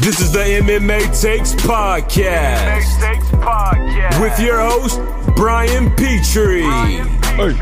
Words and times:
This 0.00 0.18
is 0.18 0.32
the 0.32 0.38
MMA 0.38 1.20
Takes 1.20 1.54
Podcast. 1.56 3.00
Takes 3.00 3.28
Podcast. 3.32 4.18
With 4.22 4.40
your 4.40 4.58
host, 4.58 4.98
Brian 5.36 5.94
Petrie. 5.94 6.62
Hey, 6.62 7.52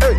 hey. 0.00 0.16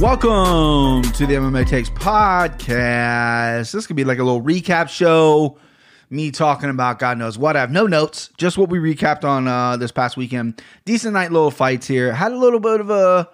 Welcome 0.00 1.02
to 1.12 1.26
the 1.26 1.34
MMA 1.34 1.64
Takes 1.64 1.90
podcast. 1.90 3.70
This 3.70 3.86
could 3.86 3.94
be 3.94 4.02
like 4.02 4.18
a 4.18 4.24
little 4.24 4.42
recap 4.42 4.88
show. 4.88 5.58
Me 6.10 6.32
talking 6.32 6.70
about 6.70 6.98
God 6.98 7.16
knows 7.16 7.38
what. 7.38 7.56
I 7.56 7.60
have 7.60 7.70
no 7.70 7.86
notes, 7.86 8.30
just 8.36 8.58
what 8.58 8.68
we 8.68 8.78
recapped 8.78 9.22
on 9.22 9.46
uh, 9.46 9.76
this 9.76 9.92
past 9.92 10.16
weekend. 10.16 10.60
Decent 10.84 11.12
night, 11.12 11.30
little 11.30 11.52
fights 11.52 11.86
here. 11.86 12.12
Had 12.12 12.32
a 12.32 12.36
little 12.36 12.58
bit 12.58 12.80
of 12.80 12.90
a. 12.90 13.28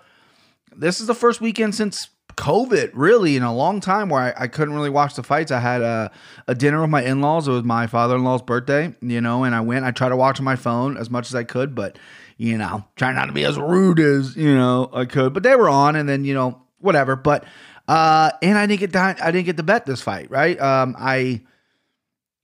This 0.76 1.00
is 1.00 1.06
the 1.06 1.14
first 1.14 1.40
weekend 1.40 1.74
since 1.74 2.10
COVID, 2.36 2.90
really, 2.94 3.36
in 3.36 3.42
a 3.42 3.54
long 3.54 3.80
time 3.80 4.08
where 4.08 4.20
I, 4.20 4.44
I 4.44 4.46
couldn't 4.46 4.74
really 4.74 4.90
watch 4.90 5.14
the 5.14 5.22
fights. 5.22 5.50
I 5.50 5.58
had 5.60 5.80
a, 5.80 6.10
a 6.46 6.54
dinner 6.54 6.80
with 6.80 6.90
my 6.90 7.02
in 7.02 7.20
laws. 7.20 7.48
It 7.48 7.52
was 7.52 7.64
my 7.64 7.86
father 7.86 8.16
in 8.16 8.24
law's 8.24 8.42
birthday, 8.42 8.94
you 9.00 9.20
know, 9.20 9.44
and 9.44 9.54
I 9.54 9.60
went. 9.60 9.84
I 9.84 9.90
tried 9.90 10.10
to 10.10 10.16
watch 10.16 10.38
on 10.38 10.44
my 10.44 10.56
phone 10.56 10.96
as 10.96 11.08
much 11.10 11.28
as 11.28 11.34
I 11.34 11.44
could, 11.44 11.74
but, 11.74 11.98
you 12.36 12.58
know, 12.58 12.84
trying 12.94 13.14
not 13.14 13.26
to 13.26 13.32
be 13.32 13.44
as 13.44 13.58
rude 13.58 14.00
as, 14.00 14.36
you 14.36 14.54
know, 14.54 14.90
I 14.92 15.06
could. 15.06 15.32
But 15.32 15.42
they 15.42 15.56
were 15.56 15.68
on, 15.68 15.96
and 15.96 16.08
then, 16.08 16.24
you 16.24 16.34
know, 16.34 16.62
whatever. 16.78 17.16
But, 17.16 17.44
uh, 17.88 18.30
and 18.42 18.58
I 18.58 18.66
didn't 18.66 18.80
get 18.80 18.92
that. 18.92 19.22
I 19.22 19.30
didn't 19.30 19.46
get 19.46 19.56
to 19.56 19.62
bet 19.62 19.86
this 19.86 20.02
fight, 20.02 20.30
right? 20.30 20.60
Um, 20.60 20.94
I. 20.98 21.42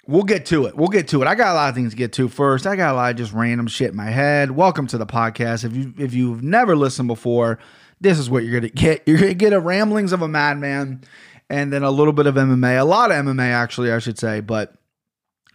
We'll 0.05 0.25
get 0.25 0.47
to 0.47 0.67
it. 0.67 0.77
We'll 0.77 0.89
get 0.89 1.07
to 1.09 1.23
it. 1.23 1.29
I 1.29 1.37
got 1.37 1.53
a 1.53 1.55
lot 1.55 1.69
of 1.69 1.77
things 1.77 1.93
to 1.93 1.97
get 1.97 2.13
to 2.15 2.29
first. 2.29 2.67
I 2.67 2.75
got 2.75 2.93
a 2.93 2.97
lot 2.97 3.13
of 3.13 3.17
just 3.17 3.33
random 3.33 3.69
shit 3.69 3.91
in 3.91 3.97
my 3.97 4.11
head. 4.11 4.51
Welcome 4.51 4.89
to 4.89 4.99
the 4.99 5.07
podcast. 5.07 5.65
If 5.65 5.77
you 5.77 5.95
if 5.97 6.13
you've 6.13 6.43
never 6.43 6.75
listened 6.75 7.07
before, 7.07 7.61
this 8.03 8.19
is 8.19 8.29
what 8.29 8.45
you're 8.45 8.61
gonna 8.61 8.69
get. 8.69 9.03
You're 9.07 9.19
gonna 9.19 9.35
get 9.35 9.53
a 9.53 9.61
ramblings 9.61 10.13
of 10.13 10.23
a 10.23 10.29
madman, 10.29 11.03
and 11.49 11.73
then 11.73 11.83
a 11.83 11.91
little 11.91 12.13
bit 12.13 12.27
of 12.27 12.35
MMA, 12.35 12.79
a 12.79 12.85
lot 12.85 13.11
of 13.11 13.17
MMA 13.17 13.53
actually, 13.53 13.93
I 13.93 13.99
should 13.99 14.19
say. 14.19 14.41
But 14.41 14.75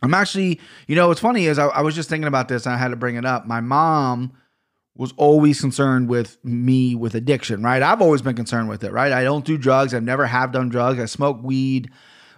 I'm 0.01 0.13
actually, 0.13 0.59
you 0.87 0.95
know, 0.95 1.09
what's 1.09 1.19
funny 1.19 1.45
is 1.45 1.59
I, 1.59 1.67
I 1.67 1.81
was 1.81 1.95
just 1.95 2.09
thinking 2.09 2.27
about 2.27 2.47
this, 2.47 2.65
and 2.65 2.73
I 2.73 2.77
had 2.77 2.89
to 2.89 2.95
bring 2.95 3.15
it 3.15 3.25
up. 3.25 3.45
My 3.45 3.61
mom 3.61 4.33
was 4.95 5.13
always 5.17 5.61
concerned 5.61 6.09
with 6.09 6.43
me 6.43 6.95
with 6.95 7.13
addiction, 7.13 7.61
right? 7.61 7.83
I've 7.83 8.01
always 8.01 8.21
been 8.21 8.35
concerned 8.35 8.67
with 8.67 8.83
it, 8.83 8.91
right? 8.91 9.11
I 9.11 9.23
don't 9.23 9.45
do 9.45 9.57
drugs. 9.57 9.93
I've 9.93 10.03
never 10.03 10.25
have 10.25 10.51
done 10.51 10.69
drugs. 10.69 10.99
I 10.99 11.05
smoke 11.05 11.39
weed. 11.43 11.91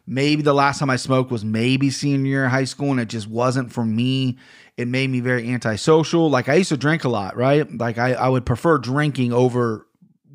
Maybe 0.06 0.42
the 0.42 0.54
last 0.54 0.80
time 0.80 0.90
I 0.90 0.96
smoked 0.96 1.32
was 1.32 1.46
maybe 1.46 1.90
senior 1.90 2.30
year 2.30 2.50
high 2.50 2.64
school, 2.64 2.92
and 2.92 3.00
it 3.00 3.10
just 3.10 3.28
wasn't 3.28 3.72
for 3.72 3.86
me. 3.86 4.38
It 4.76 4.88
made 4.88 5.10
me 5.10 5.20
very 5.20 5.50
antisocial. 5.50 6.30
Like 6.30 6.50
I 6.50 6.56
used 6.56 6.70
to 6.70 6.78
drink 6.78 7.04
a 7.04 7.10
lot, 7.10 7.38
right? 7.38 7.72
Like 7.78 7.98
I, 7.98 8.14
I 8.14 8.28
would 8.28 8.46
prefer 8.46 8.78
drinking 8.78 9.34
over 9.34 9.86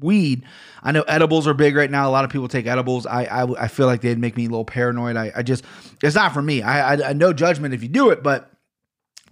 weed. 0.04 0.44
I 0.82 0.92
know 0.92 1.02
edibles 1.02 1.48
are 1.48 1.54
big 1.54 1.74
right 1.74 1.90
now. 1.90 2.08
A 2.08 2.12
lot 2.12 2.24
of 2.24 2.30
people 2.30 2.46
take 2.46 2.66
edibles. 2.66 3.06
I 3.06 3.24
I, 3.24 3.64
I 3.64 3.68
feel 3.68 3.86
like 3.86 4.02
they'd 4.02 4.18
make 4.18 4.36
me 4.36 4.44
a 4.46 4.48
little 4.48 4.64
paranoid. 4.64 5.16
I, 5.16 5.32
I 5.34 5.42
just 5.42 5.64
it's 6.02 6.14
not 6.14 6.32
for 6.32 6.42
me. 6.42 6.62
I, 6.62 6.94
I 6.94 7.10
I 7.10 7.12
no 7.14 7.32
judgment 7.32 7.74
if 7.74 7.82
you 7.82 7.88
do 7.88 8.10
it, 8.10 8.22
but 8.22 8.52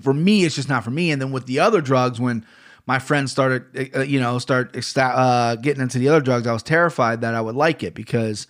for 0.01 0.13
me 0.13 0.45
it's 0.45 0.57
just 0.57 0.69
not 0.69 0.83
for 0.83 0.91
me. 0.91 1.13
And 1.13 1.23
then 1.23 1.31
with 1.31 1.47
the 1.47 1.61
other 1.61 1.81
drugs, 1.81 2.19
when 2.19 2.45
my 2.87 2.99
friends 2.99 3.31
started, 3.31 3.93
uh, 3.95 4.01
you 4.01 4.21
know, 4.21 4.39
start 4.39 4.77
uh, 4.97 5.57
getting 5.57 5.83
into 5.83 5.99
the 5.99 6.09
other 6.09 6.21
drugs, 6.21 6.47
I 6.47 6.53
was 6.53 6.63
terrified 6.63 7.21
that 7.21 7.35
I 7.35 7.41
would 7.41 7.55
like 7.55 7.83
it 7.83 7.95
because 7.95 8.49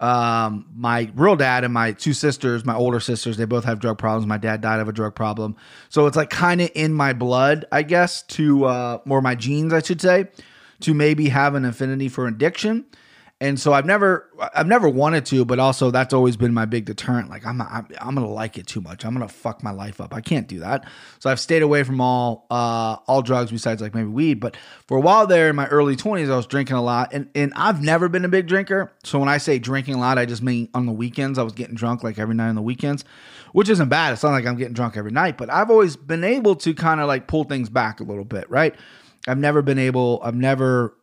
um, 0.00 0.66
my 0.74 1.10
real 1.14 1.36
dad 1.36 1.64
and 1.64 1.74
my 1.74 1.92
two 1.92 2.12
sisters, 2.12 2.64
my 2.64 2.74
older 2.74 3.00
sisters, 3.00 3.36
they 3.36 3.44
both 3.44 3.64
have 3.64 3.80
drug 3.80 3.98
problems. 3.98 4.26
My 4.26 4.38
dad 4.38 4.60
died 4.60 4.80
of 4.80 4.88
a 4.88 4.92
drug 4.92 5.14
problem. 5.14 5.56
So 5.88 6.06
it's 6.06 6.16
like 6.16 6.30
kind 6.30 6.60
of 6.60 6.70
in 6.74 6.94
my 6.94 7.12
blood, 7.12 7.66
I 7.72 7.82
guess, 7.82 8.22
to, 8.22 8.64
uh, 8.64 8.98
my 9.04 9.34
genes, 9.34 9.72
I 9.72 9.82
should 9.82 10.00
say, 10.00 10.28
to 10.80 10.94
maybe 10.94 11.28
have 11.28 11.54
an 11.54 11.64
affinity 11.64 12.08
for 12.08 12.26
addiction 12.26 12.84
and 13.40 13.58
so 13.58 13.72
I've 13.72 13.86
never 13.86 14.28
I've 14.52 14.66
never 14.66 14.88
wanted 14.88 15.24
to, 15.26 15.44
but 15.44 15.60
also 15.60 15.92
that's 15.92 16.12
always 16.12 16.36
been 16.36 16.52
my 16.52 16.64
big 16.64 16.86
deterrent. 16.86 17.30
Like 17.30 17.46
I'm 17.46 17.62
I'm, 17.62 17.86
I'm 18.00 18.14
gonna 18.16 18.26
like 18.26 18.58
it 18.58 18.66
too 18.66 18.80
much. 18.80 19.04
I'm 19.04 19.12
gonna 19.12 19.28
fuck 19.28 19.62
my 19.62 19.70
life 19.70 20.00
up. 20.00 20.12
I 20.12 20.20
can't 20.20 20.48
do 20.48 20.58
that. 20.60 20.88
So 21.20 21.30
I've 21.30 21.38
stayed 21.38 21.62
away 21.62 21.84
from 21.84 22.00
all 22.00 22.46
uh 22.50 22.96
all 23.06 23.22
drugs 23.22 23.52
besides 23.52 23.80
like 23.80 23.94
maybe 23.94 24.08
weed. 24.08 24.40
But 24.40 24.56
for 24.88 24.96
a 24.96 25.00
while 25.00 25.28
there 25.28 25.48
in 25.50 25.56
my 25.56 25.68
early 25.68 25.94
20s, 25.94 26.32
I 26.32 26.36
was 26.36 26.46
drinking 26.46 26.76
a 26.76 26.82
lot, 26.82 27.12
and 27.12 27.30
and 27.36 27.52
I've 27.54 27.80
never 27.80 28.08
been 28.08 28.24
a 28.24 28.28
big 28.28 28.48
drinker. 28.48 28.92
So 29.04 29.20
when 29.20 29.28
I 29.28 29.38
say 29.38 29.60
drinking 29.60 29.94
a 29.94 30.00
lot, 30.00 30.18
I 30.18 30.26
just 30.26 30.42
mean 30.42 30.68
on 30.74 30.86
the 30.86 30.92
weekends. 30.92 31.38
I 31.38 31.44
was 31.44 31.52
getting 31.52 31.76
drunk 31.76 32.02
like 32.02 32.18
every 32.18 32.34
night 32.34 32.48
on 32.48 32.56
the 32.56 32.62
weekends, 32.62 33.04
which 33.52 33.68
isn't 33.68 33.88
bad. 33.88 34.14
It's 34.14 34.24
not 34.24 34.30
like 34.30 34.46
I'm 34.46 34.56
getting 34.56 34.74
drunk 34.74 34.96
every 34.96 35.12
night, 35.12 35.38
but 35.38 35.48
I've 35.48 35.70
always 35.70 35.94
been 35.94 36.24
able 36.24 36.56
to 36.56 36.74
kind 36.74 37.00
of 37.00 37.06
like 37.06 37.28
pull 37.28 37.44
things 37.44 37.68
back 37.68 38.00
a 38.00 38.04
little 38.04 38.24
bit, 38.24 38.50
right? 38.50 38.74
I've 39.28 39.38
never 39.38 39.62
been 39.62 39.78
able. 39.78 40.20
I've 40.22 40.34
never 40.34 40.94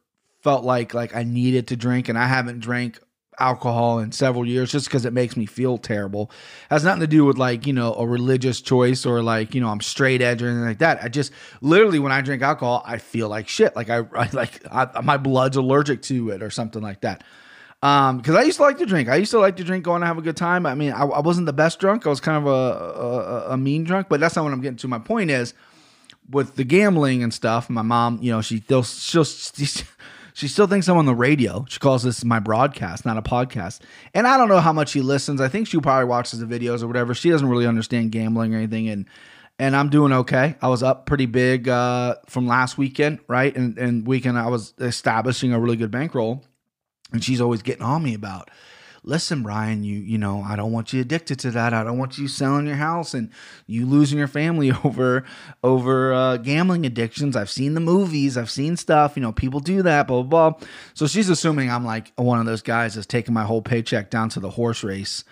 felt 0.41 0.63
like 0.63 0.93
like 0.93 1.15
I 1.15 1.23
needed 1.23 1.67
to 1.69 1.75
drink, 1.75 2.09
and 2.09 2.17
I 2.17 2.27
haven't 2.27 2.59
drank 2.59 2.99
alcohol 3.39 3.99
in 3.99 4.11
several 4.11 4.45
years 4.45 4.71
just 4.71 4.87
because 4.87 5.05
it 5.05 5.13
makes 5.13 5.35
me 5.35 5.45
feel 5.45 5.77
terrible. 5.77 6.31
It 6.69 6.73
has 6.73 6.83
nothing 6.83 7.01
to 7.01 7.07
do 7.07 7.25
with 7.25 7.37
like, 7.37 7.67
you 7.67 7.73
know, 7.73 7.93
a 7.93 8.07
religious 8.07 8.61
choice 8.61 9.05
or 9.05 9.21
like, 9.21 9.53
you 9.53 9.61
know, 9.61 9.69
I'm 9.69 9.81
straight 9.81 10.21
edge 10.21 10.41
or 10.41 10.47
anything 10.47 10.65
like 10.65 10.79
that. 10.79 11.03
I 11.03 11.09
just 11.09 11.31
literally 11.61 11.99
when 11.99 12.11
I 12.11 12.21
drink 12.21 12.41
alcohol, 12.41 12.83
I 12.85 12.97
feel 12.97 13.29
like 13.29 13.47
shit. 13.47 13.75
Like 13.75 13.89
I, 13.89 13.97
I 14.13 14.29
like 14.33 14.61
I, 14.71 15.01
my 15.01 15.17
blood's 15.17 15.57
allergic 15.57 16.01
to 16.03 16.29
it 16.31 16.41
or 16.41 16.49
something 16.49 16.81
like 16.81 17.01
that. 17.01 17.23
Um, 17.81 18.17
because 18.17 18.35
I 18.35 18.41
used 18.43 18.57
to 18.57 18.63
like 18.63 18.79
to 18.79 18.85
drink. 18.85 19.09
I 19.09 19.17
used 19.17 19.31
to 19.31 19.39
like 19.39 19.57
to 19.57 19.63
drink, 19.63 19.83
go 19.83 19.95
and 19.95 20.03
have 20.03 20.17
a 20.17 20.21
good 20.21 20.37
time. 20.37 20.65
I 20.65 20.73
mean, 20.73 20.91
I, 20.91 21.03
I 21.03 21.19
wasn't 21.19 21.45
the 21.45 21.53
best 21.53 21.79
drunk. 21.79 22.07
I 22.07 22.09
was 22.09 22.19
kind 22.19 22.37
of 22.37 22.47
a, 22.47 23.49
a, 23.49 23.53
a 23.53 23.57
mean 23.57 23.83
drunk, 23.83 24.07
but 24.09 24.19
that's 24.19 24.35
not 24.35 24.43
what 24.43 24.53
I'm 24.53 24.61
getting 24.61 24.77
to. 24.77 24.87
My 24.87 24.97
point 24.97 25.29
is, 25.29 25.53
with 26.29 26.55
the 26.55 26.63
gambling 26.63 27.23
and 27.23 27.33
stuff, 27.33 27.69
my 27.69 27.81
mom, 27.81 28.19
you 28.21 28.31
know, 28.31 28.41
she 28.41 28.59
still 28.59 28.83
she'll, 28.83 29.25
she'll 29.25 30.49
still 30.49 30.67
thinks 30.67 30.87
I'm 30.87 30.97
on 30.97 31.05
the 31.05 31.15
radio. 31.15 31.65
She 31.69 31.79
calls 31.79 32.03
this 32.03 32.23
my 32.23 32.39
broadcast, 32.39 33.05
not 33.05 33.17
a 33.17 33.21
podcast. 33.21 33.81
And 34.13 34.27
I 34.27 34.37
don't 34.37 34.49
know 34.49 34.59
how 34.59 34.73
much 34.73 34.89
she 34.89 35.01
listens. 35.01 35.41
I 35.41 35.47
think 35.47 35.67
she 35.67 35.79
probably 35.79 36.05
watches 36.05 36.39
the 36.39 36.45
videos 36.45 36.83
or 36.83 36.87
whatever. 36.87 37.13
She 37.13 37.29
doesn't 37.29 37.47
really 37.47 37.67
understand 37.67 38.11
gambling 38.11 38.53
or 38.53 38.57
anything. 38.57 38.89
And 38.89 39.05
and 39.57 39.75
I'm 39.75 39.89
doing 39.89 40.11
okay. 40.11 40.55
I 40.61 40.67
was 40.67 40.83
up 40.83 41.05
pretty 41.05 41.27
big 41.27 41.69
uh, 41.69 42.15
from 42.27 42.47
last 42.47 42.77
weekend, 42.77 43.19
right? 43.27 43.55
And 43.55 43.77
and 43.77 44.05
weekend 44.05 44.37
I 44.37 44.47
was 44.47 44.73
establishing 44.79 45.53
a 45.53 45.59
really 45.59 45.77
good 45.77 45.91
bankroll. 45.91 46.43
And 47.13 47.23
she's 47.23 47.39
always 47.39 47.61
getting 47.61 47.83
on 47.83 48.03
me 48.03 48.13
about 48.13 48.49
listen, 49.05 49.43
Brian, 49.43 49.83
you 49.83 49.99
you 49.99 50.17
know, 50.17 50.41
I 50.41 50.55
don't 50.55 50.71
want 50.71 50.91
you 50.91 51.01
addicted 51.01 51.39
to 51.39 51.51
that. 51.51 51.73
I 51.73 51.83
don't 51.83 51.97
want 51.97 52.17
you 52.17 52.27
selling 52.27 52.67
your 52.67 52.75
house 52.75 53.13
and 53.13 53.29
you 53.67 53.85
losing 53.85 54.17
your 54.17 54.27
family 54.27 54.71
over 54.83 55.23
over 55.63 56.13
uh, 56.13 56.37
gambling 56.37 56.85
addictions. 56.85 57.35
I've 57.35 57.49
seen 57.49 57.73
the 57.73 57.79
movies, 57.79 58.37
I've 58.37 58.51
seen 58.51 58.75
stuff. 58.77 59.15
You 59.15 59.21
know, 59.21 59.31
people 59.31 59.59
do 59.59 59.81
that, 59.83 60.07
blah 60.07 60.23
blah 60.23 60.51
blah. 60.51 60.67
So 60.93 61.07
she's 61.07 61.29
assuming 61.29 61.71
I'm 61.71 61.85
like 61.85 62.11
one 62.15 62.39
of 62.39 62.45
those 62.45 62.61
guys 62.61 62.95
that's 62.95 63.07
taking 63.07 63.33
my 63.33 63.43
whole 63.43 63.61
paycheck 63.61 64.09
down 64.09 64.29
to 64.29 64.39
the 64.39 64.49
horse 64.49 64.83
race 64.83 65.23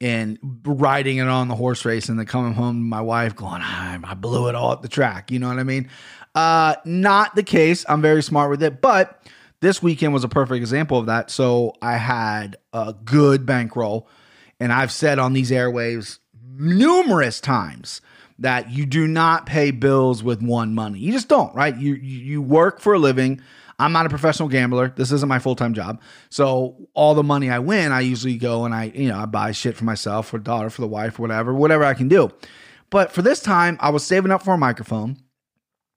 and 0.00 0.38
riding 0.64 1.18
it 1.18 1.28
on 1.28 1.48
the 1.48 1.54
horse 1.54 1.84
race 1.84 2.08
and 2.08 2.18
then 2.18 2.26
coming 2.26 2.54
home 2.54 2.76
to 2.76 2.82
my 2.82 3.02
wife 3.02 3.36
going, 3.36 3.60
I 3.60 4.14
blew 4.14 4.48
it 4.48 4.54
all 4.54 4.72
at 4.72 4.82
the 4.82 4.88
track. 4.88 5.30
You 5.30 5.38
know 5.38 5.48
what 5.48 5.58
I 5.58 5.62
mean? 5.62 5.90
Uh, 6.34 6.76
not 6.84 7.34
the 7.34 7.42
case. 7.42 7.84
I'm 7.88 8.00
very 8.00 8.22
smart 8.22 8.50
with 8.50 8.62
it, 8.62 8.80
but 8.80 9.22
this 9.60 9.82
weekend 9.82 10.12
was 10.12 10.24
a 10.24 10.28
perfect 10.28 10.56
example 10.56 10.98
of 10.98 11.06
that. 11.06 11.30
So 11.30 11.74
I 11.80 11.96
had 11.96 12.56
a 12.72 12.94
good 13.04 13.46
bankroll, 13.46 14.08
and 14.58 14.72
I've 14.72 14.92
said 14.92 15.18
on 15.18 15.32
these 15.32 15.50
airwaves 15.50 16.18
numerous 16.56 17.40
times 17.40 18.00
that 18.38 18.70
you 18.70 18.86
do 18.86 19.06
not 19.06 19.46
pay 19.46 19.70
bills 19.70 20.22
with 20.22 20.42
one 20.42 20.74
money. 20.74 20.98
You 20.98 21.12
just 21.12 21.28
don't, 21.28 21.54
right? 21.54 21.76
You 21.76 21.94
you 21.94 22.40
work 22.42 22.80
for 22.80 22.94
a 22.94 22.98
living. 22.98 23.40
I'm 23.78 23.92
not 23.92 24.04
a 24.04 24.10
professional 24.10 24.50
gambler. 24.50 24.92
This 24.94 25.10
isn't 25.10 25.28
my 25.28 25.38
full-time 25.38 25.72
job. 25.72 26.02
So 26.28 26.76
all 26.92 27.14
the 27.14 27.22
money 27.22 27.48
I 27.48 27.60
win, 27.60 27.92
I 27.92 28.00
usually 28.00 28.36
go 28.36 28.66
and 28.66 28.74
I, 28.74 28.92
you 28.94 29.08
know, 29.08 29.18
I 29.18 29.24
buy 29.24 29.52
shit 29.52 29.74
for 29.74 29.84
myself, 29.84 30.28
for 30.28 30.38
daughter, 30.38 30.68
for 30.68 30.82
the 30.82 30.88
wife, 30.88 31.18
whatever, 31.18 31.54
whatever 31.54 31.84
I 31.84 31.94
can 31.94 32.06
do. 32.06 32.30
But 32.90 33.10
for 33.10 33.22
this 33.22 33.40
time, 33.40 33.78
I 33.80 33.88
was 33.88 34.04
saving 34.04 34.32
up 34.32 34.42
for 34.42 34.52
a 34.52 34.58
microphone. 34.58 35.16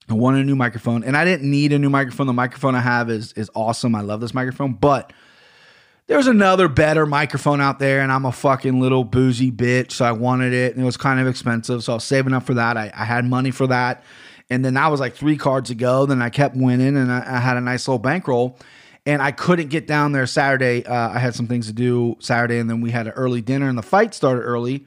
I 0.10 0.14
wanted 0.14 0.42
a 0.42 0.44
new 0.44 0.56
microphone, 0.56 1.04
and 1.04 1.16
I 1.16 1.24
didn't 1.26 1.50
need 1.50 1.72
a 1.74 1.80
new 1.80 1.90
microphone. 1.90 2.28
The 2.28 2.34
microphone 2.34 2.76
I 2.76 2.82
have 2.82 3.10
is 3.10 3.34
is 3.34 3.50
awesome. 3.56 3.96
I 3.96 4.02
love 4.02 4.22
this 4.22 4.34
microphone, 4.34 4.74
but 4.74 5.14
there's 6.08 6.28
another 6.28 6.68
better 6.68 7.06
microphone 7.06 7.62
out 7.62 7.80
there, 7.80 8.02
and 8.02 8.12
I'm 8.12 8.26
a 8.26 8.32
fucking 8.32 8.80
little 8.82 9.06
boozy 9.06 9.52
bitch, 9.52 9.94
so 9.94 10.06
I 10.06 10.12
wanted 10.12 10.52
it, 10.54 10.74
and 10.74 10.82
it 10.82 10.86
was 10.86 10.98
kind 10.98 11.20
of 11.20 11.28
expensive, 11.28 11.84
so 11.84 11.94
I 11.94 11.96
was 11.96 12.04
saving 12.04 12.34
up 12.34 12.44
for 12.44 12.56
that. 12.56 12.76
I, 12.76 12.92
I 12.94 13.06
had 13.06 13.26
money 13.26 13.52
for 13.52 13.68
that, 13.68 14.04
and 14.50 14.66
then 14.66 14.74
that 14.74 14.92
was 14.92 15.00
like 15.00 15.16
three 15.16 15.38
cards 15.38 15.70
ago. 15.70 16.06
Then 16.06 16.22
I 16.22 16.30
kept 16.30 16.58
winning, 16.58 16.98
and 16.98 17.10
I, 17.10 17.38
I 17.38 17.40
had 17.40 17.56
a 17.56 17.62
nice 17.62 17.88
little 17.88 18.00
bankroll, 18.00 18.60
and 19.06 19.22
I 19.22 19.32
couldn't 19.32 19.70
get 19.70 19.88
down 19.88 20.12
there 20.12 20.28
Saturday. 20.28 20.86
Uh, 20.86 21.10
I 21.10 21.20
had 21.20 21.36
some 21.36 21.48
things 21.48 21.68
to 21.68 21.74
do 21.74 22.18
Saturday, 22.20 22.58
and 22.58 22.70
then 22.70 22.82
we 22.82 22.92
had 22.92 23.08
an 23.08 23.14
early 23.14 23.42
dinner, 23.42 23.70
and 23.70 23.78
the 23.78 23.84
fight 23.84 24.14
started 24.14 24.42
early. 24.42 24.86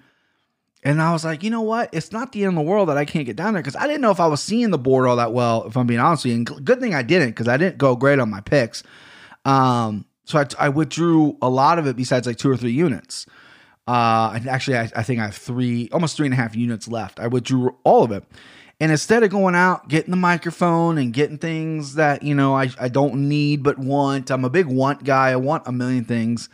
And 0.86 1.02
I 1.02 1.10
was 1.10 1.24
like, 1.24 1.42
you 1.42 1.50
know 1.50 1.62
what? 1.62 1.90
It's 1.92 2.12
not 2.12 2.30
the 2.30 2.44
end 2.44 2.56
of 2.56 2.64
the 2.64 2.70
world 2.70 2.90
that 2.90 2.96
I 2.96 3.04
can't 3.04 3.26
get 3.26 3.34
down 3.34 3.54
there 3.54 3.62
because 3.62 3.74
I 3.74 3.88
didn't 3.88 4.02
know 4.02 4.12
if 4.12 4.20
I 4.20 4.28
was 4.28 4.40
seeing 4.40 4.70
the 4.70 4.78
board 4.78 5.08
all 5.08 5.16
that 5.16 5.32
well, 5.32 5.64
if 5.64 5.76
I'm 5.76 5.88
being 5.88 5.98
honest 5.98 6.24
with 6.24 6.30
you. 6.30 6.36
And 6.36 6.64
good 6.64 6.78
thing 6.78 6.94
I 6.94 7.02
didn't 7.02 7.30
because 7.30 7.48
I 7.48 7.56
didn't 7.56 7.76
go 7.76 7.96
great 7.96 8.20
on 8.20 8.30
my 8.30 8.40
picks. 8.40 8.84
Um, 9.44 10.04
so 10.26 10.38
I, 10.38 10.46
I, 10.60 10.68
withdrew 10.68 11.38
a 11.42 11.50
lot 11.50 11.80
of 11.80 11.88
it 11.88 11.96
besides 11.96 12.24
like 12.24 12.36
two 12.36 12.48
or 12.48 12.56
three 12.56 12.70
units. 12.70 13.26
Uh, 13.88 14.38
actually, 14.48 14.76
I, 14.76 14.88
I 14.94 15.02
think 15.02 15.18
I 15.18 15.24
have 15.24 15.34
three, 15.34 15.88
almost 15.92 16.16
three 16.16 16.28
and 16.28 16.32
a 16.32 16.36
half 16.36 16.54
units 16.54 16.86
left. 16.86 17.18
I 17.18 17.26
withdrew 17.26 17.76
all 17.82 18.04
of 18.04 18.12
it. 18.12 18.22
And 18.78 18.92
instead 18.92 19.24
of 19.24 19.30
going 19.30 19.56
out, 19.56 19.88
getting 19.88 20.12
the 20.12 20.16
microphone 20.16 20.98
and 20.98 21.12
getting 21.12 21.38
things 21.38 21.96
that, 21.96 22.22
you 22.22 22.36
know, 22.36 22.54
I, 22.54 22.70
I 22.78 22.90
don't 22.90 23.28
need 23.28 23.64
but 23.64 23.76
want, 23.76 24.30
I'm 24.30 24.44
a 24.44 24.50
big 24.50 24.66
want 24.66 25.02
guy. 25.02 25.30
I 25.30 25.36
want 25.36 25.66
a 25.66 25.72
million 25.72 26.04
things. 26.04 26.48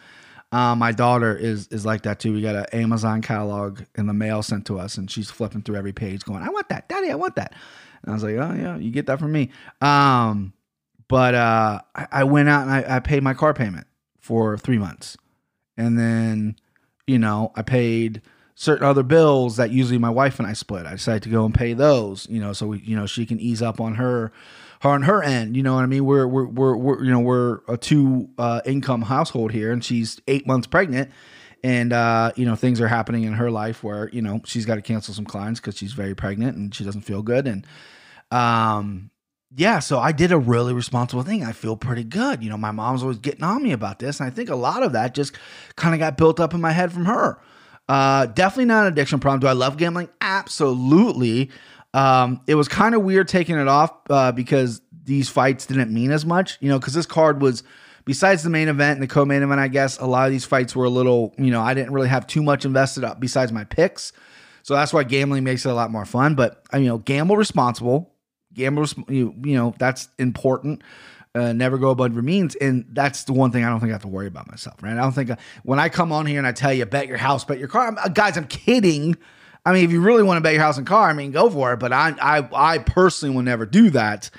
Uh, 0.52 0.76
my 0.76 0.92
daughter 0.92 1.34
is 1.34 1.66
is 1.68 1.86
like 1.86 2.02
that 2.02 2.20
too. 2.20 2.34
We 2.34 2.42
got 2.42 2.54
an 2.54 2.66
Amazon 2.72 3.22
catalog 3.22 3.80
in 3.96 4.06
the 4.06 4.12
mail 4.12 4.42
sent 4.42 4.66
to 4.66 4.78
us, 4.78 4.98
and 4.98 5.10
she's 5.10 5.30
flipping 5.30 5.62
through 5.62 5.76
every 5.76 5.92
page, 5.94 6.24
going, 6.24 6.42
"I 6.42 6.50
want 6.50 6.68
that, 6.68 6.88
Daddy, 6.88 7.10
I 7.10 7.14
want 7.14 7.36
that." 7.36 7.54
And 8.02 8.10
I 8.10 8.14
was 8.14 8.22
like, 8.22 8.34
"Oh 8.34 8.54
yeah, 8.54 8.76
you 8.76 8.90
get 8.90 9.06
that 9.06 9.18
from 9.18 9.32
me." 9.32 9.50
Um, 9.80 10.52
but 11.08 11.34
uh, 11.34 11.80
I, 11.94 12.06
I 12.12 12.24
went 12.24 12.50
out 12.50 12.62
and 12.62 12.70
I, 12.70 12.96
I 12.96 13.00
paid 13.00 13.22
my 13.22 13.32
car 13.32 13.54
payment 13.54 13.86
for 14.18 14.58
three 14.58 14.78
months, 14.78 15.16
and 15.78 15.98
then 15.98 16.56
you 17.06 17.18
know 17.18 17.52
I 17.56 17.62
paid 17.62 18.20
certain 18.54 18.86
other 18.86 19.02
bills 19.02 19.56
that 19.56 19.70
usually 19.70 19.98
my 19.98 20.10
wife 20.10 20.38
and 20.38 20.46
I 20.46 20.52
split. 20.52 20.86
I 20.86 20.92
decided 20.92 21.22
to 21.24 21.28
go 21.30 21.44
and 21.44 21.54
pay 21.54 21.72
those, 21.72 22.28
you 22.28 22.40
know, 22.40 22.52
so 22.52 22.68
we, 22.68 22.78
you 22.80 22.94
know, 22.94 23.06
she 23.06 23.26
can 23.26 23.40
ease 23.40 23.62
up 23.62 23.80
on 23.80 23.94
her, 23.96 24.30
her 24.30 24.32
on 24.84 25.02
her 25.02 25.22
end. 25.22 25.56
You 25.56 25.62
know 25.62 25.74
what 25.74 25.82
I 25.82 25.86
mean? 25.86 26.04
We're 26.04 26.26
we're 26.26 26.46
we're, 26.46 26.76
we're 26.76 27.04
you 27.04 27.10
know 27.10 27.20
we're 27.20 27.60
a 27.68 27.76
two 27.76 28.28
uh, 28.38 28.60
income 28.64 29.02
household 29.02 29.52
here, 29.52 29.72
and 29.72 29.84
she's 29.84 30.20
eight 30.28 30.46
months 30.46 30.66
pregnant, 30.66 31.10
and 31.62 31.92
uh, 31.92 32.32
you 32.36 32.44
know 32.44 32.56
things 32.56 32.80
are 32.80 32.88
happening 32.88 33.24
in 33.24 33.34
her 33.34 33.50
life 33.50 33.82
where 33.84 34.08
you 34.10 34.22
know 34.22 34.40
she's 34.44 34.66
got 34.66 34.76
to 34.76 34.82
cancel 34.82 35.14
some 35.14 35.24
clients 35.24 35.60
because 35.60 35.76
she's 35.76 35.92
very 35.92 36.14
pregnant 36.14 36.56
and 36.56 36.74
she 36.74 36.84
doesn't 36.84 37.02
feel 37.02 37.22
good, 37.22 37.46
and 37.46 37.66
um. 38.30 39.10
Yeah, 39.54 39.80
so 39.80 39.98
I 39.98 40.12
did 40.12 40.32
a 40.32 40.38
really 40.38 40.72
responsible 40.72 41.22
thing. 41.24 41.44
I 41.44 41.52
feel 41.52 41.76
pretty 41.76 42.04
good. 42.04 42.42
You 42.42 42.48
know, 42.48 42.56
my 42.56 42.70
mom's 42.70 43.02
always 43.02 43.18
getting 43.18 43.44
on 43.44 43.62
me 43.62 43.72
about 43.72 43.98
this, 43.98 44.18
and 44.18 44.26
I 44.26 44.30
think 44.30 44.48
a 44.48 44.56
lot 44.56 44.82
of 44.82 44.92
that 44.92 45.12
just 45.12 45.36
kind 45.76 45.92
of 45.94 45.98
got 45.98 46.16
built 46.16 46.40
up 46.40 46.54
in 46.54 46.62
my 46.62 46.72
head 46.72 46.90
from 46.90 47.04
her. 47.04 47.38
Uh, 47.86 48.24
definitely 48.24 48.64
not 48.64 48.86
an 48.86 48.92
addiction 48.94 49.20
problem. 49.20 49.40
Do 49.40 49.48
I 49.48 49.52
love 49.52 49.76
gambling? 49.76 50.08
Absolutely. 50.22 51.50
Um, 51.94 52.40
it 52.46 52.54
was 52.54 52.68
kind 52.68 52.94
of 52.94 53.02
weird 53.02 53.28
taking 53.28 53.58
it 53.58 53.68
off 53.68 53.92
uh, 54.08 54.32
because 54.32 54.80
these 55.04 55.28
fights 55.28 55.66
didn't 55.66 55.92
mean 55.92 56.10
as 56.10 56.24
much, 56.24 56.58
you 56.60 56.68
know, 56.68 56.78
because 56.78 56.94
this 56.94 57.06
card 57.06 57.42
was, 57.42 57.62
besides 58.04 58.42
the 58.42 58.50
main 58.50 58.68
event 58.68 58.98
and 58.98 59.02
the 59.02 59.12
co 59.12 59.24
main 59.24 59.42
event, 59.42 59.60
I 59.60 59.68
guess, 59.68 59.98
a 59.98 60.06
lot 60.06 60.26
of 60.26 60.32
these 60.32 60.44
fights 60.44 60.74
were 60.74 60.84
a 60.84 60.90
little, 60.90 61.34
you 61.38 61.50
know, 61.50 61.60
I 61.60 61.74
didn't 61.74 61.92
really 61.92 62.08
have 62.08 62.26
too 62.26 62.42
much 62.42 62.64
invested 62.64 63.04
up 63.04 63.20
besides 63.20 63.52
my 63.52 63.64
picks. 63.64 64.12
So 64.62 64.74
that's 64.74 64.92
why 64.92 65.02
gambling 65.04 65.44
makes 65.44 65.66
it 65.66 65.70
a 65.70 65.74
lot 65.74 65.90
more 65.90 66.04
fun. 66.04 66.34
But, 66.34 66.62
I, 66.72 66.78
you 66.78 66.86
know, 66.86 66.98
gamble 66.98 67.36
responsible. 67.36 68.14
Gamble, 68.54 68.86
you, 69.08 69.34
you 69.44 69.56
know, 69.56 69.74
that's 69.78 70.08
important 70.18 70.82
uh, 71.34 71.52
never 71.52 71.78
go 71.78 71.90
above 71.90 72.12
your 72.12 72.22
means. 72.22 72.54
And 72.56 72.84
that's 72.92 73.24
the 73.24 73.32
one 73.32 73.50
thing 73.52 73.64
I 73.64 73.70
don't 73.70 73.80
think 73.80 73.90
I 73.90 73.94
have 73.94 74.02
to 74.02 74.08
worry 74.08 74.26
about 74.26 74.50
myself, 74.50 74.82
right? 74.82 74.92
I 74.92 74.96
don't 74.96 75.12
think 75.12 75.30
uh, 75.30 75.36
when 75.62 75.78
I 75.78 75.88
come 75.88 76.12
on 76.12 76.26
here 76.26 76.38
and 76.38 76.46
I 76.46 76.52
tell 76.52 76.72
you, 76.72 76.84
bet 76.86 77.06
your 77.06 77.16
house, 77.16 77.44
bet 77.44 77.58
your 77.58 77.68
car, 77.68 77.88
I'm, 77.88 77.98
uh, 77.98 78.08
guys, 78.08 78.36
I'm 78.36 78.46
kidding. 78.46 79.16
I 79.64 79.72
mean, 79.72 79.84
if 79.84 79.92
you 79.92 80.00
really 80.00 80.22
want 80.22 80.38
to 80.38 80.40
bet 80.40 80.54
your 80.54 80.62
house 80.62 80.78
and 80.78 80.86
car, 80.86 81.08
I 81.08 81.12
mean, 81.12 81.30
go 81.30 81.48
for 81.48 81.72
it. 81.72 81.78
But 81.78 81.92
I, 81.92 82.14
I, 82.20 82.48
I 82.74 82.78
personally 82.78 83.34
will 83.34 83.42
never 83.42 83.66
do 83.66 83.90
that. 83.90 84.30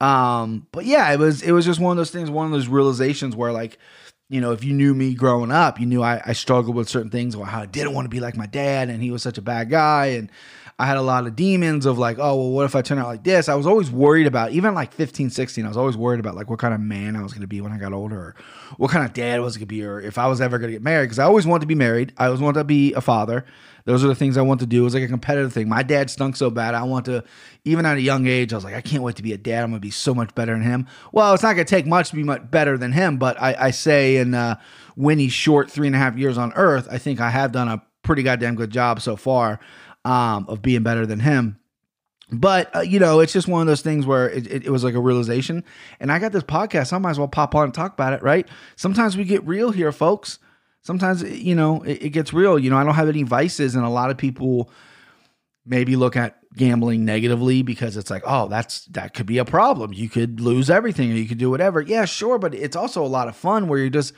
Um, 0.00 0.66
but 0.70 0.84
yeah, 0.84 1.12
it 1.12 1.18
was, 1.18 1.42
it 1.42 1.52
was 1.52 1.64
just 1.64 1.80
one 1.80 1.90
of 1.90 1.96
those 1.96 2.10
things, 2.10 2.30
one 2.30 2.46
of 2.46 2.52
those 2.52 2.68
realizations 2.68 3.34
where 3.34 3.52
like, 3.52 3.78
you 4.28 4.40
know, 4.40 4.52
if 4.52 4.62
you 4.62 4.74
knew 4.74 4.94
me 4.94 5.14
growing 5.14 5.50
up, 5.50 5.80
you 5.80 5.86
knew 5.86 6.02
I, 6.02 6.20
I 6.24 6.32
struggled 6.34 6.76
with 6.76 6.88
certain 6.88 7.10
things 7.10 7.34
or 7.34 7.46
how 7.46 7.62
I 7.62 7.66
didn't 7.66 7.94
want 7.94 8.04
to 8.04 8.10
be 8.10 8.20
like 8.20 8.36
my 8.36 8.46
dad 8.46 8.90
and 8.90 9.02
he 9.02 9.10
was 9.10 9.22
such 9.22 9.38
a 9.38 9.42
bad 9.42 9.70
guy. 9.70 10.06
And 10.06 10.30
I 10.80 10.86
had 10.86 10.96
a 10.96 11.02
lot 11.02 11.26
of 11.26 11.34
demons 11.34 11.86
of 11.86 11.98
like, 11.98 12.18
oh, 12.20 12.36
well, 12.36 12.50
what 12.50 12.64
if 12.64 12.76
I 12.76 12.82
turn 12.82 12.98
out 12.98 13.08
like 13.08 13.24
this? 13.24 13.48
I 13.48 13.56
was 13.56 13.66
always 13.66 13.90
worried 13.90 14.28
about, 14.28 14.52
even 14.52 14.74
like 14.74 14.92
15, 14.92 15.30
16, 15.30 15.64
I 15.64 15.68
was 15.68 15.76
always 15.76 15.96
worried 15.96 16.20
about 16.20 16.36
like 16.36 16.48
what 16.48 16.60
kind 16.60 16.72
of 16.72 16.78
man 16.78 17.16
I 17.16 17.22
was 17.22 17.32
going 17.32 17.40
to 17.40 17.48
be 17.48 17.60
when 17.60 17.72
I 17.72 17.78
got 17.78 17.92
older, 17.92 18.16
or 18.16 18.34
what 18.76 18.92
kind 18.92 19.04
of 19.04 19.12
dad 19.12 19.36
I 19.36 19.40
was 19.40 19.56
going 19.56 19.66
to 19.66 19.66
be, 19.66 19.84
or 19.84 20.00
if 20.00 20.18
I 20.18 20.28
was 20.28 20.40
ever 20.40 20.56
going 20.58 20.68
to 20.68 20.74
get 20.76 20.82
married. 20.84 21.06
Because 21.06 21.18
I 21.18 21.24
always 21.24 21.48
wanted 21.48 21.62
to 21.62 21.66
be 21.66 21.74
married. 21.74 22.12
I 22.16 22.26
always 22.26 22.40
wanted 22.40 22.60
to 22.60 22.64
be 22.64 22.92
a 22.92 23.00
father. 23.00 23.44
Those 23.88 24.04
are 24.04 24.08
the 24.08 24.14
things 24.14 24.36
I 24.36 24.42
want 24.42 24.60
to 24.60 24.66
do. 24.66 24.82
It 24.82 24.84
was 24.84 24.92
like 24.92 25.02
a 25.02 25.08
competitive 25.08 25.50
thing. 25.50 25.66
My 25.66 25.82
dad 25.82 26.10
stunk 26.10 26.36
so 26.36 26.50
bad. 26.50 26.74
I 26.74 26.82
want 26.82 27.06
to, 27.06 27.24
even 27.64 27.86
at 27.86 27.96
a 27.96 28.02
young 28.02 28.26
age, 28.26 28.52
I 28.52 28.56
was 28.56 28.64
like, 28.64 28.74
I 28.74 28.82
can't 28.82 29.02
wait 29.02 29.16
to 29.16 29.22
be 29.22 29.32
a 29.32 29.38
dad. 29.38 29.64
I'm 29.64 29.70
going 29.70 29.80
to 29.80 29.86
be 29.86 29.90
so 29.90 30.14
much 30.14 30.34
better 30.34 30.52
than 30.52 30.60
him. 30.60 30.86
Well, 31.10 31.32
it's 31.32 31.42
not 31.42 31.54
going 31.54 31.64
to 31.64 31.70
take 31.70 31.86
much 31.86 32.10
to 32.10 32.16
be 32.16 32.22
much 32.22 32.50
better 32.50 32.76
than 32.76 32.92
him, 32.92 33.16
but 33.16 33.40
I, 33.40 33.56
I 33.58 33.70
say 33.70 34.18
in 34.18 34.34
uh, 34.34 34.56
Winnie's 34.94 35.32
short 35.32 35.70
three 35.70 35.86
and 35.86 35.96
a 35.96 35.98
half 35.98 36.18
years 36.18 36.36
on 36.36 36.52
Earth, 36.52 36.86
I 36.90 36.98
think 36.98 37.18
I 37.18 37.30
have 37.30 37.50
done 37.50 37.68
a 37.68 37.82
pretty 38.02 38.22
goddamn 38.22 38.56
good 38.56 38.70
job 38.70 39.00
so 39.00 39.16
far 39.16 39.58
um, 40.04 40.44
of 40.50 40.60
being 40.60 40.82
better 40.82 41.06
than 41.06 41.20
him. 41.20 41.58
But 42.30 42.76
uh, 42.76 42.80
you 42.80 42.98
know, 42.98 43.20
it's 43.20 43.32
just 43.32 43.48
one 43.48 43.62
of 43.62 43.66
those 43.68 43.80
things 43.80 44.04
where 44.04 44.28
it, 44.28 44.46
it, 44.46 44.66
it, 44.66 44.70
was 44.70 44.84
like 44.84 44.92
a 44.92 45.00
realization. 45.00 45.64
And 45.98 46.12
I 46.12 46.18
got 46.18 46.32
this 46.32 46.42
podcast, 46.42 46.92
I 46.92 46.98
might 46.98 47.12
as 47.12 47.18
well 47.18 47.26
pop 47.26 47.54
on 47.54 47.64
and 47.64 47.72
talk 47.72 47.94
about 47.94 48.12
it, 48.12 48.22
right? 48.22 48.46
Sometimes 48.76 49.16
we 49.16 49.24
get 49.24 49.46
real 49.46 49.70
here, 49.70 49.92
folks. 49.92 50.38
Sometimes 50.88 51.22
you 51.22 51.54
know 51.54 51.82
it, 51.82 52.04
it 52.04 52.08
gets 52.14 52.32
real. 52.32 52.58
You 52.58 52.70
know, 52.70 52.78
I 52.78 52.82
don't 52.82 52.94
have 52.94 53.10
any 53.10 53.22
vices, 53.22 53.74
and 53.74 53.84
a 53.84 53.90
lot 53.90 54.08
of 54.08 54.16
people 54.16 54.70
maybe 55.66 55.96
look 55.96 56.16
at 56.16 56.38
gambling 56.56 57.04
negatively 57.04 57.60
because 57.60 57.98
it's 57.98 58.10
like, 58.10 58.22
oh, 58.24 58.48
that's 58.48 58.86
that 58.86 59.12
could 59.12 59.26
be 59.26 59.36
a 59.36 59.44
problem. 59.44 59.92
You 59.92 60.08
could 60.08 60.40
lose 60.40 60.70
everything, 60.70 61.12
or 61.12 61.16
you 61.16 61.28
could 61.28 61.36
do 61.36 61.50
whatever. 61.50 61.82
Yeah, 61.82 62.06
sure, 62.06 62.38
but 62.38 62.54
it's 62.54 62.74
also 62.74 63.04
a 63.04 63.06
lot 63.06 63.28
of 63.28 63.36
fun 63.36 63.68
where 63.68 63.78
you're 63.78 63.90
just 63.90 64.14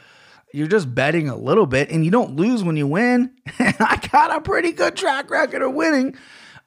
you're 0.53 0.69
just 0.69 0.95
betting 0.95 1.29
a 1.29 1.35
little 1.35 1.67
bit 1.67 1.91
and 1.91 2.05
you 2.05 2.13
don't 2.13 2.37
lose 2.37 2.63
when 2.63 2.77
you 2.77 2.87
win. 2.87 3.33
And 3.59 3.75
I 3.81 3.97
got 4.13 4.37
a 4.37 4.41
pretty 4.41 4.71
good 4.71 4.95
track 4.95 5.29
record 5.29 5.63
of 5.63 5.75
winning. 5.75 6.15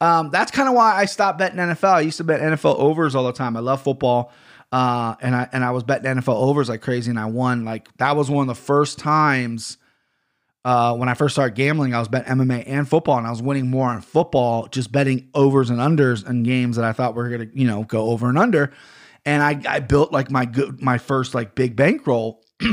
Um, 0.02 0.32
that's 0.32 0.52
kind 0.52 0.68
of 0.68 0.76
why 0.76 0.98
I 0.98 1.06
stopped 1.06 1.40
betting 1.40 1.60
NFL. 1.60 1.94
I 1.94 2.02
used 2.02 2.18
to 2.18 2.26
bet 2.26 2.42
NFL 2.42 2.78
overs 2.78 3.16
all 3.16 3.24
the 3.24 3.32
time. 3.32 3.56
I 3.56 3.62
love 3.62 3.82
football. 3.82 4.34
Uh, 4.74 5.16
and 5.22 5.34
I 5.34 5.48
and 5.54 5.64
I 5.64 5.72
was 5.72 5.84
betting 5.84 6.12
NFL 6.12 6.36
overs 6.36 6.68
like 6.68 6.82
crazy 6.82 7.10
and 7.10 7.18
I 7.18 7.28
won. 7.28 7.64
Like 7.64 7.88
that 8.00 8.18
was 8.18 8.30
one 8.30 8.50
of 8.50 8.54
the 8.54 8.62
first 8.62 9.00
times 9.00 9.78
uh, 10.66 10.96
when 10.96 11.10
I 11.10 11.14
first 11.14 11.36
started 11.36 11.56
gambling, 11.56 11.94
I 11.94 12.00
was 12.00 12.08
betting 12.08 12.32
MMA 12.32 12.64
and 12.66 12.88
football, 12.88 13.18
and 13.18 13.28
I 13.28 13.30
was 13.30 13.42
winning 13.42 13.70
more 13.70 13.90
on 13.90 14.02
football, 14.02 14.68
just 14.68 14.92
betting 14.92 15.30
overs 15.34 15.70
and 15.70 15.80
unders 15.80 16.28
in 16.28 16.44
games 16.44 16.78
that 16.78 16.86
I 16.86 16.94
thought 16.94 17.16
were 17.16 17.30
gonna, 17.30 17.48
you 17.54 17.68
know, 17.68 17.84
go 17.84 18.10
over 18.12 18.30
and 18.30 18.38
under. 18.38 18.72
And 19.26 19.42
I, 19.42 19.62
I 19.68 19.80
built 19.80 20.12
like 20.12 20.32
my 20.32 20.46
good, 20.46 20.82
my 20.82 20.98
first 20.98 21.34
like 21.34 21.56
big 21.56 21.76
bankroll. 21.76 22.44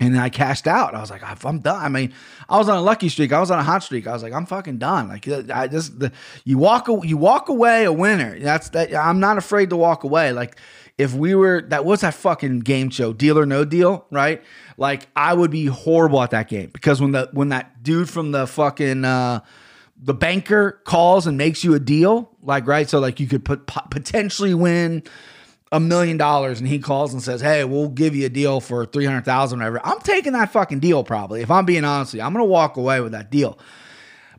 And 0.00 0.14
then 0.14 0.22
I 0.22 0.30
cashed 0.30 0.66
out. 0.66 0.94
I 0.94 1.00
was 1.00 1.10
like, 1.10 1.22
I'm 1.44 1.58
done. 1.58 1.84
I 1.84 1.90
mean, 1.90 2.14
I 2.48 2.56
was 2.56 2.70
on 2.70 2.78
a 2.78 2.80
lucky 2.80 3.10
streak. 3.10 3.34
I 3.34 3.38
was 3.38 3.50
on 3.50 3.58
a 3.58 3.62
hot 3.62 3.82
streak. 3.82 4.06
I 4.06 4.14
was 4.14 4.22
like, 4.22 4.32
I'm 4.32 4.46
fucking 4.46 4.78
done. 4.78 5.08
Like, 5.08 5.28
I 5.50 5.68
just 5.68 5.98
the 5.98 6.10
you 6.44 6.56
walk 6.56 6.88
you 7.04 7.18
walk 7.18 7.50
away 7.50 7.84
a 7.84 7.92
winner. 7.92 8.38
That's 8.40 8.70
that. 8.70 8.94
I'm 8.94 9.20
not 9.20 9.36
afraid 9.36 9.68
to 9.70 9.76
walk 9.76 10.02
away. 10.02 10.32
Like, 10.32 10.56
if 11.00 11.14
we 11.14 11.34
were 11.34 11.62
that 11.68 11.86
was 11.86 12.02
that 12.02 12.12
fucking 12.12 12.60
game 12.60 12.90
show, 12.90 13.14
Deal 13.14 13.38
or 13.38 13.46
No 13.46 13.64
Deal, 13.64 14.06
right? 14.10 14.42
Like, 14.76 15.08
I 15.16 15.32
would 15.32 15.50
be 15.50 15.64
horrible 15.64 16.22
at 16.22 16.30
that 16.32 16.48
game 16.48 16.68
because 16.74 17.00
when 17.00 17.12
the 17.12 17.30
when 17.32 17.48
that 17.48 17.82
dude 17.82 18.10
from 18.10 18.32
the 18.32 18.46
fucking 18.46 19.06
uh, 19.06 19.40
the 19.96 20.12
banker 20.12 20.80
calls 20.84 21.26
and 21.26 21.38
makes 21.38 21.64
you 21.64 21.72
a 21.74 21.80
deal, 21.80 22.30
like 22.42 22.66
right, 22.66 22.88
so 22.88 22.98
like 22.98 23.18
you 23.18 23.26
could 23.26 23.46
put 23.46 23.66
potentially 23.66 24.52
win 24.52 25.02
a 25.72 25.80
million 25.80 26.18
dollars 26.18 26.58
and 26.58 26.68
he 26.68 26.78
calls 26.78 27.14
and 27.14 27.22
says, 27.22 27.40
Hey, 27.40 27.64
we'll 27.64 27.88
give 27.88 28.14
you 28.14 28.26
a 28.26 28.30
deal 28.30 28.60
for 28.60 28.84
300,000 28.84 29.58
whatever. 29.58 29.80
I'm 29.82 30.00
taking 30.00 30.34
that 30.34 30.52
fucking 30.52 30.80
deal 30.80 31.02
probably. 31.02 31.40
If 31.40 31.50
I'm 31.50 31.64
being 31.64 31.84
honest 31.84 32.12
with 32.12 32.20
you, 32.20 32.26
I'm 32.26 32.34
to 32.34 32.44
walk 32.44 32.76
away 32.76 33.00
with 33.00 33.12
that 33.12 33.30
deal. 33.30 33.58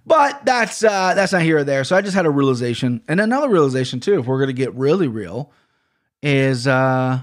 But 0.05 0.45
that's 0.45 0.83
uh 0.83 1.13
that's 1.15 1.31
not 1.31 1.41
here 1.41 1.59
or 1.59 1.63
there. 1.63 1.83
So 1.83 1.95
I 1.95 2.01
just 2.01 2.15
had 2.15 2.25
a 2.25 2.29
realization. 2.29 3.01
And 3.07 3.19
another 3.19 3.49
realization 3.49 3.99
too, 3.99 4.19
if 4.19 4.25
we're 4.27 4.37
to 4.47 4.53
get 4.53 4.73
really 4.75 5.07
real, 5.07 5.51
is 6.21 6.67
uh 6.67 7.21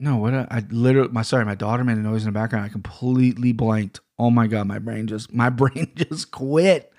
no, 0.00 0.16
what 0.16 0.32
a, 0.32 0.46
I 0.50 0.64
literally 0.70 1.10
my 1.10 1.22
sorry, 1.22 1.44
my 1.44 1.54
daughter 1.54 1.84
made 1.84 1.98
a 1.98 2.00
noise 2.00 2.22
in 2.22 2.32
the 2.32 2.38
background. 2.38 2.64
I 2.64 2.68
completely 2.68 3.52
blanked. 3.52 4.00
Oh 4.18 4.30
my 4.30 4.46
god, 4.46 4.66
my 4.66 4.78
brain 4.78 5.06
just 5.06 5.32
my 5.32 5.50
brain 5.50 5.92
just 5.96 6.30
quit. 6.30 6.92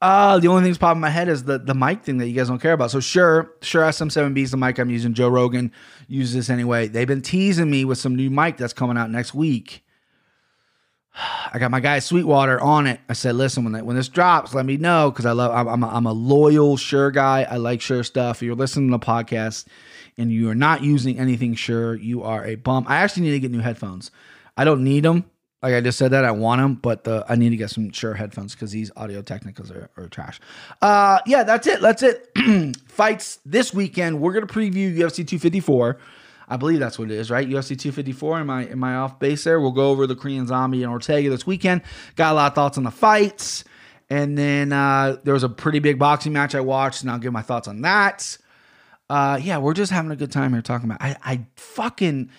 Uh, 0.00 0.38
the 0.38 0.46
only 0.46 0.62
thing 0.62 0.70
that's 0.70 0.78
popping 0.78 0.98
in 0.98 1.00
my 1.00 1.10
head 1.10 1.28
is 1.28 1.42
the, 1.42 1.58
the 1.58 1.74
mic 1.74 2.04
thing 2.04 2.18
that 2.18 2.28
you 2.28 2.34
guys 2.34 2.46
don't 2.48 2.60
care 2.60 2.72
about. 2.72 2.90
So 2.90 3.00
sure, 3.00 3.54
Shure 3.62 3.82
SM7B 3.82 4.38
is 4.38 4.52
the 4.52 4.56
mic 4.56 4.78
I'm 4.78 4.90
using. 4.90 5.12
Joe 5.12 5.28
Rogan 5.28 5.72
uses 6.06 6.34
this 6.34 6.50
anyway. 6.50 6.86
They've 6.86 7.08
been 7.08 7.22
teasing 7.22 7.68
me 7.68 7.84
with 7.84 7.98
some 7.98 8.14
new 8.14 8.30
mic 8.30 8.58
that's 8.58 8.72
coming 8.72 8.96
out 8.96 9.10
next 9.10 9.34
week. 9.34 9.84
I 11.52 11.58
got 11.58 11.70
my 11.70 11.80
guy 11.80 11.98
Sweetwater 11.98 12.60
on 12.60 12.86
it. 12.86 13.00
I 13.08 13.12
said, 13.12 13.34
listen, 13.34 13.64
when 13.64 13.84
when 13.84 13.96
this 13.96 14.08
drops, 14.08 14.54
let 14.54 14.66
me 14.66 14.76
know 14.76 15.10
because 15.10 15.26
I 15.26 15.32
love. 15.32 15.52
I'm 15.54 15.68
I'm 15.68 15.82
a, 15.82 15.88
I'm 15.88 16.06
a 16.06 16.12
loyal 16.12 16.76
Shure 16.76 17.10
guy. 17.10 17.42
I 17.42 17.56
like 17.56 17.80
Shure 17.80 18.04
stuff. 18.04 18.38
If 18.38 18.42
you're 18.42 18.54
listening 18.54 18.90
to 18.90 18.98
the 18.98 19.04
podcast 19.04 19.66
and 20.16 20.30
you 20.32 20.48
are 20.50 20.54
not 20.54 20.82
using 20.82 21.18
anything 21.18 21.54
Shure, 21.54 21.94
you 21.94 22.22
are 22.22 22.44
a 22.44 22.54
bum. 22.54 22.84
I 22.88 22.96
actually 22.96 23.22
need 23.22 23.32
to 23.32 23.40
get 23.40 23.50
new 23.50 23.60
headphones. 23.60 24.10
I 24.56 24.64
don't 24.64 24.84
need 24.84 25.04
them 25.04 25.24
like 25.62 25.74
I 25.74 25.80
just 25.80 25.98
said 25.98 26.12
that 26.12 26.24
I 26.24 26.30
want 26.30 26.60
them, 26.60 26.74
but 26.74 27.04
the, 27.04 27.24
I 27.28 27.34
need 27.34 27.50
to 27.50 27.56
get 27.56 27.70
some 27.70 27.90
Shure 27.90 28.14
headphones 28.14 28.54
because 28.54 28.70
these 28.70 28.90
Audio 28.96 29.22
Technicas 29.22 29.74
are, 29.74 29.90
are 29.96 30.08
trash. 30.08 30.40
Uh, 30.80 31.18
yeah, 31.26 31.42
that's 31.42 31.66
it. 31.66 31.80
That's 31.80 32.02
it. 32.02 32.76
Fights 32.88 33.40
this 33.44 33.74
weekend. 33.74 34.20
We're 34.20 34.32
gonna 34.32 34.46
preview 34.46 34.94
UFC 34.94 35.26
254. 35.26 35.98
I 36.48 36.56
believe 36.56 36.80
that's 36.80 36.98
what 36.98 37.10
it 37.10 37.14
is, 37.14 37.30
right? 37.30 37.46
UFC 37.46 37.78
254. 37.78 38.40
Am 38.40 38.50
I 38.50 38.66
am 38.66 38.82
I 38.82 38.96
off 38.96 39.18
base 39.18 39.44
there? 39.44 39.60
We'll 39.60 39.72
go 39.72 39.90
over 39.90 40.06
the 40.06 40.16
Korean 40.16 40.46
Zombie 40.46 40.82
and 40.82 40.90
Ortega 40.90 41.30
this 41.30 41.46
weekend. 41.46 41.82
Got 42.16 42.32
a 42.32 42.34
lot 42.34 42.52
of 42.52 42.54
thoughts 42.54 42.78
on 42.78 42.84
the 42.84 42.90
fights, 42.90 43.64
and 44.10 44.36
then 44.36 44.72
uh, 44.72 45.16
there 45.24 45.34
was 45.34 45.44
a 45.44 45.48
pretty 45.48 45.78
big 45.78 45.98
boxing 45.98 46.32
match 46.32 46.54
I 46.54 46.60
watched, 46.60 47.02
and 47.02 47.10
I'll 47.10 47.18
give 47.18 47.32
my 47.32 47.42
thoughts 47.42 47.68
on 47.68 47.82
that. 47.82 48.38
Uh, 49.10 49.38
yeah, 49.42 49.58
we're 49.58 49.74
just 49.74 49.92
having 49.92 50.10
a 50.10 50.16
good 50.16 50.32
time 50.32 50.52
here 50.52 50.62
talking 50.62 50.90
about. 50.90 51.02
I, 51.02 51.16
I 51.22 51.46
fucking 51.56 52.30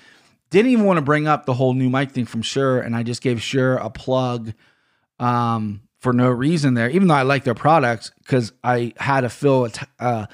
didn't 0.49 0.71
even 0.71 0.85
want 0.85 0.97
to 0.97 1.01
bring 1.01 1.27
up 1.27 1.45
the 1.45 1.53
whole 1.53 1.73
new 1.73 1.89
mic 1.89 2.11
thing 2.11 2.25
from 2.25 2.41
Shure, 2.41 2.79
and 2.79 2.95
I 2.95 3.03
just 3.03 3.21
gave 3.21 3.41
Shure 3.41 3.75
a 3.75 3.89
plug 3.89 4.53
um, 5.19 5.81
for 5.99 6.13
no 6.13 6.29
reason 6.29 6.73
there, 6.73 6.89
even 6.89 7.07
though 7.07 7.15
I 7.15 7.23
like 7.23 7.43
their 7.43 7.55
products 7.55 8.11
because 8.19 8.51
I 8.63 8.93
had 8.97 9.21
to 9.21 9.29
fill 9.29 9.65
a, 9.65 9.69
t- 9.69 9.85
uh, 9.99 10.25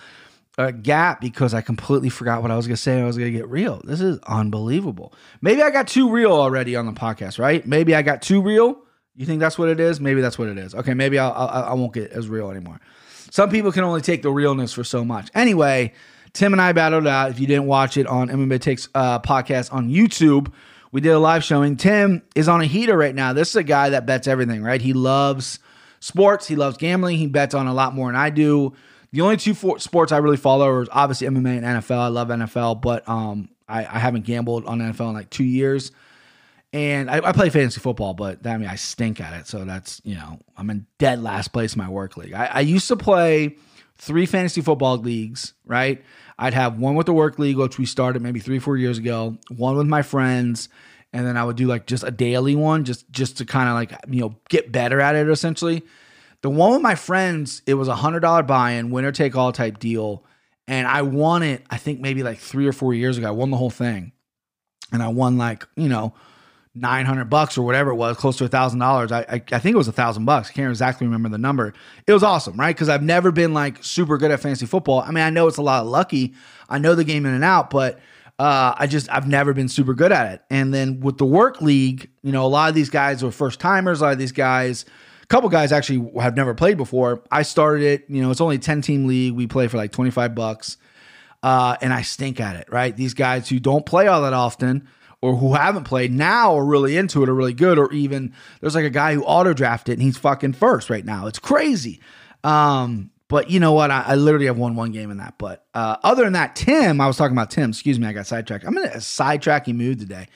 a 0.57 0.71
gap 0.71 1.19
because 1.21 1.53
I 1.53 1.61
completely 1.61 2.09
forgot 2.09 2.41
what 2.41 2.51
I 2.51 2.55
was 2.55 2.67
going 2.67 2.75
to 2.75 2.81
say. 2.81 3.01
I 3.01 3.05
was 3.05 3.17
going 3.17 3.31
to 3.31 3.37
get 3.37 3.47
real. 3.49 3.81
This 3.83 4.01
is 4.01 4.19
unbelievable. 4.27 5.13
Maybe 5.41 5.61
I 5.61 5.69
got 5.69 5.87
too 5.87 6.09
real 6.09 6.31
already 6.31 6.75
on 6.75 6.85
the 6.85 6.93
podcast, 6.93 7.39
right? 7.39 7.65
Maybe 7.65 7.93
I 7.93 8.01
got 8.01 8.21
too 8.21 8.41
real. 8.41 8.77
You 9.15 9.25
think 9.25 9.39
that's 9.39 9.57
what 9.57 9.69
it 9.69 9.79
is? 9.79 9.99
Maybe 9.99 10.21
that's 10.21 10.37
what 10.37 10.47
it 10.47 10.57
is. 10.57 10.75
Okay, 10.75 10.93
maybe 10.93 11.19
I'll, 11.19 11.31
I'll, 11.31 11.63
I 11.65 11.73
won't 11.73 11.93
get 11.93 12.11
as 12.11 12.27
real 12.29 12.51
anymore. 12.51 12.79
Some 13.31 13.49
people 13.49 13.71
can 13.71 13.83
only 13.83 14.01
take 14.01 14.21
the 14.21 14.31
realness 14.31 14.73
for 14.73 14.83
so 14.83 15.03
much. 15.03 15.29
Anyway, 15.33 15.93
Tim 16.33 16.53
and 16.53 16.61
I 16.61 16.73
battled 16.73 17.07
out. 17.07 17.31
If 17.31 17.39
you 17.39 17.47
didn't 17.47 17.65
watch 17.65 17.97
it 17.97 18.07
on 18.07 18.29
MMA 18.29 18.61
Takes 18.61 18.87
uh, 18.93 19.19
podcast 19.19 19.73
on 19.73 19.89
YouTube, 19.89 20.51
we 20.91 21.01
did 21.01 21.09
a 21.09 21.19
live 21.19 21.43
showing. 21.43 21.75
Tim 21.75 22.23
is 22.35 22.47
on 22.47 22.61
a 22.61 22.65
heater 22.65 22.97
right 22.97 23.15
now. 23.15 23.33
This 23.33 23.49
is 23.49 23.55
a 23.57 23.63
guy 23.63 23.89
that 23.89 24.05
bets 24.05 24.27
everything, 24.27 24.63
right? 24.63 24.81
He 24.81 24.93
loves 24.93 25.59
sports. 25.99 26.47
He 26.47 26.55
loves 26.55 26.77
gambling. 26.77 27.17
He 27.17 27.27
bets 27.27 27.53
on 27.53 27.67
a 27.67 27.73
lot 27.73 27.93
more 27.93 28.07
than 28.07 28.15
I 28.15 28.29
do. 28.29 28.73
The 29.15 29.21
only 29.21 29.37
two 29.37 29.53
sports 29.53 30.11
I 30.11 30.17
really 30.17 30.35
follow 30.35 30.67
are 30.67 30.85
obviously 30.91 31.25
MMA 31.27 31.59
and 31.59 31.65
NFL. 31.65 31.99
I 31.99 32.07
love 32.07 32.27
NFL, 32.27 32.81
but 32.81 33.07
um, 33.07 33.47
I, 33.65 33.79
I 33.85 33.97
haven't 33.97 34.25
gambled 34.25 34.65
on 34.65 34.79
NFL 34.79 35.07
in 35.07 35.13
like 35.13 35.29
two 35.29 35.45
years. 35.45 35.93
And 36.73 37.09
I, 37.09 37.25
I, 37.25 37.31
play 37.31 37.49
fantasy 37.49 37.79
football, 37.79 38.13
but 38.13 38.45
I 38.45 38.57
mean, 38.57 38.67
I 38.67 38.75
stink 38.75 39.21
at 39.21 39.39
it. 39.39 39.47
So 39.47 39.63
that's, 39.63 40.01
you 40.03 40.15
know, 40.15 40.39
I'm 40.57 40.69
in 40.69 40.85
dead 40.97 41.23
last 41.23 41.53
place 41.53 41.75
in 41.75 41.81
my 41.81 41.87
work 41.87 42.17
league. 42.17 42.33
I, 42.33 42.47
I 42.47 42.59
used 42.59 42.89
to 42.89 42.97
play 42.97 43.55
three 43.97 44.25
fantasy 44.25 44.59
football 44.59 44.97
leagues, 44.97 45.53
right? 45.65 46.03
I'd 46.37 46.53
have 46.53 46.77
one 46.77 46.95
with 46.95 47.05
the 47.05 47.13
work 47.13 47.39
league, 47.39 47.55
which 47.55 47.77
we 47.77 47.85
started 47.85 48.21
maybe 48.21 48.41
three, 48.41 48.59
four 48.59 48.75
years 48.75 48.97
ago, 48.97 49.37
one 49.47 49.77
with 49.77 49.87
my 49.87 50.01
friends, 50.01 50.67
and 51.13 51.25
then 51.25 51.37
I 51.37 51.45
would 51.45 51.55
do 51.55 51.67
like 51.67 51.87
just 51.87 52.03
a 52.03 52.11
daily 52.11 52.57
one, 52.57 52.83
just 52.83 53.09
just 53.09 53.37
to 53.37 53.45
kind 53.45 53.69
of 53.69 53.75
like 53.75 53.97
you 54.13 54.19
know 54.19 54.35
get 54.49 54.73
better 54.73 54.99
at 54.99 55.15
it 55.15 55.29
essentially. 55.29 55.83
The 56.45 56.51
one 56.51 56.73
with 56.73 56.83
my 56.83 56.93
friends, 56.93 57.63
it 57.65 57.73
was 57.73 57.87
a 57.87 57.95
hundred 57.95 58.19
dollar 58.19 58.43
buy-in, 58.43 58.91
winner 58.91 59.11
take 59.11 59.35
all 59.35 59.51
type 59.51 59.79
deal, 59.79 60.23
and 60.67 60.87
I 60.87 61.01
won 61.01 61.41
it. 61.41 61.63
I 61.71 61.77
think 61.77 62.01
maybe 62.01 62.21
like 62.21 62.37
three 62.37 62.67
or 62.67 62.71
four 62.71 62.93
years 62.93 63.17
ago, 63.17 63.29
I 63.29 63.31
won 63.31 63.49
the 63.49 63.57
whole 63.57 63.71
thing, 63.71 64.11
and 64.91 65.01
I 65.01 65.07
won 65.07 65.39
like 65.39 65.67
you 65.75 65.89
know 65.89 66.13
900 66.75 67.31
bucks 67.31 67.57
or 67.57 67.65
whatever 67.65 67.89
it 67.89 67.95
was, 67.95 68.15
close 68.17 68.37
to 68.37 68.45
a 68.45 68.47
thousand 68.47 68.77
dollars. 68.77 69.11
I, 69.11 69.21
I, 69.27 69.57
think 69.57 69.73
it 69.73 69.75
was 69.75 69.87
a 69.87 69.91
thousand 69.91 70.25
bucks. 70.25 70.51
I 70.51 70.53
can't 70.53 70.69
exactly 70.69 71.07
remember 71.07 71.29
the 71.29 71.39
number. 71.39 71.73
It 72.05 72.13
was 72.13 72.21
awesome, 72.21 72.59
right? 72.59 72.75
Because 72.75 72.89
I've 72.89 73.01
never 73.01 73.31
been 73.31 73.55
like 73.55 73.83
super 73.83 74.19
good 74.19 74.29
at 74.29 74.39
fantasy 74.39 74.67
football. 74.67 74.99
I 74.99 75.09
mean, 75.09 75.23
I 75.23 75.31
know 75.31 75.47
it's 75.47 75.57
a 75.57 75.63
lot 75.63 75.81
of 75.81 75.87
lucky. 75.87 76.35
I 76.69 76.77
know 76.77 76.93
the 76.93 77.03
game 77.03 77.25
in 77.25 77.33
and 77.33 77.43
out, 77.43 77.71
but 77.71 77.99
uh, 78.37 78.75
I 78.77 78.85
just 78.85 79.09
I've 79.09 79.27
never 79.27 79.55
been 79.55 79.67
super 79.67 79.95
good 79.95 80.11
at 80.11 80.31
it. 80.31 80.43
And 80.51 80.71
then 80.71 80.99
with 80.99 81.17
the 81.17 81.25
work 81.25 81.59
league, 81.59 82.07
you 82.21 82.31
know, 82.31 82.45
a 82.45 82.47
lot 82.47 82.69
of 82.69 82.75
these 82.75 82.91
guys 82.91 83.23
were 83.23 83.31
first 83.31 83.59
timers. 83.59 84.01
A 84.01 84.03
lot 84.03 84.13
of 84.13 84.19
these 84.19 84.31
guys, 84.31 84.85
a 85.25 85.27
couple 85.27 85.49
guys 85.49 85.71
actually 85.71 86.07
have 86.21 86.35
never 86.35 86.53
played 86.53 86.77
before. 86.77 87.23
I 87.31 87.41
started 87.41 87.83
it. 87.83 88.05
You 88.07 88.21
know, 88.21 88.29
it's 88.29 88.41
only 88.41 88.57
a 88.57 88.59
10 88.59 88.81
team 88.81 89.07
league. 89.07 89.33
We 89.33 89.47
play 89.47 89.67
for 89.67 89.77
like 89.77 89.91
25 89.91 90.35
bucks. 90.35 90.77
Uh, 91.41 91.75
and 91.81 91.91
I 91.91 92.03
stink 92.03 92.39
at 92.39 92.55
it, 92.55 92.67
right? 92.71 92.95
These 92.95 93.15
guys 93.15 93.49
who 93.49 93.59
don't 93.59 93.87
play 93.87 94.05
all 94.05 94.21
that 94.21 94.33
often 94.33 94.87
or 95.21 95.35
who 95.35 95.55
haven't 95.55 95.85
played 95.85 96.11
now 96.11 96.55
are 96.55 96.65
really 96.65 96.95
into 96.95 97.23
it, 97.23 97.29
are 97.29 97.33
really 97.33 97.53
good, 97.53 97.79
or 97.79 97.91
even 97.91 98.33
there's 98.61 98.75
like 98.75 98.85
a 98.85 98.91
guy 98.91 99.15
who 99.15 99.23
auto 99.23 99.53
drafted 99.53 99.93
and 99.93 100.03
he's 100.03 100.17
fucking 100.17 100.53
first 100.53 100.91
right 100.91 101.05
now. 101.05 101.25
It's 101.25 101.39
crazy. 101.39 102.01
Um, 102.43 103.09
but 103.27 103.49
you 103.49 103.59
know 103.59 103.73
what? 103.73 103.89
I, 103.89 104.03
I, 104.07 104.15
literally 104.15 104.45
have 104.45 104.59
won 104.59 104.75
one 104.75 104.91
game 104.91 105.09
in 105.09 105.17
that. 105.17 105.39
But 105.39 105.65
uh, 105.73 105.97
other 106.03 106.23
than 106.23 106.33
that, 106.33 106.55
Tim, 106.55 107.01
I 107.01 107.07
was 107.07 107.17
talking 107.17 107.35
about 107.35 107.49
Tim. 107.49 107.71
Excuse 107.71 107.99
me, 107.99 108.05
I 108.05 108.13
got 108.13 108.27
sidetracked. 108.27 108.63
I'm 108.63 108.77
in 108.77 108.85
a 108.85 108.97
sidetracking 108.97 109.75
mood 109.75 109.99
today. 109.99 110.27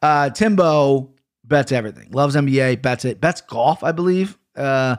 Uh, 0.00 0.30
Timbo 0.30 1.12
bets 1.50 1.72
everything. 1.72 2.10
Loves 2.12 2.34
NBA, 2.34 2.80
bets 2.80 3.04
it, 3.04 3.20
bets 3.20 3.42
golf, 3.42 3.84
I 3.84 3.92
believe. 3.92 4.38
Uh, 4.56 4.96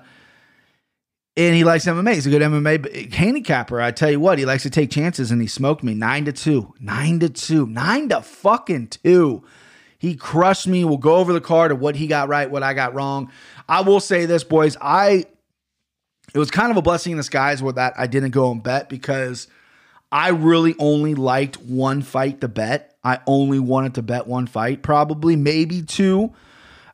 and 1.35 1.55
he 1.55 1.63
likes 1.63 1.85
MMA. 1.85 2.13
He's 2.13 2.27
a 2.27 2.29
good 2.29 2.41
MMA 2.41 3.11
handicapper. 3.11 3.81
I 3.81 3.91
tell 3.91 4.11
you 4.11 4.19
what, 4.19 4.37
he 4.37 4.45
likes 4.45 4.63
to 4.63 4.69
take 4.69 4.91
chances, 4.91 5.31
and 5.31 5.41
he 5.41 5.47
smoked 5.47 5.83
me 5.83 5.95
nine 5.95 6.25
to 6.25 6.31
two, 6.31 6.73
nine 6.79 7.19
to 7.21 7.29
two, 7.29 7.65
nine 7.65 8.09
to 8.09 8.21
fucking 8.21 8.89
two. 8.89 9.43
He 9.97 10.15
crushed 10.15 10.67
me. 10.67 10.83
We'll 10.83 10.97
go 10.97 11.15
over 11.15 11.31
the 11.31 11.41
card 11.41 11.71
of 11.71 11.79
what 11.79 11.95
he 11.95 12.07
got 12.07 12.27
right, 12.27 12.49
what 12.49 12.63
I 12.63 12.73
got 12.73 12.93
wrong. 12.93 13.31
I 13.69 13.81
will 13.81 13.99
say 13.99 14.25
this, 14.25 14.43
boys. 14.43 14.75
I 14.81 15.25
it 16.33 16.39
was 16.39 16.51
kind 16.51 16.71
of 16.71 16.77
a 16.77 16.81
blessing 16.81 17.11
in 17.11 17.17
disguise 17.17 17.61
with 17.61 17.75
that 17.75 17.93
I 17.97 18.07
didn't 18.07 18.31
go 18.31 18.51
and 18.51 18.61
bet 18.61 18.89
because 18.89 19.47
I 20.11 20.29
really 20.29 20.75
only 20.77 21.15
liked 21.15 21.55
one 21.61 22.01
fight 22.01 22.41
to 22.41 22.47
bet. 22.47 22.95
I 23.03 23.19
only 23.25 23.59
wanted 23.59 23.95
to 23.95 24.01
bet 24.01 24.27
one 24.27 24.45
fight, 24.45 24.83
probably 24.83 25.35
maybe 25.35 25.81
two. 25.81 26.33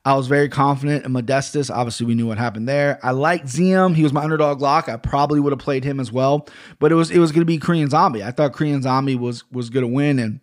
I 0.05 0.13
was 0.13 0.27
very 0.27 0.47
confident 0.47 1.05
in 1.05 1.11
Modestas. 1.11 1.69
Obviously, 1.69 2.05
we 2.05 2.15
knew 2.15 2.27
what 2.27 2.37
happened 2.37 2.69
there. 2.69 2.97
I 3.03 3.11
liked 3.11 3.47
Ziam. 3.47 3.93
He 3.93 4.03
was 4.03 4.13
my 4.13 4.23
underdog 4.23 4.61
lock. 4.61 4.87
I 4.87 4.95
probably 4.95 5.41
would 5.41 5.51
have 5.51 5.59
played 5.59 5.83
him 5.83 5.99
as 5.99 6.13
well, 6.13 6.47
but 6.79 6.93
it 6.93 6.95
was 6.95 7.11
it 7.11 7.19
was 7.19 7.33
going 7.33 7.41
to 7.41 7.45
be 7.45 7.57
Korean 7.57 7.89
Zombie. 7.89 8.23
I 8.23 8.31
thought 8.31 8.53
Korean 8.53 8.81
Zombie 8.81 9.15
was 9.15 9.43
was 9.51 9.69
going 9.69 9.85
to 9.85 9.93
win, 9.93 10.17
and 10.19 10.39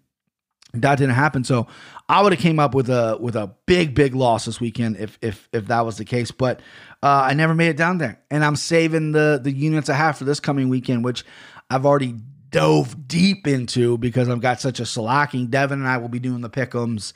that 0.74 0.98
didn't 0.98 1.14
happen. 1.14 1.44
So 1.44 1.66
I 2.10 2.20
would 2.20 2.32
have 2.32 2.42
came 2.42 2.58
up 2.58 2.74
with 2.74 2.90
a 2.90 3.16
with 3.18 3.36
a 3.36 3.54
big 3.64 3.94
big 3.94 4.14
loss 4.14 4.44
this 4.44 4.60
weekend 4.60 4.98
if 4.98 5.18
if 5.22 5.48
if 5.52 5.68
that 5.68 5.86
was 5.86 5.96
the 5.96 6.04
case. 6.04 6.30
But 6.30 6.60
uh, 7.02 7.22
I 7.24 7.32
never 7.32 7.54
made 7.54 7.68
it 7.68 7.78
down 7.78 7.96
there, 7.96 8.20
and 8.30 8.44
I'm 8.44 8.56
saving 8.56 9.12
the 9.12 9.40
the 9.42 9.52
units 9.52 9.88
I 9.88 9.94
have 9.94 10.18
for 10.18 10.24
this 10.24 10.40
coming 10.40 10.68
weekend, 10.68 11.04
which 11.04 11.24
I've 11.70 11.86
already 11.86 12.16
dove 12.54 13.08
deep 13.08 13.48
into 13.48 13.98
because 13.98 14.28
I've 14.28 14.40
got 14.40 14.60
such 14.60 14.78
a 14.78 14.86
slacking. 14.86 15.48
Devin 15.48 15.80
and 15.80 15.88
I 15.88 15.96
will 15.96 16.08
be 16.08 16.20
doing 16.20 16.40
the 16.40 16.48
pickums 16.48 17.12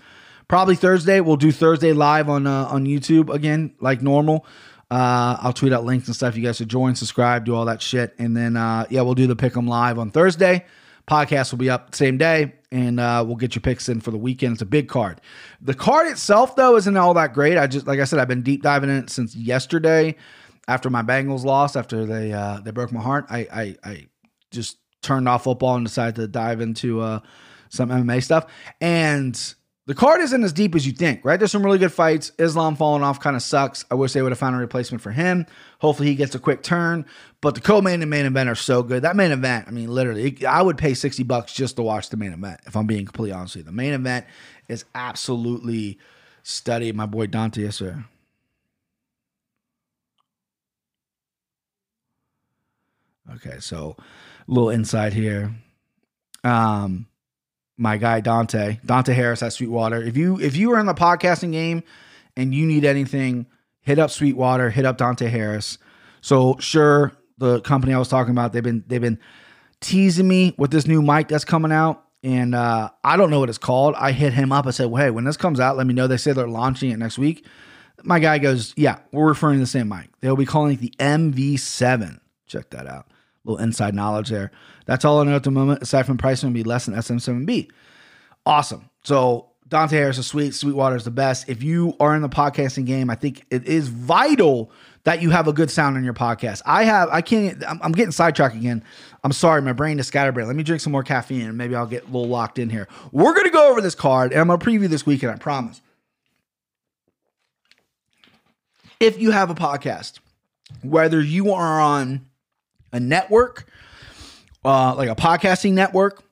probably 0.49 0.75
Thursday. 0.75 1.21
We'll 1.21 1.37
do 1.37 1.53
Thursday 1.53 1.93
live 1.93 2.29
on 2.29 2.49
uh, 2.49 2.65
on 2.65 2.87
YouTube 2.87 3.33
again, 3.33 3.73
like 3.81 4.03
normal. 4.03 4.45
Uh, 4.91 5.37
I'll 5.41 5.53
tweet 5.53 5.73
out 5.73 5.85
links 5.85 6.09
and 6.09 6.17
stuff. 6.17 6.37
You 6.37 6.43
guys 6.43 6.57
should 6.57 6.69
join, 6.69 6.97
subscribe, 6.97 7.45
do 7.45 7.55
all 7.55 7.67
that 7.67 7.81
shit, 7.81 8.17
and 8.19 8.37
then 8.37 8.57
uh, 8.57 8.87
yeah, 8.91 9.03
we'll 9.03 9.15
do 9.15 9.29
the 9.29 9.37
pick 9.37 9.57
'em 9.57 9.69
live 9.69 9.99
on 9.99 10.11
Thursday. 10.11 10.65
Podcast 11.09 11.53
will 11.53 11.59
be 11.59 11.71
up 11.71 11.95
same 11.95 12.19
day, 12.19 12.55
and 12.73 12.99
uh, 12.99 13.23
we'll 13.25 13.37
get 13.37 13.55
your 13.55 13.63
picks 13.63 13.89
in 13.89 14.01
for 14.01 14.11
the 14.11 14.19
weekend. 14.19 14.55
It's 14.55 14.63
a 14.63 14.67
big 14.67 14.89
card. 14.89 15.21
The 15.61 15.73
card 15.73 16.09
itself, 16.09 16.57
though, 16.57 16.77
isn't 16.77 16.97
all 16.97 17.15
that 17.15 17.33
great. 17.33 17.57
I 17.57 17.67
just, 17.69 17.87
like 17.87 18.01
I 18.01 18.05
said, 18.05 18.19
I've 18.19 18.29
been 18.29 18.43
deep 18.43 18.63
diving 18.63 18.91
in 18.91 18.97
it 19.05 19.11
since 19.11 19.37
yesterday, 19.37 20.17
after 20.67 20.91
my 20.91 21.03
Bengals 21.03 21.45
lost, 21.45 21.77
after 21.77 22.05
they 22.05 22.33
uh, 22.33 22.59
they 22.61 22.73
broke 22.73 22.91
my 22.91 23.01
heart. 23.01 23.27
I, 23.31 23.47
I 23.53 23.77
I 23.85 24.07
just 24.51 24.79
turned 25.03 25.29
off 25.29 25.45
football 25.45 25.77
and 25.77 25.87
decided 25.87 26.17
to 26.17 26.29
dive 26.29 26.61
into 26.61 27.01
uh, 27.01 27.21
some 27.69 27.91
MMA 27.91 28.23
stuff, 28.23 28.47
and 28.81 29.55
the 29.89 29.95
card 29.95 30.21
isn't 30.21 30.45
as 30.45 30.53
deep 30.53 30.75
as 30.75 30.87
you 30.87 30.93
think, 30.93 31.25
right? 31.25 31.39
There's 31.39 31.51
some 31.51 31.65
really 31.65 31.79
good 31.79 31.93
fights. 31.93 32.31
Islam 32.39 32.77
falling 32.77 33.03
off 33.03 33.21
kind 33.21 33.35
of 33.35 33.41
sucks. 33.41 33.87
I 33.91 33.95
wish 33.95 34.13
they 34.13 34.21
would 34.21 34.33
have 34.33 34.39
found 34.39 34.55
a 34.55 34.59
replacement 34.59 35.01
for 35.01 35.13
him. 35.13 35.47
Hopefully 35.79 36.11
he 36.11 36.15
gets 36.15 36.35
a 36.35 36.39
quick 36.39 36.63
turn. 36.63 37.07
But 37.41 37.55
the 37.55 37.63
co-main 37.63 38.03
and 38.03 38.11
main 38.11 38.27
event 38.27 38.51
are 38.51 38.55
so 38.55 38.83
good. 38.83 39.01
That 39.01 39.17
main 39.17 39.31
event, 39.31 39.67
I 39.67 39.71
mean, 39.71 39.89
literally, 39.89 40.45
I 40.45 40.61
would 40.61 40.77
pay 40.77 40.93
60 40.93 41.23
bucks 41.23 41.55
just 41.55 41.77
to 41.77 41.83
watch 41.83 42.11
the 42.11 42.19
main 42.19 42.35
event, 42.35 42.61
if 42.67 42.77
I'm 42.77 42.87
being 42.87 43.07
completely 43.07 43.33
honest 43.33 43.57
with 43.57 43.65
you. 43.65 43.71
The 43.71 43.77
main 43.77 43.95
event 43.95 44.27
is 44.69 44.85
absolutely 44.95 45.99
studied. 46.43 46.95
My 46.95 47.07
boy 47.07 47.27
Dante, 47.27 47.63
yes, 47.63 47.77
sir. 47.77 48.05
Okay, 53.37 53.57
so 53.61 53.97
little 54.49 54.71
insight 54.71 55.13
here. 55.13 55.55
Um, 56.43 57.07
my 57.77 57.97
guy 57.97 58.21
Dante, 58.21 58.81
Dante 58.85 59.13
Harris 59.15 59.43
at 59.43 59.53
Sweetwater. 59.53 60.03
If 60.03 60.17
you 60.17 60.41
if 60.41 60.57
you 60.57 60.73
are 60.73 60.81
in 60.81 60.87
the 60.87 60.95
podcasting 60.95 61.53
game 61.53 61.85
and 62.37 62.53
you 62.53 62.67
need 62.67 62.85
anything, 62.85 63.47
hit 63.83 63.99
up 64.01 64.11
Sweetwater, 64.11 64.71
hit 64.71 64.85
up 64.85 64.99
Dante 64.99 65.29
Harris. 65.29 65.79
So 66.21 66.57
Shure, 66.59 67.13
the 67.37 67.61
company 67.61 67.95
I 67.95 67.99
was 67.99 68.09
talking 68.09 68.33
about, 68.33 68.53
they've 68.53 68.63
been 68.63 68.83
they've 68.89 69.01
been 69.01 69.21
teasing 69.81 70.27
me 70.27 70.55
with 70.59 70.73
this 70.73 70.89
new 70.89 71.03
mic 71.03 71.29
that's 71.29 71.45
coming 71.45 71.71
out. 71.71 72.05
And 72.25 72.53
uh, 72.53 72.91
I 73.05 73.17
don't 73.17 73.31
know 73.31 73.39
what 73.39 73.49
it's 73.49 73.59
called. 73.59 73.95
I 73.95 74.11
hit 74.11 74.33
him 74.33 74.51
up. 74.51 74.67
I 74.67 74.71
said, 74.71 74.87
well, 74.87 75.05
hey, 75.05 75.11
when 75.11 75.23
this 75.23 75.37
comes 75.37 75.61
out, 75.61 75.77
let 75.77 75.87
me 75.87 75.95
know. 75.95 76.09
They 76.09 76.17
say 76.17 76.33
they're 76.33 76.49
launching 76.49 76.91
it 76.91 76.99
next 76.99 77.17
week. 77.17 77.47
My 78.03 78.19
guy 78.19 78.39
goes, 78.39 78.75
yeah, 78.77 78.99
we're 79.13 79.29
referring 79.29 79.59
to 79.59 79.61
the 79.61 79.67
same 79.67 79.89
mic. 79.89 80.09
They'll 80.21 80.35
be 80.35 80.45
calling 80.45 80.73
it 80.73 80.81
the 80.81 80.93
MV7. 80.99 82.19
Check 82.49 82.71
that 82.71 82.89
out 82.89 83.07
little 83.49 83.65
inside 83.65 83.95
knowledge 83.95 84.29
there. 84.29 84.51
That's 84.87 85.05
all 85.05 85.21
I 85.21 85.25
know 85.25 85.37
at 85.37 85.43
the 85.43 85.51
moment. 85.51 85.83
Aside 85.83 86.05
from 86.05 86.19
pricing, 86.19 86.49
will 86.49 86.55
be 86.55 86.65
less 86.65 86.87
than 86.87 86.95
SM7B. 86.95 87.71
Awesome. 88.47 88.89
So 89.05 89.51
Dante 89.69 89.97
Harris 89.97 90.19
is 90.19 90.27
sweet. 90.27 90.55
Sweetwater 90.55 90.97
is 90.97 91.05
the 91.05 91.11
best. 91.11 91.49
If 91.49 91.63
you 91.63 91.95
are 92.01 92.15
in 92.15 92.23
the 92.23 92.29
podcasting 92.29 92.87
game, 92.87 93.11
I 93.11 93.15
think 93.15 93.45
it 93.51 93.65
is 93.67 93.89
vital 93.89 94.71
that 95.05 95.23
you 95.23 95.31
have 95.31 95.49
a 95.49 95.53
good 95.53 95.71
sound 95.71 95.97
in 95.97 96.05
your 96.05 96.15
podcast. 96.15 96.63
I 96.67 96.85
have, 96.85 97.09
I 97.11 97.23
can't, 97.23 97.65
I'm, 97.67 97.81
I'm 97.83 97.93
getting 97.93 98.13
sidetracked 98.13 98.55
again. 98.55 98.83
I'm 99.25 99.33
sorry, 99.33 99.63
my 99.63 99.73
brain 99.73 99.99
is 99.99 100.07
scatterbrained. 100.07 100.49
Let 100.49 100.57
me 100.57 100.63
drink 100.63 100.81
some 100.81 100.93
more 100.93 101.03
caffeine 101.03 101.49
and 101.49 101.57
maybe 101.57 101.75
I'll 101.75 101.87
get 101.87 102.03
a 102.05 102.07
little 102.07 102.29
locked 102.29 102.59
in 102.59 102.69
here. 102.69 102.89
We're 103.13 103.35
to 103.35 103.51
go 103.51 103.71
over 103.71 103.81
this 103.81 103.95
card 103.95 104.33
and 104.33 104.41
I'm 104.41 104.59
to 104.59 104.65
preview 104.65 104.89
this 104.89 105.07
weekend, 105.07 105.33
I 105.33 105.37
promise. 105.37 105.81
If 109.01 109.21
you 109.21 109.31
have 109.31 109.49
a 109.49 109.55
podcast, 109.55 110.19
whether 110.83 111.21
you 111.21 111.53
are 111.53 111.81
on 111.81 112.27
a 112.93 113.01
network, 113.01 113.67
uh, 114.65 114.95
like 114.95 115.09
a 115.09 115.15
podcasting 115.15 115.73
network, 115.73 116.23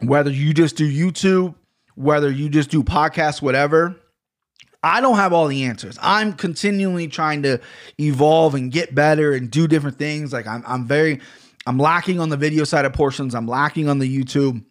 whether 0.00 0.30
you 0.30 0.54
just 0.54 0.76
do 0.76 0.90
YouTube, 0.90 1.54
whether 1.94 2.30
you 2.30 2.48
just 2.48 2.70
do 2.70 2.82
podcasts, 2.82 3.42
whatever. 3.42 3.96
I 4.82 5.00
don't 5.00 5.16
have 5.16 5.32
all 5.32 5.46
the 5.46 5.64
answers. 5.64 5.96
I'm 6.02 6.32
continually 6.32 7.06
trying 7.06 7.42
to 7.44 7.60
evolve 8.00 8.54
and 8.54 8.72
get 8.72 8.94
better 8.94 9.32
and 9.32 9.50
do 9.50 9.68
different 9.68 9.96
things. 9.96 10.32
Like 10.32 10.46
I'm, 10.46 10.64
I'm 10.66 10.86
very, 10.86 11.20
I'm 11.66 11.78
lacking 11.78 12.18
on 12.18 12.30
the 12.30 12.36
video 12.36 12.64
side 12.64 12.84
of 12.84 12.92
portions. 12.92 13.34
I'm 13.34 13.46
lacking 13.46 13.88
on 13.88 14.00
the 14.00 14.24
YouTube, 14.24 14.64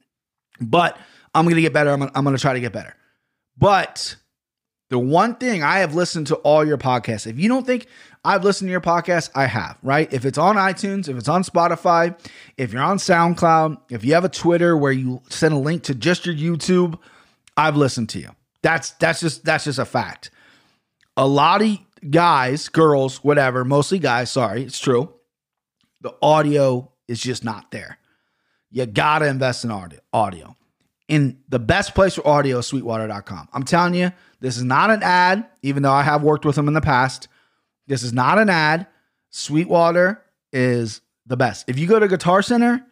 but 0.59 0.97
I'm 1.33 1.47
to 1.47 1.61
get 1.61 1.71
better. 1.71 1.91
I'm 1.91 1.99
going, 1.99 2.11
I'm 2.13 2.25
to 2.25 2.37
try 2.37 2.53
to 2.53 2.59
get 2.59 2.73
better. 2.73 2.93
But 3.57 4.17
the 4.89 4.99
one 4.99 5.35
thing 5.35 5.63
I 5.63 5.79
have 5.79 5.95
listened 5.95 6.27
to 6.27 6.35
all 6.37 6.65
your 6.65 6.77
podcasts. 6.77 7.25
If 7.25 7.39
you 7.39 7.47
don't 7.47 7.65
think 7.65 7.87
I've 8.23 8.43
listened 8.43 8.67
to 8.67 8.71
your 8.71 8.81
podcast, 8.81 9.31
I 9.33 9.47
have, 9.47 9.77
right? 9.81 10.11
If 10.13 10.25
it's 10.25 10.37
on 10.37 10.55
iTunes, 10.55 11.09
if 11.09 11.17
it's 11.17 11.27
on 11.27 11.43
Spotify, 11.43 12.19
if 12.55 12.71
you're 12.71 12.83
on 12.83 12.97
SoundCloud, 12.97 13.77
if 13.89 14.05
you 14.05 14.13
have 14.13 14.23
a 14.23 14.29
Twitter 14.29 14.77
where 14.77 14.91
you 14.91 15.21
send 15.29 15.53
a 15.55 15.57
link 15.57 15.83
to 15.83 15.95
just 15.95 16.27
your 16.27 16.35
YouTube, 16.35 16.99
I've 17.57 17.75
listened 17.75 18.09
to 18.09 18.19
you. 18.19 18.29
That's 18.61 18.91
that's 18.91 19.21
just 19.21 19.43
that's 19.43 19.63
just 19.63 19.79
a 19.79 19.85
fact. 19.85 20.29
A 21.17 21.25
lot 21.25 21.63
of 21.63 21.79
guys, 22.09 22.69
girls, 22.69 23.23
whatever, 23.23 23.65
mostly 23.65 23.97
guys, 23.97 24.31
sorry, 24.31 24.63
it's 24.63 24.79
true. 24.79 25.13
The 26.01 26.13
audio 26.21 26.91
is 27.07 27.19
just 27.19 27.43
not 27.43 27.71
there. 27.71 27.97
You 28.69 28.85
got 28.85 29.19
to 29.19 29.27
invest 29.27 29.65
in 29.65 29.71
audio. 30.13 30.55
And 31.09 31.37
the 31.49 31.59
best 31.59 31.93
place 31.93 32.15
for 32.15 32.25
audio 32.25 32.61
sweetwater.com. 32.61 33.49
I'm 33.51 33.63
telling 33.63 33.95
you, 33.95 34.11
this 34.39 34.55
is 34.55 34.63
not 34.63 34.89
an 34.89 35.03
ad, 35.03 35.45
even 35.61 35.83
though 35.83 35.91
I 35.91 36.03
have 36.03 36.23
worked 36.23 36.45
with 36.45 36.55
them 36.55 36.69
in 36.69 36.73
the 36.73 36.81
past. 36.81 37.27
This 37.88 38.03
is 38.03 38.13
not 38.13 38.39
an 38.39 38.50
ad. 38.50 38.88
Sweetwater 39.29 40.23
is 40.51 41.01
the 41.25 41.38
best. 41.38 41.65
If 41.67 41.79
you 41.79 41.88
go 41.88 42.00
to 42.00 42.07
Guitar 42.07 42.41
Center, 42.41 42.85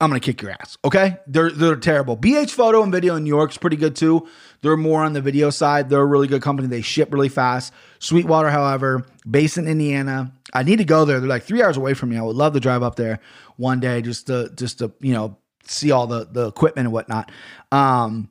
I'm 0.00 0.10
gonna 0.10 0.20
kick 0.20 0.40
your 0.42 0.52
ass. 0.52 0.78
Okay, 0.84 1.16
they're 1.26 1.50
they're 1.50 1.74
terrible. 1.74 2.16
BH 2.16 2.50
Photo 2.50 2.82
and 2.84 2.92
Video 2.92 3.16
in 3.16 3.24
New 3.24 3.34
York's 3.34 3.58
pretty 3.58 3.76
good 3.76 3.96
too. 3.96 4.28
They're 4.62 4.76
more 4.76 5.02
on 5.02 5.12
the 5.12 5.20
video 5.20 5.50
side. 5.50 5.90
They're 5.90 6.00
a 6.00 6.06
really 6.06 6.28
good 6.28 6.40
company. 6.40 6.68
They 6.68 6.82
ship 6.82 7.12
really 7.12 7.28
fast. 7.28 7.72
Sweetwater, 7.98 8.50
however, 8.50 9.04
based 9.28 9.58
in 9.58 9.66
Indiana. 9.66 10.32
I 10.52 10.62
need 10.62 10.76
to 10.76 10.84
go 10.84 11.04
there. 11.04 11.18
They're 11.18 11.28
like 11.28 11.42
three 11.42 11.62
hours 11.62 11.76
away 11.76 11.94
from 11.94 12.10
me. 12.10 12.16
I 12.16 12.22
would 12.22 12.36
love 12.36 12.52
to 12.54 12.60
drive 12.60 12.84
up 12.84 12.94
there 12.94 13.18
one 13.56 13.80
day 13.80 14.00
just 14.00 14.28
to 14.28 14.50
just 14.54 14.78
to 14.78 14.92
you 15.00 15.14
know 15.14 15.36
see 15.64 15.90
all 15.90 16.06
the 16.06 16.28
the 16.30 16.46
equipment 16.46 16.86
and 16.86 16.92
whatnot. 16.92 17.32
Um, 17.72 18.30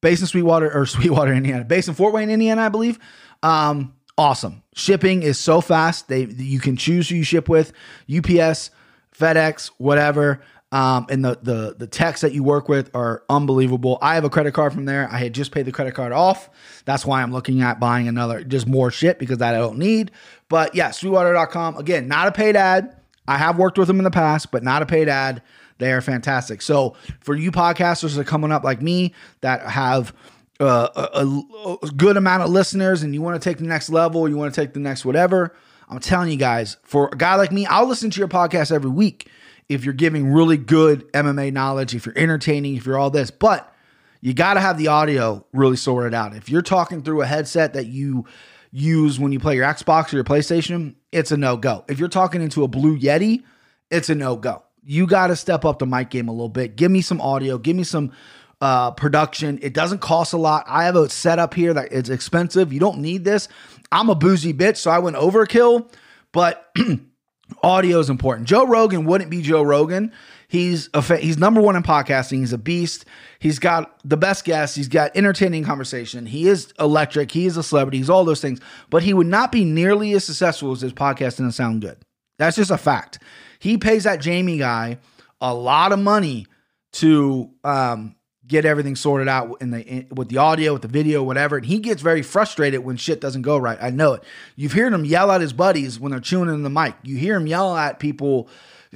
based 0.00 0.22
in 0.22 0.28
Sweetwater 0.28 0.72
or 0.72 0.86
Sweetwater, 0.86 1.34
Indiana, 1.34 1.64
based 1.64 1.88
in 1.88 1.94
Fort 1.94 2.14
Wayne, 2.14 2.30
Indiana, 2.30 2.62
I 2.62 2.68
believe. 2.70 2.98
Um, 3.42 3.94
awesome. 4.16 4.62
Shipping 4.74 5.22
is 5.22 5.38
so 5.38 5.60
fast. 5.60 6.08
They 6.08 6.24
you 6.24 6.60
can 6.60 6.76
choose 6.76 7.08
who 7.08 7.16
you 7.16 7.24
ship 7.24 7.48
with. 7.48 7.72
UPS, 8.14 8.70
FedEx, 9.16 9.70
whatever. 9.78 10.40
Um, 10.72 11.06
and 11.10 11.24
the 11.24 11.36
the 11.42 11.74
the 11.76 11.86
techs 11.88 12.20
that 12.20 12.32
you 12.32 12.44
work 12.44 12.68
with 12.68 12.90
are 12.94 13.24
unbelievable. 13.28 13.98
I 14.00 14.14
have 14.14 14.24
a 14.24 14.30
credit 14.30 14.54
card 14.54 14.72
from 14.72 14.84
there. 14.84 15.08
I 15.10 15.18
had 15.18 15.32
just 15.32 15.50
paid 15.50 15.66
the 15.66 15.72
credit 15.72 15.94
card 15.94 16.12
off. 16.12 16.48
That's 16.84 17.04
why 17.04 17.22
I'm 17.22 17.32
looking 17.32 17.60
at 17.60 17.80
buying 17.80 18.06
another, 18.06 18.44
just 18.44 18.68
more 18.68 18.92
shit 18.92 19.18
because 19.18 19.38
that 19.38 19.54
I 19.54 19.58
don't 19.58 19.78
need. 19.78 20.12
But 20.48 20.76
yeah, 20.76 20.92
sweetwater.com. 20.92 21.76
Again, 21.76 22.06
not 22.06 22.28
a 22.28 22.32
paid 22.32 22.54
ad. 22.54 22.96
I 23.26 23.36
have 23.36 23.58
worked 23.58 23.78
with 23.78 23.88
them 23.88 23.98
in 23.98 24.04
the 24.04 24.10
past, 24.10 24.52
but 24.52 24.62
not 24.62 24.82
a 24.82 24.86
paid 24.86 25.08
ad. 25.08 25.42
They 25.78 25.92
are 25.92 26.00
fantastic. 26.00 26.62
So 26.62 26.94
for 27.20 27.34
you 27.34 27.50
podcasters 27.50 28.14
that 28.14 28.20
are 28.20 28.24
coming 28.24 28.52
up 28.52 28.62
like 28.62 28.80
me 28.80 29.14
that 29.40 29.62
have 29.62 30.14
uh, 30.60 31.08
a, 31.14 31.76
a 31.82 31.90
good 31.90 32.16
amount 32.16 32.42
of 32.42 32.50
listeners 32.50 33.02
and 33.02 33.14
you 33.14 33.22
want 33.22 33.40
to 33.40 33.48
take 33.48 33.58
the 33.58 33.64
next 33.64 33.90
level, 33.90 34.28
you 34.28 34.36
want 34.36 34.54
to 34.54 34.60
take 34.60 34.74
the 34.74 34.80
next 34.80 35.04
whatever, 35.04 35.54
I'm 35.88 35.98
telling 35.98 36.30
you 36.30 36.36
guys, 36.36 36.76
for 36.84 37.08
a 37.12 37.16
guy 37.16 37.34
like 37.34 37.50
me, 37.50 37.66
I'll 37.66 37.86
listen 37.86 38.10
to 38.10 38.18
your 38.18 38.28
podcast 38.28 38.70
every 38.70 38.90
week 38.90 39.28
if 39.68 39.84
you're 39.84 39.94
giving 39.94 40.32
really 40.32 40.56
good 40.56 41.10
MMA 41.12 41.52
knowledge, 41.52 41.94
if 41.94 42.04
you're 42.04 42.18
entertaining, 42.18 42.76
if 42.76 42.86
you're 42.86 42.98
all 42.98 43.10
this, 43.10 43.30
but 43.30 43.72
you 44.20 44.34
got 44.34 44.54
to 44.54 44.60
have 44.60 44.76
the 44.76 44.88
audio 44.88 45.46
really 45.52 45.76
sorted 45.76 46.12
out. 46.12 46.34
If 46.34 46.48
you're 46.48 46.60
talking 46.60 47.02
through 47.02 47.22
a 47.22 47.26
headset 47.26 47.74
that 47.74 47.86
you 47.86 48.26
use 48.72 49.18
when 49.18 49.32
you 49.32 49.40
play 49.40 49.56
your 49.56 49.64
Xbox 49.64 50.12
or 50.12 50.16
your 50.16 50.24
PlayStation, 50.24 50.94
it's 51.12 51.32
a 51.32 51.36
no 51.36 51.56
go. 51.56 51.84
If 51.88 51.98
you're 51.98 52.08
talking 52.08 52.42
into 52.42 52.64
a 52.64 52.68
Blue 52.68 52.98
Yeti, 52.98 53.44
it's 53.90 54.10
a 54.10 54.14
no 54.14 54.36
go. 54.36 54.64
You 54.84 55.06
got 55.06 55.28
to 55.28 55.36
step 55.36 55.64
up 55.64 55.78
the 55.78 55.86
mic 55.86 56.10
game 56.10 56.28
a 56.28 56.32
little 56.32 56.48
bit. 56.48 56.76
Give 56.76 56.90
me 56.90 57.00
some 57.00 57.20
audio, 57.20 57.56
give 57.56 57.76
me 57.76 57.84
some 57.84 58.12
uh, 58.60 58.90
production. 58.92 59.58
It 59.62 59.72
doesn't 59.72 60.00
cost 60.00 60.32
a 60.32 60.36
lot. 60.36 60.64
I 60.68 60.84
have 60.84 60.96
a 60.96 61.08
setup 61.08 61.54
here 61.54 61.74
that 61.74 61.92
it's 61.92 62.10
expensive. 62.10 62.72
You 62.72 62.80
don't 62.80 62.98
need 62.98 63.24
this. 63.24 63.48
I'm 63.92 64.08
a 64.08 64.14
boozy 64.14 64.52
bitch, 64.52 64.76
so 64.76 64.90
I 64.90 64.98
went 64.98 65.16
overkill, 65.16 65.90
but 66.32 66.72
audio 67.62 67.98
is 67.98 68.10
important. 68.10 68.46
Joe 68.48 68.66
Rogan 68.66 69.04
wouldn't 69.04 69.30
be 69.30 69.42
Joe 69.42 69.62
Rogan. 69.62 70.12
He's 70.46 70.90
a 70.94 71.02
fa- 71.02 71.18
he's 71.18 71.38
number 71.38 71.60
one 71.60 71.76
in 71.76 71.82
podcasting. 71.82 72.38
He's 72.38 72.52
a 72.52 72.58
beast. 72.58 73.04
He's 73.38 73.60
got 73.60 73.98
the 74.04 74.16
best 74.16 74.44
guests. 74.44 74.76
He's 74.76 74.88
got 74.88 75.16
entertaining 75.16 75.64
conversation. 75.64 76.26
He 76.26 76.48
is 76.48 76.72
electric. 76.80 77.30
He 77.30 77.46
is 77.46 77.56
a 77.56 77.62
celebrity. 77.62 77.98
He's 77.98 78.10
all 78.10 78.24
those 78.24 78.40
things. 78.40 78.60
But 78.90 79.04
he 79.04 79.14
would 79.14 79.28
not 79.28 79.52
be 79.52 79.64
nearly 79.64 80.12
as 80.12 80.24
successful 80.24 80.72
as 80.72 80.80
his 80.80 80.92
podcast 80.92 81.38
and 81.38 81.54
sound 81.54 81.82
good. 81.82 81.98
That's 82.38 82.56
just 82.56 82.72
a 82.72 82.78
fact. 82.78 83.20
He 83.60 83.78
pays 83.78 84.04
that 84.04 84.20
Jamie 84.20 84.58
guy 84.58 84.98
a 85.40 85.54
lot 85.54 85.92
of 85.92 86.00
money 86.00 86.46
to 86.94 87.50
um, 87.62 88.16
get 88.50 88.64
everything 88.64 88.96
sorted 88.96 89.28
out 89.28 89.56
in 89.60 89.70
the 89.70 89.80
in, 89.80 90.06
with 90.10 90.28
the 90.28 90.36
audio, 90.36 90.72
with 90.72 90.82
the 90.82 90.88
video, 90.88 91.22
whatever. 91.22 91.56
And 91.56 91.64
he 91.64 91.78
gets 91.78 92.02
very 92.02 92.20
frustrated 92.20 92.80
when 92.80 92.96
shit 92.96 93.20
doesn't 93.20 93.42
go 93.42 93.56
right. 93.56 93.78
I 93.80 93.90
know 93.90 94.14
it. 94.14 94.24
You've 94.56 94.72
heard 94.72 94.92
him 94.92 95.04
yell 95.04 95.30
at 95.30 95.40
his 95.40 95.52
buddies 95.52 95.98
when 95.98 96.10
they're 96.10 96.20
chewing 96.20 96.48
in 96.48 96.62
the 96.62 96.70
mic. 96.70 96.94
You 97.02 97.16
hear 97.16 97.36
him 97.36 97.46
yell 97.46 97.76
at 97.76 98.00
people 98.00 98.48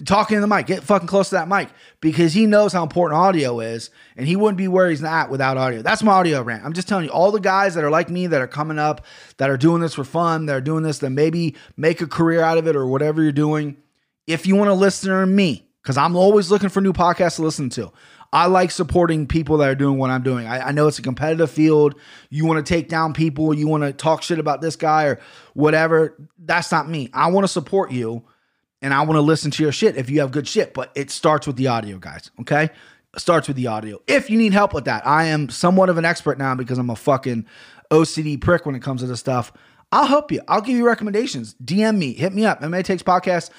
talking 0.04 0.34
in 0.34 0.40
the 0.40 0.48
mic. 0.48 0.66
Get 0.66 0.82
fucking 0.82 1.06
close 1.06 1.28
to 1.28 1.36
that 1.36 1.48
mic 1.48 1.68
because 2.00 2.32
he 2.32 2.46
knows 2.46 2.72
how 2.72 2.82
important 2.82 3.20
audio 3.20 3.60
is, 3.60 3.90
and 4.16 4.26
he 4.26 4.34
wouldn't 4.34 4.58
be 4.58 4.68
where 4.68 4.90
he's 4.90 5.04
at 5.04 5.30
without 5.30 5.56
audio. 5.56 5.82
That's 5.82 6.02
my 6.02 6.12
audio 6.12 6.42
rant. 6.42 6.64
I'm 6.64 6.72
just 6.72 6.88
telling 6.88 7.04
you, 7.04 7.12
all 7.12 7.30
the 7.30 7.40
guys 7.40 7.76
that 7.76 7.84
are 7.84 7.90
like 7.90 8.10
me 8.10 8.26
that 8.26 8.42
are 8.42 8.48
coming 8.48 8.78
up, 8.78 9.06
that 9.36 9.50
are 9.50 9.56
doing 9.56 9.80
this 9.80 9.94
for 9.94 10.04
fun, 10.04 10.46
that 10.46 10.56
are 10.56 10.60
doing 10.60 10.82
this, 10.82 10.98
that 10.98 11.10
maybe 11.10 11.54
make 11.76 12.00
a 12.00 12.06
career 12.06 12.42
out 12.42 12.58
of 12.58 12.66
it 12.66 12.74
or 12.74 12.86
whatever 12.86 13.22
you're 13.22 13.32
doing. 13.32 13.76
If 14.26 14.46
you 14.46 14.56
want 14.56 14.68
to 14.68 14.74
listen 14.74 15.10
to 15.10 15.26
me, 15.26 15.68
because 15.82 15.96
I'm 15.98 16.16
always 16.16 16.50
looking 16.50 16.70
for 16.70 16.80
new 16.80 16.94
podcasts 16.94 17.36
to 17.36 17.42
listen 17.42 17.68
to. 17.70 17.92
I 18.34 18.46
like 18.46 18.72
supporting 18.72 19.28
people 19.28 19.58
that 19.58 19.68
are 19.68 19.76
doing 19.76 19.96
what 19.96 20.10
I'm 20.10 20.24
doing. 20.24 20.48
I, 20.48 20.68
I 20.68 20.72
know 20.72 20.88
it's 20.88 20.98
a 20.98 21.02
competitive 21.02 21.52
field. 21.52 21.94
You 22.30 22.44
want 22.44 22.66
to 22.66 22.68
take 22.68 22.88
down 22.88 23.12
people, 23.12 23.54
you 23.54 23.68
want 23.68 23.84
to 23.84 23.92
talk 23.92 24.24
shit 24.24 24.40
about 24.40 24.60
this 24.60 24.74
guy 24.74 25.04
or 25.04 25.20
whatever. 25.54 26.16
That's 26.36 26.72
not 26.72 26.88
me. 26.88 27.10
I 27.14 27.30
want 27.30 27.44
to 27.44 27.48
support 27.48 27.92
you 27.92 28.24
and 28.82 28.92
I 28.92 29.02
want 29.02 29.18
to 29.18 29.20
listen 29.20 29.52
to 29.52 29.62
your 29.62 29.70
shit 29.70 29.96
if 29.96 30.10
you 30.10 30.18
have 30.18 30.32
good 30.32 30.48
shit, 30.48 30.74
but 30.74 30.90
it 30.96 31.12
starts 31.12 31.46
with 31.46 31.54
the 31.54 31.68
audio, 31.68 31.98
guys. 31.98 32.32
Okay? 32.40 32.70
Starts 33.16 33.46
with 33.46 33.56
the 33.56 33.68
audio. 33.68 34.02
If 34.08 34.28
you 34.28 34.36
need 34.36 34.52
help 34.52 34.74
with 34.74 34.86
that, 34.86 35.06
I 35.06 35.26
am 35.26 35.48
somewhat 35.48 35.88
of 35.88 35.96
an 35.96 36.04
expert 36.04 36.36
now 36.36 36.56
because 36.56 36.76
I'm 36.76 36.90
a 36.90 36.96
fucking 36.96 37.46
OCD 37.92 38.40
prick 38.40 38.66
when 38.66 38.74
it 38.74 38.82
comes 38.82 39.00
to 39.02 39.06
this 39.06 39.20
stuff. 39.20 39.52
I'll 39.94 40.07
help 40.07 40.33
you. 40.33 40.40
I'll 40.48 40.61
give 40.61 40.76
you 40.76 40.85
recommendations. 40.85 41.54
DM 41.64 41.96
me, 41.96 42.14
hit 42.14 42.33
me 42.35 42.44
up. 42.44 42.61
MMA 42.61 42.83
Takes 42.83 43.04
Podcast 43.04 43.50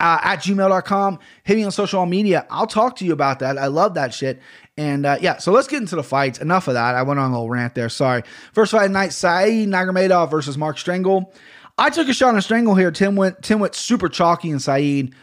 uh, 0.00 0.18
at 0.20 0.40
gmail.com. 0.40 1.20
Hit 1.44 1.56
me 1.56 1.62
on 1.62 1.70
social 1.70 2.04
media. 2.06 2.44
I'll 2.50 2.66
talk 2.66 2.96
to 2.96 3.04
you 3.04 3.12
about 3.12 3.38
that. 3.38 3.56
I 3.56 3.68
love 3.68 3.94
that 3.94 4.12
shit. 4.12 4.40
And 4.76 5.06
uh, 5.06 5.18
yeah, 5.20 5.36
so 5.36 5.52
let's 5.52 5.68
get 5.68 5.80
into 5.80 5.94
the 5.94 6.02
fights. 6.02 6.40
Enough 6.40 6.66
of 6.66 6.74
that. 6.74 6.96
I 6.96 7.02
went 7.02 7.20
on 7.20 7.30
a 7.30 7.34
little 7.34 7.48
rant 7.48 7.76
there. 7.76 7.88
Sorry. 7.88 8.24
First 8.52 8.72
fight 8.72 8.90
night 8.90 9.12
Saeed 9.12 9.68
Nurmagomedov 9.68 10.28
versus 10.28 10.58
Mark 10.58 10.76
Striegl. 10.76 11.32
I 11.78 11.90
took 11.90 12.08
a 12.08 12.12
shot 12.12 12.34
on 12.34 12.40
Striegl 12.40 12.76
here. 12.76 12.90
Tim 12.90 13.14
went, 13.14 13.44
Tim 13.44 13.60
went 13.60 13.76
super 13.76 14.08
chalky 14.08 14.50
and 14.50 14.60
Saeed 14.60 15.14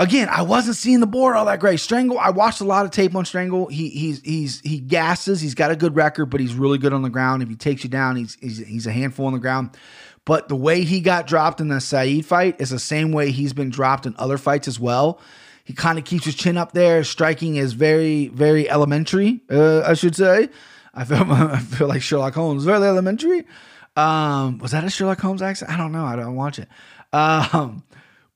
again, 0.00 0.28
I 0.28 0.42
wasn't 0.42 0.76
seeing 0.76 1.00
the 1.00 1.06
board 1.06 1.36
all 1.36 1.44
that 1.44 1.60
great. 1.60 1.78
Striegl, 1.78 2.18
I 2.18 2.30
watched 2.30 2.60
a 2.60 2.64
lot 2.64 2.84
of 2.84 2.90
tape 2.90 3.14
on 3.14 3.24
Striegl. 3.24 3.70
He 3.70 3.90
he's 3.90 4.20
he's 4.22 4.60
he 4.60 4.80
gasses. 4.80 5.40
He's 5.40 5.54
got 5.54 5.70
a 5.70 5.76
good 5.76 5.94
record, 5.94 6.26
but 6.26 6.40
he's 6.40 6.54
really 6.54 6.78
good 6.78 6.92
on 6.92 7.02
the 7.02 7.10
ground. 7.10 7.42
If 7.42 7.48
he 7.48 7.54
takes 7.54 7.84
you 7.84 7.90
down, 7.90 8.16
he's 8.16 8.36
he's, 8.40 8.58
he's 8.58 8.86
a 8.86 8.92
handful 8.92 9.26
on 9.26 9.34
the 9.34 9.38
ground. 9.38 9.76
But 10.24 10.48
the 10.48 10.56
way 10.56 10.82
he 10.82 11.00
got 11.00 11.26
dropped 11.26 11.60
in 11.60 11.68
the 11.68 11.80
Saeed 11.80 12.26
fight 12.26 12.60
is 12.60 12.70
the 12.70 12.78
same 12.78 13.12
way 13.12 13.30
he's 13.30 13.52
been 13.52 13.70
dropped 13.70 14.06
in 14.06 14.14
other 14.18 14.38
fights 14.38 14.66
as 14.66 14.80
well. 14.80 15.20
He 15.64 15.72
kind 15.74 15.98
of 15.98 16.04
keeps 16.04 16.24
his 16.24 16.34
chin 16.34 16.56
up 16.56 16.72
there. 16.72 17.04
Striking 17.04 17.56
is 17.56 17.74
very 17.74 18.28
very 18.28 18.68
elementary, 18.68 19.42
uh, 19.50 19.82
I 19.82 19.94
should 19.94 20.16
say. 20.16 20.48
I 20.94 21.04
feel 21.04 21.18
I 21.30 21.58
feel 21.58 21.88
like 21.88 22.02
Sherlock 22.02 22.34
Holmes, 22.34 22.64
very 22.64 22.86
elementary. 22.86 23.46
Um, 23.96 24.58
was 24.58 24.70
that 24.70 24.84
a 24.84 24.90
Sherlock 24.90 25.20
Holmes 25.20 25.42
accent? 25.42 25.70
I 25.70 25.76
don't 25.76 25.92
know. 25.92 26.06
I 26.06 26.16
don't 26.16 26.36
watch 26.36 26.58
it. 26.58 26.68
Um, 27.12 27.82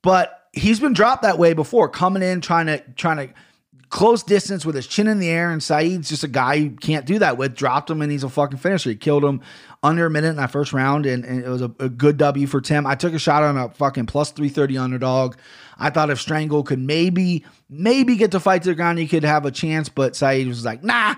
but 0.02 0.43
he's 0.54 0.80
been 0.80 0.92
dropped 0.92 1.22
that 1.22 1.38
way 1.38 1.52
before, 1.52 1.88
coming 1.88 2.22
in 2.22 2.40
trying 2.40 2.66
to 2.66 2.82
trying 2.96 3.28
to 3.28 3.34
close 3.90 4.24
distance 4.24 4.66
with 4.66 4.74
his 4.74 4.86
chin 4.86 5.06
in 5.06 5.20
the 5.20 5.28
air. 5.28 5.50
And 5.50 5.62
Saeed's 5.62 6.08
just 6.08 6.24
a 6.24 6.28
guy 6.28 6.54
you 6.54 6.70
can't 6.70 7.06
do 7.06 7.18
that 7.20 7.38
with. 7.38 7.54
Dropped 7.54 7.90
him 7.90 8.02
and 8.02 8.10
he's 8.10 8.24
a 8.24 8.28
fucking 8.28 8.58
finisher. 8.58 8.90
He 8.90 8.96
killed 8.96 9.24
him 9.24 9.40
under 9.84 10.06
a 10.06 10.10
minute 10.10 10.30
in 10.30 10.36
that 10.36 10.50
first 10.50 10.72
round, 10.72 11.06
and, 11.06 11.24
and 11.24 11.44
it 11.44 11.48
was 11.48 11.62
a, 11.62 11.70
a, 11.78 11.88
good 11.88 12.16
W 12.16 12.46
for 12.46 12.60
Tim. 12.60 12.86
I 12.86 12.94
took 12.94 13.12
a 13.12 13.18
shot 13.18 13.42
on 13.42 13.56
a 13.56 13.68
fucking 13.68 14.06
plus 14.06 14.30
330 14.30 14.78
underdog. 14.78 15.36
I 15.78 15.90
thought 15.90 16.10
if 16.10 16.18
Striegl 16.24 16.64
could 16.64 16.78
maybe, 16.78 17.44
maybe 17.68 18.16
get 18.16 18.32
to 18.32 18.40
fight 18.40 18.62
to 18.62 18.70
the 18.70 18.74
ground, 18.74 18.98
he 18.98 19.06
could 19.06 19.24
have 19.24 19.44
a 19.44 19.50
chance, 19.50 19.88
but 19.88 20.16
Saeed 20.16 20.48
was 20.48 20.64
like, 20.64 20.82
nah, 20.82 21.14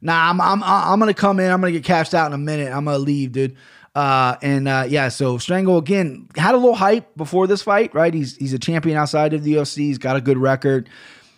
nah, 0.00 0.30
I'm, 0.30 0.40
I'm, 0.40 0.62
I'm 0.64 1.00
to 1.00 1.14
come 1.14 1.40
in. 1.40 1.50
I'm 1.50 1.62
to 1.62 1.72
get 1.72 1.84
cashed 1.84 2.12
out 2.12 2.26
in 2.26 2.32
a 2.32 2.38
minute. 2.38 2.72
I'm 2.72 2.84
to 2.86 2.98
leave, 2.98 3.32
dude. 3.32 3.56
Uh, 3.94 4.36
and 4.42 4.68
uh, 4.68 4.84
yeah, 4.88 5.08
so 5.08 5.38
Striegl 5.38 5.78
again 5.78 6.28
had 6.36 6.54
a 6.54 6.58
little 6.58 6.74
hype 6.74 7.16
before 7.16 7.46
this 7.46 7.62
fight, 7.62 7.94
right? 7.94 8.14
He's 8.14 8.36
he's 8.36 8.52
a 8.52 8.58
champion 8.58 8.96
outside 8.96 9.34
of 9.34 9.42
the 9.42 9.54
UFC. 9.54 9.78
He's 9.78 9.98
got 9.98 10.16
a 10.16 10.20
good 10.20 10.38
record. 10.38 10.88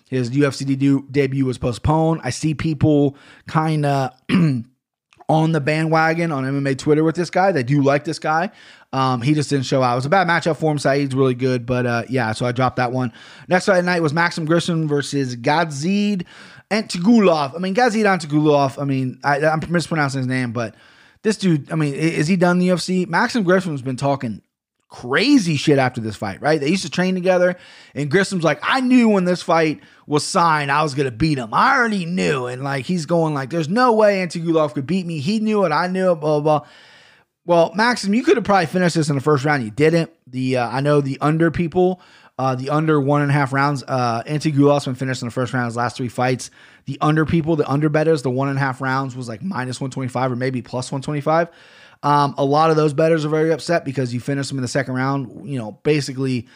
His 0.08 0.30
UFC 0.30 0.76
de- 0.76 1.02
debut 1.10 1.46
was 1.46 1.56
postponed. 1.56 2.20
I 2.24 2.30
see 2.30 2.54
people 2.54 3.16
kind 3.46 3.86
of 3.86 4.12
on 5.28 5.52
the 5.52 5.60
bandwagon 5.60 6.32
on 6.32 6.44
MMA 6.44 6.76
Twitter 6.76 7.04
with 7.04 7.14
this 7.14 7.30
guy. 7.30 7.52
They 7.52 7.62
do 7.62 7.82
like 7.82 8.04
this 8.04 8.18
guy. 8.18 8.50
Um, 8.92 9.22
he 9.22 9.34
just 9.34 9.48
didn't 9.48 9.66
show 9.66 9.82
out. 9.84 9.92
It 9.92 9.96
was 9.96 10.06
a 10.06 10.10
bad 10.10 10.26
matchup 10.26 10.56
for 10.56 10.72
him. 10.72 10.78
Saeed's 10.78 11.14
really 11.14 11.36
good, 11.36 11.64
but 11.64 11.86
uh, 11.86 12.02
yeah, 12.08 12.32
so 12.32 12.44
I 12.44 12.50
dropped 12.50 12.76
that 12.76 12.90
one. 12.90 13.12
Next 13.46 13.66
Friday 13.66 13.86
night 13.86 14.02
was 14.02 14.12
Maxim 14.12 14.48
Grishin 14.48 14.88
versus 14.88 15.36
Gadzid 15.36 16.26
Antigulov. 16.72 17.54
I 17.54 17.58
mean, 17.58 17.76
Gadzid 17.76 18.04
Antigulov. 18.04 18.82
I 18.82 18.84
mean, 18.84 19.20
I, 19.22 19.38
I'm 19.46 19.60
mispronouncing 19.68 20.18
his 20.18 20.26
name, 20.26 20.50
but 20.50 20.74
this 21.22 21.36
dude, 21.36 21.70
I 21.70 21.74
mean, 21.74 21.94
is 21.94 22.28
he 22.28 22.36
done 22.36 22.58
the 22.58 22.68
UFC? 22.68 23.06
Maxim 23.06 23.42
Grishin's 23.42 23.82
been 23.82 23.96
talking 23.96 24.42
crazy 24.88 25.56
shit 25.56 25.78
after 25.78 26.00
this 26.00 26.16
fight, 26.16 26.40
right? 26.42 26.60
They 26.60 26.68
used 26.68 26.82
to 26.82 26.90
train 26.90 27.14
together, 27.14 27.56
and 27.94 28.10
Grishin's 28.10 28.42
like, 28.42 28.58
I 28.62 28.80
knew 28.80 29.08
when 29.08 29.24
this 29.24 29.42
fight 29.42 29.80
was 30.06 30.26
signed, 30.26 30.72
I 30.72 30.82
was 30.82 30.94
gonna 30.94 31.10
beat 31.10 31.38
him. 31.38 31.54
I 31.54 31.76
already 31.76 32.06
knew, 32.06 32.46
and 32.46 32.62
like 32.64 32.86
he's 32.86 33.06
going 33.06 33.34
like, 33.34 33.50
there's 33.50 33.68
no 33.68 33.92
way 33.92 34.24
Antigulov 34.26 34.74
could 34.74 34.86
beat 34.86 35.06
me. 35.06 35.20
He 35.20 35.38
knew 35.40 35.64
it, 35.64 35.72
I 35.72 35.86
knew 35.86 36.12
it, 36.12 36.16
blah 36.16 36.40
blah. 36.40 36.60
blah. 36.60 36.68
Well, 37.46 37.72
Maxim, 37.74 38.14
you 38.14 38.22
could 38.22 38.36
have 38.36 38.44
probably 38.44 38.66
finished 38.66 38.94
this 38.94 39.08
in 39.08 39.16
the 39.16 39.22
first 39.22 39.44
round. 39.44 39.64
You 39.64 39.70
didn't. 39.70 40.10
The 40.26 40.58
uh, 40.58 40.68
I 40.68 40.80
know 40.80 41.00
the 41.00 41.18
under 41.20 41.50
people, 41.50 42.00
uh, 42.38 42.54
the 42.54 42.70
under 42.70 43.00
one 43.00 43.22
and 43.22 43.30
a 43.30 43.34
half 43.34 43.52
rounds. 43.52 43.82
Uh, 43.86 44.22
Antigulov's 44.24 44.84
been 44.84 44.94
finished 44.94 45.22
in 45.22 45.28
the 45.28 45.32
first 45.32 45.52
round. 45.52 45.66
His 45.66 45.76
last 45.76 45.96
three 45.96 46.08
fights. 46.08 46.50
The 46.86 46.98
under 47.00 47.24
people, 47.24 47.56
the 47.56 47.68
under 47.68 47.88
betters, 47.88 48.22
the 48.22 48.30
one 48.30 48.48
and 48.48 48.58
a 48.58 48.60
half 48.60 48.80
rounds 48.80 49.16
was 49.16 49.28
like 49.28 49.42
minus 49.42 49.80
one 49.80 49.90
twenty 49.90 50.08
five 50.08 50.32
or 50.32 50.36
maybe 50.36 50.62
plus 50.62 50.90
one 50.90 51.02
twenty 51.02 51.20
five. 51.20 51.48
Um, 52.02 52.34
a 52.38 52.44
lot 52.44 52.70
of 52.70 52.76
those 52.76 52.94
betters 52.94 53.24
are 53.24 53.28
very 53.28 53.52
upset 53.52 53.84
because 53.84 54.14
you 54.14 54.20
finished 54.20 54.48
them 54.48 54.58
in 54.58 54.62
the 54.62 54.68
second 54.68 54.94
round. 54.94 55.48
You 55.48 55.58
know, 55.58 55.72
basically 55.82 56.48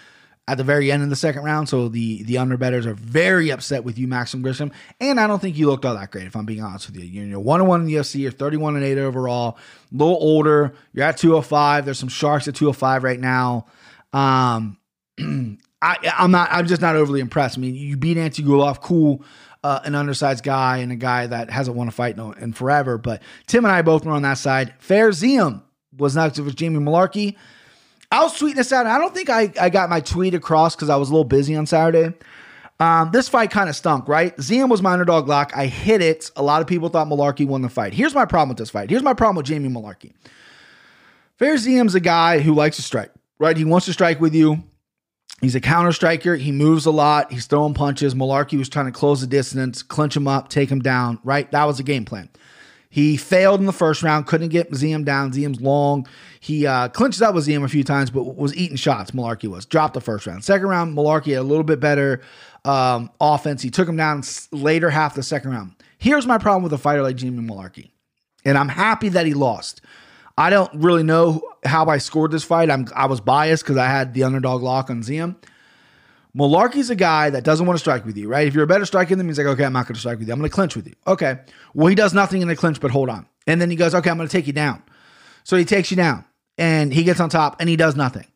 at 0.46 0.58
the 0.58 0.64
very 0.64 0.92
end 0.92 1.02
of 1.02 1.10
the 1.10 1.16
second 1.16 1.42
round. 1.42 1.68
So 1.68 1.88
the 1.88 2.22
the 2.24 2.38
under 2.38 2.56
betters 2.56 2.86
are 2.86 2.94
very 2.94 3.50
upset 3.50 3.84
with 3.84 3.98
you, 3.98 4.06
Maxim 4.06 4.42
Grishin. 4.42 4.72
And 5.00 5.18
I 5.18 5.26
don't 5.26 5.40
think 5.40 5.56
you 5.56 5.66
looked 5.66 5.84
all 5.84 5.94
that 5.94 6.10
great, 6.10 6.26
if 6.26 6.36
I'm 6.36 6.44
being 6.44 6.62
honest 6.62 6.90
with 6.90 7.02
you. 7.02 7.04
You're 7.04 7.40
one 7.40 7.60
and 7.60 7.68
one 7.68 7.80
in 7.80 7.86
the 7.86 7.94
UFC. 7.94 8.20
You're 8.20 8.32
31 8.32 8.76
and 8.76 8.84
eight 8.84 8.98
overall. 8.98 9.58
A 9.92 9.96
little 9.96 10.18
older. 10.20 10.74
You're 10.92 11.06
at 11.06 11.16
205. 11.16 11.84
There's 11.84 11.98
some 11.98 12.08
sharks 12.08 12.48
at 12.48 12.54
205 12.54 13.04
right 13.04 13.20
now. 13.20 13.66
Um, 14.12 14.78
I, 15.82 15.96
I'm 16.18 16.30
not. 16.30 16.48
I'm 16.50 16.66
just 16.66 16.80
not 16.80 16.96
overly 16.96 17.20
impressed. 17.20 17.58
I 17.58 17.60
mean, 17.60 17.74
you 17.74 17.96
beat 17.96 18.16
Antigulov, 18.16 18.80
cool. 18.80 19.24
Uh, 19.64 19.80
an 19.84 19.94
undersized 19.94 20.44
guy 20.44 20.76
and 20.76 20.92
a 20.92 20.96
guy 20.96 21.26
that 21.26 21.48
hasn't 21.48 21.74
won 21.74 21.88
a 21.88 21.90
fight 21.90 22.18
in, 22.18 22.34
in 22.38 22.52
forever. 22.52 22.98
But 22.98 23.22
Tim 23.46 23.64
and 23.64 23.72
I 23.72 23.80
both 23.80 24.04
were 24.04 24.12
on 24.12 24.20
that 24.20 24.36
side. 24.36 24.74
Fares 24.78 25.22
Ziam 25.22 25.62
was 25.96 26.14
next 26.14 26.38
with 26.38 26.54
Jamie 26.54 26.80
Mullarkey. 26.80 27.36
I'll 28.12 28.28
sweeten 28.28 28.58
this 28.58 28.72
out. 28.72 28.84
I 28.84 28.98
don't 28.98 29.14
think 29.14 29.30
I, 29.30 29.50
I 29.58 29.70
got 29.70 29.88
my 29.88 30.00
tweet 30.00 30.34
across 30.34 30.76
because 30.76 30.90
I 30.90 30.96
was 30.96 31.08
a 31.08 31.12
little 31.12 31.24
busy 31.24 31.56
on 31.56 31.64
Saturday. 31.64 32.14
Um, 32.78 33.10
this 33.10 33.28
fight 33.28 33.50
kind 33.50 33.70
of 33.70 33.74
stunk, 33.74 34.06
right? 34.06 34.36
Ziam 34.36 34.68
was 34.68 34.82
my 34.82 34.92
underdog 34.92 35.28
lock. 35.28 35.52
I 35.56 35.64
hit 35.66 36.02
it. 36.02 36.30
A 36.36 36.42
lot 36.42 36.60
of 36.60 36.68
people 36.68 36.90
thought 36.90 37.06
Mullarkey 37.06 37.46
won 37.46 37.62
the 37.62 37.70
fight. 37.70 37.94
Here's 37.94 38.14
my 38.14 38.26
problem 38.26 38.50
with 38.50 38.58
this 38.58 38.68
fight. 38.68 38.90
Here's 38.90 39.02
my 39.02 39.14
problem 39.14 39.36
with 39.36 39.46
Jamie 39.46 39.70
Mullarkey. 39.70 40.12
Fares 41.38 41.66
Ziam's 41.66 41.94
a 41.94 42.00
guy 42.00 42.40
who 42.40 42.54
likes 42.54 42.76
to 42.76 42.82
strike, 42.82 43.12
right? 43.38 43.56
He 43.56 43.64
wants 43.64 43.86
to 43.86 43.94
strike 43.94 44.20
with 44.20 44.34
you. 44.34 44.62
He's 45.44 45.54
a 45.54 45.60
counter 45.60 45.92
striker. 45.92 46.36
He 46.36 46.52
moves 46.52 46.86
a 46.86 46.90
lot. 46.90 47.30
He's 47.30 47.44
throwing 47.44 47.74
punches. 47.74 48.14
Mullarkey 48.14 48.56
was 48.56 48.70
trying 48.70 48.86
to 48.86 48.92
close 48.92 49.20
the 49.20 49.26
distance, 49.26 49.82
clinch 49.82 50.16
him 50.16 50.26
up, 50.26 50.48
take 50.48 50.70
him 50.70 50.80
down, 50.80 51.18
right? 51.22 51.50
That 51.52 51.64
was 51.64 51.76
the 51.76 51.82
game 51.82 52.06
plan. 52.06 52.30
He 52.88 53.18
failed 53.18 53.60
in 53.60 53.66
the 53.66 53.72
first 53.72 54.02
round, 54.02 54.26
couldn't 54.26 54.48
get 54.48 54.70
Ziam 54.70 55.04
down. 55.04 55.32
Ziam's 55.32 55.60
long. 55.60 56.06
He 56.40 56.66
uh, 56.66 56.88
clinched 56.88 57.20
up 57.20 57.34
with 57.34 57.46
Ziam 57.46 57.62
a 57.62 57.68
few 57.68 57.84
times, 57.84 58.08
but 58.08 58.36
was 58.36 58.56
eating 58.56 58.76
shots. 58.76 59.10
Mullarkey 59.10 59.48
was 59.48 59.66
dropped 59.66 59.94
the 59.94 60.00
first 60.00 60.26
round. 60.26 60.44
Second 60.44 60.68
round, 60.68 60.96
Mullarkey 60.96 61.32
had 61.32 61.40
a 61.40 61.42
little 61.42 61.64
bit 61.64 61.78
better 61.78 62.22
um, 62.64 63.10
offense. 63.20 63.60
He 63.60 63.68
took 63.68 63.86
him 63.86 63.96
down 63.96 64.22
later 64.50 64.88
half 64.88 65.14
the 65.14 65.22
second 65.22 65.50
round. 65.50 65.74
Here's 65.98 66.26
my 66.26 66.38
problem 66.38 66.62
with 66.62 66.72
a 66.72 66.78
fighter 66.78 67.02
like 67.02 67.16
Jamie 67.16 67.46
Mullarkey, 67.46 67.90
and 68.46 68.56
I'm 68.56 68.68
happy 68.68 69.10
that 69.10 69.26
he 69.26 69.34
lost. 69.34 69.82
I 70.36 70.50
don't 70.50 70.72
really 70.74 71.04
know 71.04 71.42
how 71.64 71.86
I 71.86 71.98
scored 71.98 72.32
this 72.32 72.44
fight. 72.44 72.70
I'm 72.70 72.86
I 72.94 73.06
was 73.06 73.20
biased 73.20 73.62
because 73.62 73.76
I 73.76 73.86
had 73.86 74.14
the 74.14 74.24
underdog 74.24 74.62
lock 74.62 74.90
on 74.90 75.02
Ziam. 75.02 75.36
Mullarkey's 76.36 76.90
a 76.90 76.96
guy 76.96 77.30
that 77.30 77.44
doesn't 77.44 77.64
want 77.64 77.76
to 77.76 77.80
strike 77.80 78.04
with 78.04 78.16
you, 78.16 78.28
right? 78.28 78.46
If 78.46 78.54
you're 78.54 78.64
a 78.64 78.66
better 78.66 78.84
striker 78.84 79.10
than 79.10 79.20
him, 79.20 79.28
he's 79.28 79.38
like, 79.38 79.46
okay, 79.46 79.64
I'm 79.64 79.72
not 79.72 79.86
going 79.86 79.94
to 79.94 80.00
strike 80.00 80.18
with 80.18 80.26
you. 80.26 80.34
I'm 80.34 80.40
going 80.40 80.50
to 80.50 80.54
clinch 80.54 80.74
with 80.74 80.88
you. 80.88 80.94
Okay. 81.06 81.38
Well, 81.74 81.86
he 81.86 81.94
does 81.94 82.12
nothing 82.12 82.42
in 82.42 82.48
the 82.48 82.56
clinch 82.56 82.80
but 82.80 82.90
hold 82.90 83.08
on. 83.08 83.26
And 83.46 83.60
then 83.60 83.70
he 83.70 83.76
goes, 83.76 83.94
okay, 83.94 84.10
I'm 84.10 84.16
going 84.16 84.28
to 84.28 84.32
take 84.32 84.48
you 84.48 84.52
down. 84.52 84.82
So 85.44 85.56
he 85.56 85.64
takes 85.64 85.92
you 85.92 85.96
down 85.96 86.24
and 86.58 86.92
he 86.92 87.04
gets 87.04 87.20
on 87.20 87.28
top 87.28 87.60
and 87.60 87.68
he 87.68 87.76
does 87.76 87.94
nothing. 87.94 88.26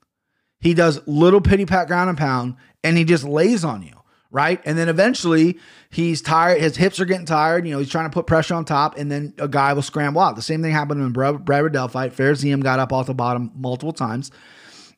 He 0.61 0.75
does 0.75 1.05
little 1.09 1.41
pity 1.41 1.67
pat 1.67 1.89
ground 1.89 2.09
and 2.09 2.17
pound 2.17 2.55
and 2.85 2.97
he 2.97 3.03
just 3.03 3.25
lays 3.25 3.65
on 3.65 3.83
you, 3.83 3.98
right? 4.31 4.61
And 4.64 4.77
then 4.77 4.88
eventually 4.88 5.59
he's 5.91 6.21
tired. 6.21 6.61
His 6.61 6.77
hips 6.77 7.01
are 7.01 7.05
getting 7.05 7.27
tired. 7.27 7.67
You 7.67 7.73
know, 7.73 7.79
he's 7.79 7.91
trying 7.91 8.09
to 8.09 8.14
put 8.14 8.27
pressure 8.27 8.55
on 8.55 8.64
top 8.64 8.99
and 8.99 9.11
then 9.11 9.35
a 9.38 9.49
guy 9.49 9.73
will 9.73 9.83
scramble 9.83 10.21
out. 10.21 10.37
The 10.37 10.43
same 10.43 10.62
thing 10.62 10.73
happened 10.73 11.01
in 11.01 11.12
Brad, 11.12 11.49
Riddell 11.49 11.88
fight. 11.88 12.14
Fares 12.14 12.43
Ziam 12.43 12.62
got 12.62 12.79
up 12.79 12.93
off 12.93 13.07
the 13.07 13.14
bottom 13.14 13.51
multiple 13.55 13.93
times. 13.93 14.31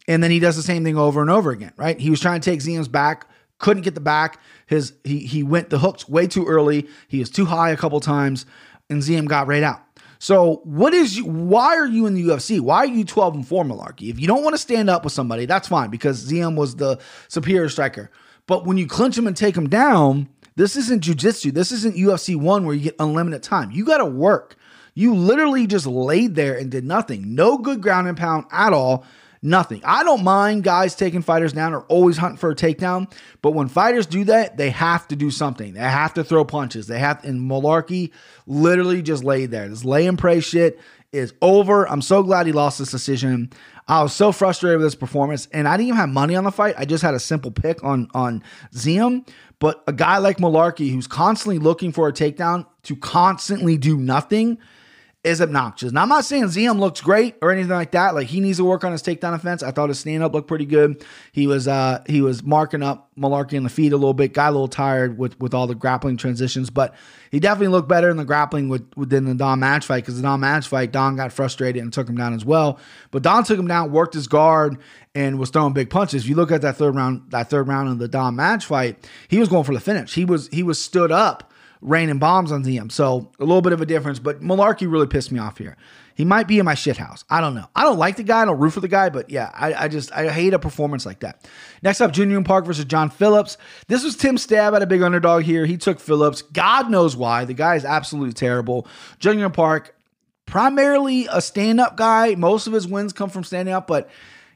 And 0.08 0.22
then 0.22 0.30
he 0.30 0.40
does 0.40 0.56
the 0.56 0.62
same 0.62 0.82
thing 0.82 0.96
over 0.96 1.20
and 1.20 1.30
over 1.30 1.50
again, 1.50 1.72
right? 1.76 1.98
He 1.98 2.10
was 2.10 2.20
trying 2.20 2.40
to 2.40 2.50
take 2.50 2.60
Ziam's 2.60 2.88
back, 2.88 3.28
couldn't 3.58 3.84
get 3.84 3.94
the 3.94 4.00
back. 4.00 4.40
His 4.66 4.94
he 5.04 5.20
he 5.20 5.42
went 5.42 5.70
the 5.70 5.78
hooks 5.78 6.08
way 6.08 6.26
too 6.26 6.46
early. 6.46 6.88
He 7.06 7.20
was 7.20 7.30
too 7.30 7.44
high 7.44 7.70
a 7.70 7.76
couple 7.76 8.00
times, 8.00 8.46
and 8.88 9.02
Ziam 9.02 9.26
got 9.26 9.46
right 9.46 9.62
out. 9.62 9.82
So 10.18 10.62
what 10.64 10.92
is 10.94 11.22
why 11.22 11.76
are 11.76 11.86
you 11.86 12.06
in 12.06 12.14
the 12.14 12.24
UFC? 12.24 12.60
Why 12.60 12.78
are 12.78 12.86
you 12.86 13.04
12 13.04 13.34
and 13.36 13.46
4 13.46 13.64
Mullarkey? 13.64 14.10
If 14.10 14.18
you 14.20 14.26
don't 14.26 14.42
want 14.42 14.54
to 14.54 14.58
stand 14.58 14.90
up 14.90 15.04
with 15.04 15.12
somebody, 15.12 15.46
that's 15.46 15.68
fine 15.68 15.90
because 15.90 16.30
Ziam 16.30 16.56
was 16.56 16.76
the 16.76 16.98
superior 17.28 17.68
striker. 17.68 18.10
But 18.50 18.66
when 18.66 18.78
you 18.78 18.88
clinch 18.88 19.16
him 19.16 19.28
and 19.28 19.36
take 19.36 19.56
him 19.56 19.68
down, 19.68 20.28
this 20.56 20.74
isn't 20.74 21.04
jujitsu. 21.04 21.54
This 21.54 21.70
isn't 21.70 21.94
UFC 21.94 22.34
one 22.34 22.66
where 22.66 22.74
you 22.74 22.82
get 22.82 22.96
unlimited 22.98 23.44
time. 23.44 23.70
You 23.70 23.84
got 23.84 23.98
to 23.98 24.04
work. 24.04 24.56
You 24.92 25.14
literally 25.14 25.68
just 25.68 25.86
laid 25.86 26.34
there 26.34 26.58
and 26.58 26.68
did 26.68 26.84
nothing. 26.84 27.36
No 27.36 27.58
good 27.58 27.80
ground 27.80 28.08
and 28.08 28.18
pound 28.18 28.46
at 28.50 28.72
all. 28.72 29.04
Nothing. 29.40 29.82
I 29.84 30.02
don't 30.02 30.24
mind 30.24 30.64
guys 30.64 30.96
taking 30.96 31.22
fighters 31.22 31.52
down 31.52 31.74
or 31.74 31.82
always 31.82 32.16
hunting 32.16 32.38
for 32.38 32.50
a 32.50 32.56
takedown, 32.56 33.12
but 33.40 33.52
when 33.52 33.68
fighters 33.68 34.06
do 34.06 34.24
that, 34.24 34.56
they 34.56 34.70
have 34.70 35.06
to 35.08 35.16
do 35.16 35.30
something. 35.30 35.74
They 35.74 35.80
have 35.80 36.14
to 36.14 36.24
throw 36.24 36.44
punches. 36.44 36.88
They 36.88 36.98
have, 36.98 37.24
and 37.24 37.48
Mullarkey 37.48 38.10
literally 38.48 39.00
just 39.00 39.22
laid 39.22 39.52
there. 39.52 39.68
This 39.68 39.84
lay 39.84 40.08
and 40.08 40.18
pray 40.18 40.40
shit 40.40 40.80
is 41.12 41.34
over. 41.40 41.88
I'm 41.88 42.02
so 42.02 42.24
glad 42.24 42.46
he 42.46 42.52
lost 42.52 42.80
this 42.80 42.90
decision. 42.90 43.50
I 43.90 44.04
was 44.04 44.12
so 44.12 44.30
frustrated 44.30 44.78
with 44.78 44.86
this 44.86 44.94
performance, 44.94 45.48
and 45.52 45.66
I 45.66 45.76
didn't 45.76 45.88
even 45.88 45.96
have 45.96 46.10
money 46.10 46.36
on 46.36 46.44
the 46.44 46.52
fight. 46.52 46.76
I 46.78 46.84
just 46.84 47.02
had 47.02 47.14
a 47.14 47.18
simple 47.18 47.50
pick 47.50 47.82
on 47.82 48.06
on 48.14 48.44
Ziam. 48.72 49.26
But 49.58 49.82
a 49.88 49.92
guy 49.92 50.18
like 50.18 50.38
Mullarkey, 50.38 50.92
who's 50.92 51.08
constantly 51.08 51.58
looking 51.58 51.90
for 51.90 52.06
a 52.06 52.12
takedown 52.12 52.66
to 52.84 52.94
constantly 52.94 53.76
do 53.76 53.96
nothing, 53.96 54.58
is 55.22 55.42
obnoxious. 55.42 55.92
Now, 55.92 56.02
I'm 56.02 56.08
not 56.08 56.24
saying 56.24 56.44
Ziam 56.44 56.78
looks 56.78 57.02
great 57.02 57.36
or 57.42 57.50
anything 57.50 57.72
like 57.72 57.90
that. 57.90 58.14
Like 58.14 58.28
he 58.28 58.40
needs 58.40 58.56
to 58.56 58.64
work 58.64 58.84
on 58.84 58.92
his 58.92 59.02
takedown 59.02 59.34
offense. 59.34 59.62
I 59.62 59.70
thought 59.70 59.90
his 59.90 59.98
stand 59.98 60.22
up 60.22 60.32
looked 60.32 60.48
pretty 60.48 60.64
good. 60.64 61.04
He 61.32 61.46
was 61.46 61.68
uh 61.68 62.02
he 62.06 62.22
was 62.22 62.42
marking 62.42 62.82
up 62.82 63.10
Mullarkey 63.18 63.52
in 63.52 63.62
the 63.62 63.68
feet 63.68 63.92
a 63.92 63.96
little 63.96 64.14
bit. 64.14 64.32
Got 64.32 64.48
a 64.48 64.52
little 64.52 64.68
tired 64.68 65.18
with 65.18 65.38
with 65.38 65.52
all 65.52 65.66
the 65.66 65.74
grappling 65.74 66.16
transitions, 66.16 66.70
but 66.70 66.94
he 67.30 67.38
definitely 67.38 67.68
looked 67.68 67.88
better 67.88 68.08
in 68.08 68.16
the 68.16 68.24
grappling 68.24 68.70
with 68.70 68.90
within 68.96 69.26
the 69.26 69.34
Don 69.34 69.60
Madge 69.60 69.84
fight 69.84 70.04
because 70.04 70.16
the 70.16 70.22
Don 70.22 70.40
Madge 70.40 70.66
fight, 70.66 70.90
Don 70.90 71.16
got 71.16 71.32
frustrated 71.34 71.82
and 71.82 71.92
took 71.92 72.08
him 72.08 72.16
down 72.16 72.32
as 72.32 72.46
well. 72.46 72.78
But 73.10 73.22
Don 73.22 73.44
took 73.44 73.58
him 73.58 73.68
down, 73.68 73.92
worked 73.92 74.14
his 74.14 74.26
guard, 74.26 74.78
and 75.14 75.38
was 75.38 75.50
throwing 75.50 75.74
big 75.74 75.90
punches. 75.90 76.22
If 76.22 76.30
you 76.30 76.34
look 76.34 76.50
at 76.50 76.62
that 76.62 76.76
third 76.76 76.94
round, 76.94 77.30
that 77.30 77.50
third 77.50 77.68
round 77.68 77.90
of 77.90 77.98
the 77.98 78.08
Don 78.08 78.36
Madge 78.36 78.64
fight, 78.64 79.06
he 79.28 79.38
was 79.38 79.50
going 79.50 79.64
for 79.64 79.74
the 79.74 79.80
finish. 79.80 80.14
He 80.14 80.24
was 80.24 80.48
he 80.48 80.62
was 80.62 80.82
stood 80.82 81.12
up 81.12 81.49
raining 81.80 82.18
bombs 82.18 82.52
on 82.52 82.64
Ziam. 82.64 82.90
So 82.92 83.30
a 83.38 83.44
little 83.44 83.62
bit 83.62 83.72
of 83.72 83.80
a 83.80 83.86
difference, 83.86 84.18
but 84.18 84.40
Mullarkey 84.40 84.90
really 84.90 85.06
pissed 85.06 85.32
me 85.32 85.38
off 85.38 85.58
here. 85.58 85.76
He 86.14 86.24
might 86.26 86.46
be 86.46 86.58
in 86.58 86.66
my 86.66 86.74
shit 86.74 86.98
house. 86.98 87.24
I 87.30 87.40
don't 87.40 87.54
know. 87.54 87.66
I 87.74 87.82
don't 87.84 87.98
like 87.98 88.16
the 88.16 88.22
guy. 88.22 88.42
I 88.42 88.44
don't 88.44 88.58
root 88.58 88.72
for 88.72 88.80
the 88.80 88.88
guy, 88.88 89.08
but 89.08 89.30
yeah, 89.30 89.50
I, 89.54 89.72
I 89.72 89.88
just 89.88 90.12
I 90.12 90.28
hate 90.28 90.52
a 90.52 90.58
performance 90.58 91.06
like 91.06 91.20
that. 91.20 91.48
Next 91.82 92.02
up, 92.02 92.12
Junior 92.12 92.42
Park 92.42 92.66
versus 92.66 92.84
John 92.84 93.08
Phillips. 93.08 93.56
This 93.88 94.04
was 94.04 94.16
Tim 94.16 94.36
Stab 94.36 94.74
at 94.74 94.82
a 94.82 94.86
big 94.86 95.02
underdog 95.02 95.44
here. 95.44 95.64
He 95.64 95.78
took 95.78 95.98
Phillips. 95.98 96.42
God 96.42 96.90
knows 96.90 97.16
why. 97.16 97.46
The 97.46 97.54
guy 97.54 97.76
is 97.76 97.86
absolutely 97.86 98.34
terrible. 98.34 98.86
Junior 99.18 99.48
Park, 99.48 99.96
primarily 100.44 101.26
a 101.32 101.40
stand-up 101.40 101.96
guy. 101.96 102.34
Most 102.34 102.66
of 102.66 102.74
his 102.74 102.86
wins 102.86 103.14
come 103.14 103.30
from 103.30 103.44
standing 103.44 103.72
up, 103.72 103.86
but 103.86 104.10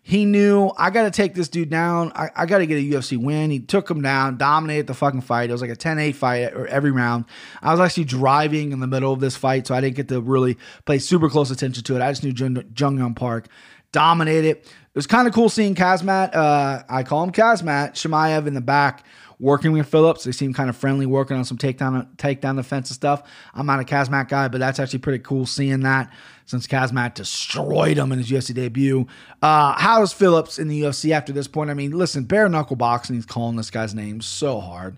he 0.07 0.27
knew 0.27 0.71
I 0.77 0.91
got 0.91 1.05
to 1.05 1.11
take 1.11 1.33
this 1.33 1.49
dude 1.49 1.71
down. 1.71 2.13
I, 2.15 2.29
I 2.37 2.45
got 2.45 2.59
to 2.59 2.67
get 2.67 2.77
a 2.77 2.83
UFC 2.83 3.17
win. 3.17 3.51
He 3.51 3.59
took 3.59 3.91
him 3.91 4.03
down, 4.03 4.37
dominated 4.37 4.87
the 4.87 4.93
fucking 4.93 5.23
fight. 5.23 5.49
It 5.49 5.53
was 5.53 5.63
like 5.63 5.71
a 5.71 5.77
10 5.77 5.99
8 5.99 6.13
fight 6.13 6.41
every 6.53 6.91
round. 6.91 7.25
I 7.63 7.71
was 7.71 7.81
actually 7.81 8.05
driving 8.05 8.73
in 8.73 8.81
the 8.81 8.87
middle 8.87 9.15
of 9.15 9.21
this 9.21 9.35
fight, 9.35 9.67
so 9.67 9.75
I 9.75 9.81
didn't 9.81 9.97
get 9.97 10.09
to 10.09 10.21
really 10.21 10.59
pay 10.85 10.99
super 10.99 11.31
close 11.31 11.51
attention 11.51 11.85
to 11.85 11.97
it. 11.97 12.03
I 12.03 12.13
just 12.13 12.23
knew 12.23 12.35
Jung, 12.77 12.99
Yong 12.99 13.15
Park 13.15 13.49
dominated. 13.93 14.59
It 14.59 14.69
was 14.95 15.07
kind 15.07 15.27
of 15.27 15.33
cool 15.33 15.49
seeing 15.49 15.75
Kazmat. 15.75 16.35
Uh, 16.35 16.83
I 16.87 17.03
call 17.03 17.25
him 17.25 17.33
Kazmat 17.33 17.93
Chimaev 17.93 18.47
in 18.47 18.53
the 18.53 18.61
back 18.61 19.07
working 19.39 19.73
with 19.73 19.89
Phillips. 19.89 20.25
They 20.25 20.33
seem 20.33 20.53
kind 20.53 20.69
of 20.69 20.77
friendly, 20.77 21.07
working 21.07 21.39
on 21.39 21.47
some 21.47 21.57
takedown 21.57 22.15
takedown 22.17 22.57
defensive 22.57 22.95
stuff. 22.95 23.23
I'm 23.55 23.65
not 23.65 23.81
a 23.81 23.85
Kazmat 23.85 24.29
guy, 24.29 24.49
but 24.49 24.59
that's 24.59 24.79
actually 24.79 24.99
pretty 24.99 25.25
cool 25.25 25.47
seeing 25.47 25.81
that 25.81 26.13
since 26.47 26.67
Kazmat 26.67 27.15
destroyed 27.15 27.97
him 27.97 28.13
in 28.13 28.19
his 28.19 28.31
UFC 28.31 28.55
debut. 28.55 29.07
Uh, 29.43 29.73
how 29.73 30.03
is 30.03 30.13
Phillips 30.13 30.59
in 30.59 30.69
the 30.69 30.83
UFC 30.83 31.11
after 31.11 31.33
this 31.33 31.49
point? 31.49 31.71
I 31.71 31.75
mean, 31.75 31.93
listen, 31.93 32.25
bare 32.25 32.49
knuckle 32.49 32.77
boxing, 32.77 33.17
he's 33.17 33.27
calling 33.27 33.57
this 33.57 33.71
guy's 33.71 33.95
name 33.95 34.21
so 34.21 34.61
hard. 34.61 34.97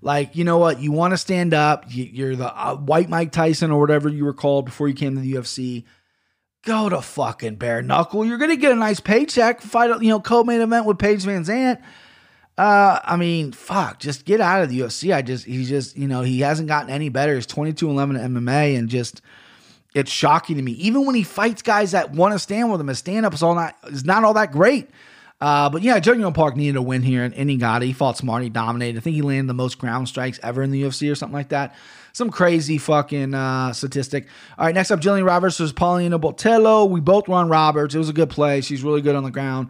Like, 0.00 0.36
you 0.36 0.44
know 0.44 0.58
what? 0.58 0.80
You 0.80 0.92
want 0.92 1.12
to 1.12 1.18
stand 1.18 1.54
up. 1.54 1.84
You're 1.88 2.36
the 2.36 2.54
uh, 2.54 2.76
white 2.76 3.08
Mike 3.08 3.32
Tyson 3.32 3.70
or 3.70 3.80
whatever 3.80 4.08
you 4.08 4.24
were 4.24 4.34
called 4.34 4.66
before 4.66 4.88
you 4.88 4.94
came 4.94 5.14
to 5.14 5.20
the 5.20 5.34
UFC. 5.34 5.84
Go 6.64 6.88
to 6.88 7.00
fucking 7.02 7.56
bare 7.56 7.82
knuckle. 7.82 8.24
You're 8.24 8.38
gonna 8.38 8.56
get 8.56 8.72
a 8.72 8.76
nice 8.76 9.00
paycheck. 9.00 9.60
Fight, 9.60 10.00
you 10.02 10.08
know, 10.08 10.20
co-main 10.20 10.60
event 10.60 10.86
with 10.86 10.98
Paige 10.98 11.24
VanZant. 11.24 11.80
Uh, 12.56 12.98
I 13.04 13.16
mean, 13.16 13.52
fuck, 13.52 14.00
just 14.00 14.24
get 14.24 14.40
out 14.40 14.62
of 14.62 14.68
the 14.68 14.80
UFC. 14.80 15.14
I 15.14 15.22
just, 15.22 15.44
he's 15.44 15.68
just, 15.68 15.96
you 15.96 16.08
know, 16.08 16.22
he 16.22 16.40
hasn't 16.40 16.66
gotten 16.66 16.90
any 16.90 17.08
better. 17.08 17.36
He's 17.36 17.46
22 17.46 17.88
11 17.88 18.16
at 18.16 18.28
MMA 18.28 18.76
and 18.76 18.88
just, 18.88 19.22
it's 19.94 20.10
shocking 20.10 20.56
to 20.56 20.62
me. 20.62 20.72
Even 20.72 21.06
when 21.06 21.14
he 21.14 21.22
fights 21.22 21.62
guys 21.62 21.92
that 21.92 22.12
want 22.12 22.34
to 22.34 22.38
stand 22.38 22.70
with 22.70 22.80
him, 22.80 22.88
his 22.88 22.98
stand 22.98 23.24
up 23.26 23.34
is 23.34 23.42
all 23.42 23.54
not, 23.54 23.76
is 23.84 24.04
not 24.04 24.24
all 24.24 24.34
that 24.34 24.52
great. 24.52 24.88
Uh, 25.40 25.70
but 25.70 25.82
yeah, 25.82 25.96
Jung 26.02 26.32
Park 26.32 26.56
needed 26.56 26.76
a 26.76 26.82
win 26.82 27.02
here, 27.02 27.22
and, 27.22 27.32
and 27.34 27.48
he 27.48 27.56
got 27.56 27.82
it. 27.82 27.86
He 27.86 27.92
fought 27.92 28.16
smart. 28.16 28.42
He 28.42 28.48
dominated. 28.48 28.98
I 28.98 29.00
think 29.00 29.14
he 29.14 29.22
landed 29.22 29.48
the 29.48 29.54
most 29.54 29.78
ground 29.78 30.08
strikes 30.08 30.40
ever 30.42 30.62
in 30.62 30.72
the 30.72 30.82
UFC 30.82 31.10
or 31.10 31.14
something 31.14 31.34
like 31.34 31.50
that. 31.50 31.76
Some 32.12 32.30
crazy 32.30 32.78
fucking 32.78 33.34
uh, 33.34 33.72
statistic. 33.72 34.26
All 34.58 34.66
right, 34.66 34.74
next 34.74 34.90
up, 34.90 35.00
Jillian 35.00 35.24
Roberts 35.24 35.58
versus 35.58 35.72
Paulina 35.72 36.18
Botelho. 36.18 36.90
We 36.90 37.00
both 37.00 37.28
on 37.28 37.48
Roberts. 37.48 37.94
It 37.94 37.98
was 37.98 38.08
a 38.08 38.12
good 38.12 38.30
play. 38.30 38.62
She's 38.62 38.82
really 38.82 39.00
good 39.00 39.14
on 39.14 39.22
the 39.22 39.30
ground. 39.30 39.68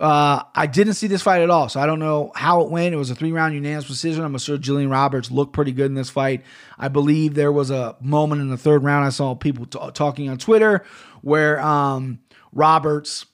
Uh, 0.00 0.44
I 0.54 0.66
didn't 0.66 0.94
see 0.94 1.08
this 1.08 1.20
fight 1.20 1.42
at 1.42 1.50
all, 1.50 1.68
so 1.68 1.78
I 1.78 1.84
don't 1.84 1.98
know 1.98 2.32
how 2.34 2.62
it 2.62 2.70
went. 2.70 2.94
It 2.94 2.96
was 2.96 3.10
a 3.10 3.14
three 3.14 3.32
round 3.32 3.52
unanimous 3.52 3.86
decision. 3.86 4.24
I'm 4.24 4.36
sure 4.38 4.56
Jillian 4.56 4.90
Roberts 4.90 5.30
looked 5.30 5.52
pretty 5.52 5.72
good 5.72 5.86
in 5.86 5.94
this 5.94 6.08
fight. 6.08 6.42
I 6.78 6.88
believe 6.88 7.34
there 7.34 7.52
was 7.52 7.70
a 7.70 7.96
moment 8.00 8.40
in 8.40 8.48
the 8.48 8.56
third 8.56 8.82
round 8.82 9.04
I 9.04 9.10
saw 9.10 9.34
people 9.34 9.66
t- 9.66 9.78
talking 9.92 10.30
on 10.30 10.38
Twitter 10.38 10.86
where 11.20 11.60
um, 11.60 12.20
Roberts 12.52 13.26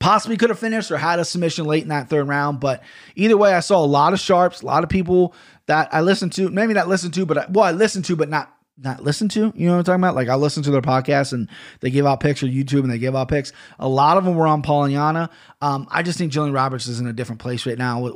possibly 0.00 0.38
could 0.38 0.48
have 0.48 0.58
finished 0.58 0.90
or 0.90 0.96
had 0.96 1.18
a 1.18 1.26
submission 1.26 1.66
late 1.66 1.82
in 1.82 1.90
that 1.90 2.08
third 2.08 2.26
round. 2.26 2.58
But 2.58 2.82
either 3.14 3.36
way, 3.36 3.52
I 3.52 3.60
saw 3.60 3.84
a 3.84 3.86
lot 3.86 4.14
of 4.14 4.20
sharps, 4.20 4.62
a 4.62 4.66
lot 4.66 4.84
of 4.84 4.88
people 4.88 5.34
that 5.66 5.92
I 5.92 6.00
listened 6.00 6.32
to, 6.32 6.48
maybe 6.48 6.72
not 6.72 6.88
listened 6.88 7.12
to, 7.14 7.26
but 7.26 7.36
I, 7.36 7.46
well, 7.50 7.66
I 7.66 7.72
listened 7.72 8.06
to, 8.06 8.16
but 8.16 8.30
not 8.30 8.50
not 8.78 9.02
listen 9.02 9.28
to. 9.30 9.52
You 9.54 9.66
know 9.66 9.72
what 9.72 9.78
I'm 9.78 9.84
talking 9.84 10.00
about? 10.00 10.14
Like 10.14 10.28
I 10.28 10.34
listen 10.34 10.62
to 10.64 10.70
their 10.70 10.82
podcast 10.82 11.32
and 11.32 11.48
they 11.80 11.90
give 11.90 12.06
out 12.06 12.20
picks 12.20 12.42
or 12.42 12.46
YouTube 12.46 12.80
and 12.80 12.90
they 12.90 12.98
give 12.98 13.14
out 13.14 13.28
picks. 13.28 13.52
A 13.78 13.88
lot 13.88 14.16
of 14.16 14.24
them 14.24 14.34
were 14.34 14.46
on 14.46 14.62
Poliana. 14.62 15.30
Um, 15.60 15.86
I 15.90 16.02
just 16.02 16.18
think 16.18 16.32
Jillian 16.32 16.54
Roberts 16.54 16.86
is 16.86 17.00
in 17.00 17.06
a 17.06 17.12
different 17.12 17.40
place 17.40 17.66
right 17.66 17.78
now 17.78 18.00
with, 18.00 18.14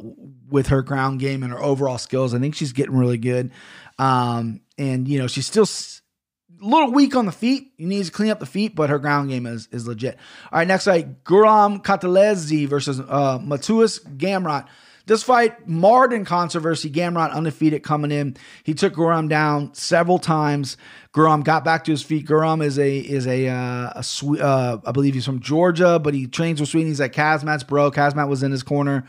with 0.48 0.66
her 0.68 0.82
ground 0.82 1.20
game 1.20 1.42
and 1.42 1.52
her 1.52 1.62
overall 1.62 1.98
skills. 1.98 2.34
I 2.34 2.38
think 2.38 2.54
she's 2.54 2.72
getting 2.72 2.96
really 2.96 3.18
good. 3.18 3.52
Um, 3.98 4.60
and 4.78 5.06
you 5.06 5.18
know, 5.18 5.26
she's 5.26 5.46
still 5.46 5.64
a 5.64 6.66
little 6.66 6.92
weak 6.92 7.14
on 7.14 7.26
the 7.26 7.32
feet. 7.32 7.72
You 7.76 7.86
need 7.86 8.04
to 8.04 8.10
clean 8.10 8.30
up 8.30 8.40
the 8.40 8.46
feet, 8.46 8.74
but 8.74 8.90
her 8.90 8.98
ground 8.98 9.28
game 9.28 9.46
is 9.46 9.68
is 9.72 9.86
legit. 9.86 10.16
All 10.52 10.58
right, 10.58 10.68
next 10.68 10.84
fight, 10.84 11.24
Guram 11.24 11.82
Katelezi 11.82 12.66
versus 12.66 13.00
uh, 13.00 13.38
Mateusz 13.38 14.00
Gamrot. 14.16 14.66
This 15.06 15.22
fight 15.22 15.68
marred 15.68 16.12
in 16.12 16.24
controversy. 16.24 16.90
Gamrot 16.90 17.32
undefeated 17.32 17.84
coming 17.84 18.10
in. 18.10 18.36
He 18.64 18.74
took 18.74 18.94
Guram 18.94 19.28
down 19.28 19.72
several 19.72 20.18
times. 20.18 20.76
Guram 21.14 21.44
got 21.44 21.64
back 21.64 21.84
to 21.84 21.92
his 21.92 22.02
feet. 22.02 22.26
Guram 22.26 22.62
is 22.62 22.76
a 22.76 22.98
is 22.98 23.26
a, 23.26 23.48
uh, 23.48 23.92
a 23.94 24.42
uh, 24.42 24.80
I 24.84 24.92
believe 24.92 25.14
he's 25.14 25.24
from 25.24 25.40
Georgia, 25.40 26.00
but 26.00 26.12
he 26.12 26.26
trains 26.26 26.60
with 26.60 26.70
Sweden. 26.70 26.88
He's 26.88 27.00
at 27.00 27.12
Kazmat's 27.12 27.62
bro. 27.62 27.92
Kazmat 27.92 28.28
was 28.28 28.42
in 28.42 28.50
his 28.50 28.64
corner. 28.64 29.06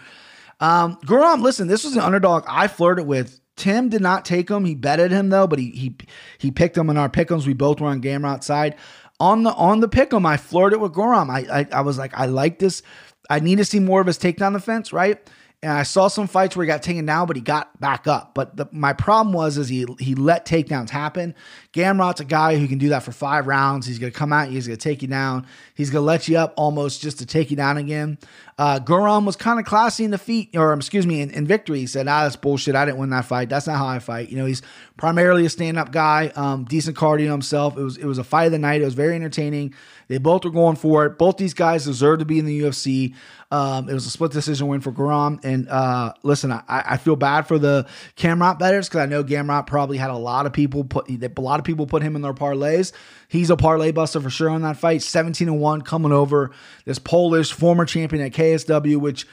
Um, 0.59 0.97
Guram, 1.05 1.41
listen, 1.41 1.67
this 1.67 1.83
was 1.83 1.95
an 1.95 2.01
underdog 2.01 2.43
I 2.47 2.67
flirted 2.67 3.07
with. 3.07 3.39
Tim 3.55 3.89
did 3.89 4.01
not 4.01 4.23
take 4.23 4.49
him. 4.49 4.65
He 4.65 4.75
betted 4.75 5.09
him 5.09 5.29
though, 5.29 5.47
but 5.47 5.57
he 5.57 5.71
he 5.71 5.95
he 6.37 6.51
picked 6.51 6.77
him 6.77 6.91
in 6.91 6.97
our 6.97 7.09
pickums. 7.09 7.47
We 7.47 7.53
both 7.53 7.81
were 7.81 7.87
on 7.87 8.03
Gamrot 8.03 8.43
side. 8.43 8.75
On 9.19 9.41
the 9.41 9.51
on 9.53 9.79
the 9.79 9.89
pick'em, 9.89 10.27
I 10.27 10.37
flirted 10.37 10.79
with 10.79 10.93
Guram. 10.93 11.31
I, 11.31 11.61
I 11.61 11.67
I 11.71 11.81
was 11.81 11.97
like, 11.97 12.13
I 12.13 12.27
like 12.27 12.59
this. 12.59 12.83
I 13.31 13.39
need 13.39 13.57
to 13.57 13.65
see 13.65 13.79
more 13.79 13.99
of 13.99 14.05
his 14.05 14.19
takedown 14.19 14.53
defense, 14.53 14.93
right? 14.93 15.19
And 15.67 15.77
I 15.77 15.83
saw 15.83 16.07
some 16.07 16.27
fights 16.27 16.55
where 16.55 16.63
he 16.63 16.67
got 16.67 16.81
taken 16.81 17.05
down, 17.05 17.27
but 17.27 17.35
he 17.35 17.41
got 17.41 17.77
back 17.81 18.07
up. 18.07 18.33
But 18.33 18.55
the, 18.55 18.69
my 18.71 18.93
problem 18.93 19.33
was 19.33 19.57
is 19.57 19.67
he 19.67 19.85
he 19.99 20.15
let 20.15 20.45
takedowns 20.45 20.91
happen. 20.91 21.35
Gamrot's 21.77 22.19
a 22.19 22.25
guy 22.25 22.57
who 22.57 22.67
can 22.67 22.79
do 22.79 22.89
that 22.89 23.03
for 23.03 23.11
five 23.11 23.45
rounds. 23.45 23.85
He's 23.85 23.99
gonna 23.99 24.11
come 24.11 24.33
out, 24.33 24.49
he's 24.49 24.65
gonna 24.65 24.77
take 24.77 25.03
you 25.03 25.07
down, 25.07 25.45
he's 25.75 25.91
gonna 25.91 26.05
let 26.05 26.27
you 26.27 26.37
up 26.37 26.53
almost 26.57 27.01
just 27.01 27.19
to 27.19 27.25
take 27.25 27.51
you 27.51 27.57
down 27.57 27.77
again. 27.77 28.17
Uh, 28.57 28.79
was 28.87 29.35
kind 29.35 29.59
of 29.59 29.65
classy 29.65 30.03
in 30.03 30.09
defeat, 30.09 30.49
or 30.55 30.73
excuse 30.73 31.05
me, 31.05 31.21
in, 31.21 31.29
in, 31.29 31.45
victory. 31.45 31.77
He 31.77 31.85
said, 31.85 32.07
"Ah, 32.07 32.23
that's 32.23 32.35
bullshit. 32.35 32.73
I 32.73 32.85
didn't 32.85 32.97
win 32.97 33.11
that 33.11 33.25
fight. 33.25 33.49
That's 33.49 33.67
not 33.67 33.77
how 33.77 33.85
I 33.85 33.99
fight." 33.99 34.29
You 34.29 34.37
know, 34.37 34.47
he's 34.47 34.63
primarily 34.97 35.45
a 35.45 35.49
stand-up 35.49 35.91
guy, 35.91 36.31
um, 36.35 36.65
decent 36.65 36.97
cardio 36.97 37.29
himself. 37.29 37.77
It 37.77 37.83
was 37.83 37.97
it 37.97 38.05
was 38.05 38.17
a 38.17 38.23
fight 38.23 38.45
of 38.45 38.53
the 38.53 38.57
night. 38.57 38.81
It 38.81 38.85
was 38.85 38.95
very 38.95 39.13
entertaining. 39.13 39.75
They 40.07 40.17
both 40.17 40.43
were 40.43 40.51
going 40.51 40.75
for 40.77 41.05
it. 41.05 41.19
Both 41.19 41.37
these 41.37 41.53
guys 41.53 41.85
deserve 41.85 42.19
to 42.19 42.25
be 42.25 42.39
in 42.39 42.45
the 42.45 42.61
UFC. 42.61 43.13
Um, 43.51 43.89
it 43.89 43.93
was 43.93 44.05
a 44.05 44.09
split 44.09 44.31
decision 44.31 44.67
win 44.67 44.81
for 44.81 44.91
Guram. 44.91 45.43
And 45.43 45.69
uh, 45.69 46.13
listen, 46.23 46.51
I, 46.51 46.63
I 46.67 46.97
feel 46.97 47.15
bad 47.15 47.47
for 47.47 47.59
the 47.59 47.87
Gamrot 48.15 48.59
betters 48.59 48.89
because 48.89 49.01
I 49.01 49.05
know 49.05 49.23
Gamrot 49.23 49.67
probably 49.67 49.97
had 49.97 50.09
a 50.09 50.17
lot 50.17 50.45
of 50.45 50.53
people 50.53 50.83
put 50.83 51.09
a 51.09 51.41
lot 51.41 51.59
of 51.59 51.65
people 51.67 51.85
put 51.85 52.01
him 52.01 52.15
in 52.15 52.23
their 52.23 52.33
parlays. 52.33 52.91
He's 53.27 53.51
a 53.51 53.55
parlay 53.55 53.91
buster 53.91 54.19
for 54.19 54.31
sure 54.31 54.49
on 54.49 54.63
that 54.63 54.77
fight. 54.77 55.03
17 55.03 55.47
and 55.47 55.59
1 55.59 55.81
coming 55.83 56.11
over 56.11 56.49
this 56.85 56.97
Polish 56.97 57.51
former 57.51 57.85
champion 57.85 58.25
at 58.25 58.31
KSW, 58.31 58.97
which 58.97 59.27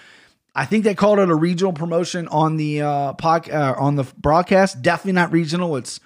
I 0.55 0.67
think 0.67 0.85
they 0.85 0.95
called 0.95 1.19
it 1.19 1.31
a 1.31 1.35
regional 1.35 1.73
promotion 1.73 2.29
on 2.29 2.59
the 2.59 2.83
uh, 2.83 3.13
uh, 3.23 3.75
on 3.79 3.97
the 3.97 4.05
broadcast. 4.19 4.83
Definitely 4.83 5.13
not 5.13 5.33
regional. 5.33 5.77
It's 5.77 5.99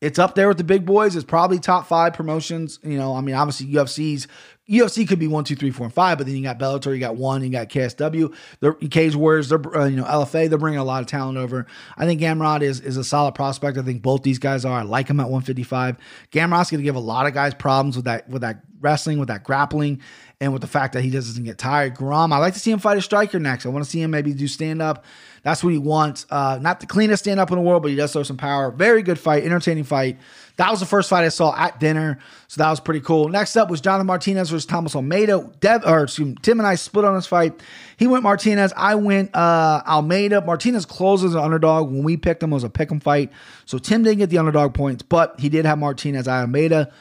it's 0.00 0.18
up 0.18 0.34
there 0.34 0.48
with 0.48 0.56
the 0.56 0.64
big 0.64 0.86
boys. 0.86 1.16
It's 1.16 1.24
probably 1.24 1.58
top 1.58 1.86
five 1.86 2.14
promotions. 2.14 2.78
You 2.82 2.96
know, 2.96 3.14
I 3.14 3.20
mean, 3.20 3.34
obviously 3.34 3.66
UFC's 3.66 4.28
UFC 4.70 5.06
could 5.06 5.18
be 5.18 5.26
one, 5.26 5.42
two, 5.42 5.56
three, 5.56 5.70
four, 5.70 5.84
and 5.84 5.92
five, 5.92 6.18
but 6.18 6.26
then 6.26 6.36
you 6.36 6.42
got 6.42 6.58
Bellator, 6.58 6.94
you 6.94 7.00
got 7.00 7.16
one, 7.16 7.42
you 7.42 7.50
got 7.50 7.68
KSW, 7.68 8.32
the 8.60 8.72
Cage 8.88 9.16
Warriors, 9.16 9.48
they're 9.48 9.76
uh, 9.76 9.86
you 9.86 9.96
know 9.96 10.04
LFA, 10.04 10.48
they're 10.48 10.58
bringing 10.58 10.78
a 10.78 10.84
lot 10.84 11.00
of 11.00 11.08
talent 11.08 11.38
over. 11.38 11.66
I 11.96 12.06
think 12.06 12.20
Gamrot 12.20 12.62
is 12.62 12.80
is 12.80 12.96
a 12.96 13.04
solid 13.04 13.34
prospect. 13.34 13.76
I 13.78 13.82
think 13.82 14.02
both 14.02 14.22
these 14.22 14.38
guys 14.38 14.64
are. 14.64 14.80
I 14.80 14.82
like 14.82 15.08
him 15.08 15.18
at 15.18 15.24
155. 15.24 15.96
Gamrot's 16.30 16.70
going 16.70 16.78
to 16.78 16.84
give 16.84 16.94
a 16.94 17.00
lot 17.00 17.26
of 17.26 17.34
guys 17.34 17.54
problems 17.54 17.96
with 17.96 18.04
that 18.04 18.28
with 18.28 18.42
that 18.42 18.62
wrestling, 18.80 19.18
with 19.18 19.28
that 19.28 19.44
grappling, 19.44 20.00
and 20.40 20.52
with 20.52 20.62
the 20.62 20.68
fact 20.68 20.94
that 20.94 21.02
he 21.02 21.10
doesn't 21.10 21.44
get 21.44 21.58
tired. 21.58 21.94
Grom, 21.94 22.32
I 22.32 22.38
like 22.38 22.54
to 22.54 22.60
see 22.60 22.70
him 22.70 22.78
fight 22.78 22.96
a 22.96 23.02
striker 23.02 23.38
next. 23.38 23.66
I 23.66 23.70
want 23.70 23.84
to 23.84 23.90
see 23.90 24.00
him 24.00 24.10
maybe 24.10 24.32
do 24.32 24.48
stand 24.48 24.80
up. 24.80 25.04
That's 25.42 25.64
what 25.64 25.72
he 25.72 25.78
wants. 25.78 26.26
Uh, 26.28 26.58
not 26.60 26.80
the 26.80 26.86
cleanest 26.86 27.24
stand 27.24 27.40
up 27.40 27.50
in 27.50 27.56
the 27.56 27.62
world, 27.62 27.82
but 27.82 27.90
he 27.90 27.96
does 27.96 28.12
throw 28.12 28.22
some 28.22 28.36
power. 28.36 28.70
Very 28.70 29.02
good 29.02 29.18
fight, 29.18 29.44
entertaining 29.44 29.84
fight. 29.84 30.18
That 30.56 30.70
was 30.70 30.80
the 30.80 30.86
first 30.86 31.08
fight 31.08 31.24
I 31.24 31.30
saw 31.30 31.56
at 31.56 31.80
dinner, 31.80 32.18
so 32.48 32.62
that 32.62 32.68
was 32.68 32.80
pretty 32.80 33.00
cool. 33.00 33.28
Next 33.28 33.56
up 33.56 33.70
was 33.70 33.80
Jonathan 33.80 34.06
Martinez 34.06 34.50
versus 34.50 34.66
Thomas 34.66 34.94
Almeida. 34.94 35.50
Dev, 35.60 35.82
or 35.86 36.02
excuse 36.02 36.28
me, 36.28 36.36
Tim 36.42 36.60
and 36.60 36.66
I 36.66 36.74
split 36.74 37.06
on 37.06 37.14
this 37.14 37.26
fight. 37.26 37.58
He 37.96 38.06
went 38.06 38.22
Martinez. 38.22 38.72
I 38.76 38.94
went 38.96 39.34
uh, 39.34 39.82
Almeida. 39.86 40.42
Martinez 40.42 40.84
closes 40.84 41.34
an 41.34 41.40
underdog. 41.40 41.86
When 41.90 42.02
we 42.02 42.18
picked 42.18 42.42
him, 42.42 42.52
it 42.52 42.54
was 42.54 42.64
a 42.64 42.68
pick 42.68 42.92
'em 42.92 43.00
fight. 43.00 43.32
So 43.64 43.78
Tim 43.78 44.02
didn't 44.02 44.18
get 44.18 44.28
the 44.28 44.36
underdog 44.36 44.74
points, 44.74 45.02
but 45.02 45.40
he 45.40 45.48
did 45.48 45.64
have 45.64 45.78
Martinez. 45.78 46.28
I 46.28 46.42
Almeida. 46.42 46.92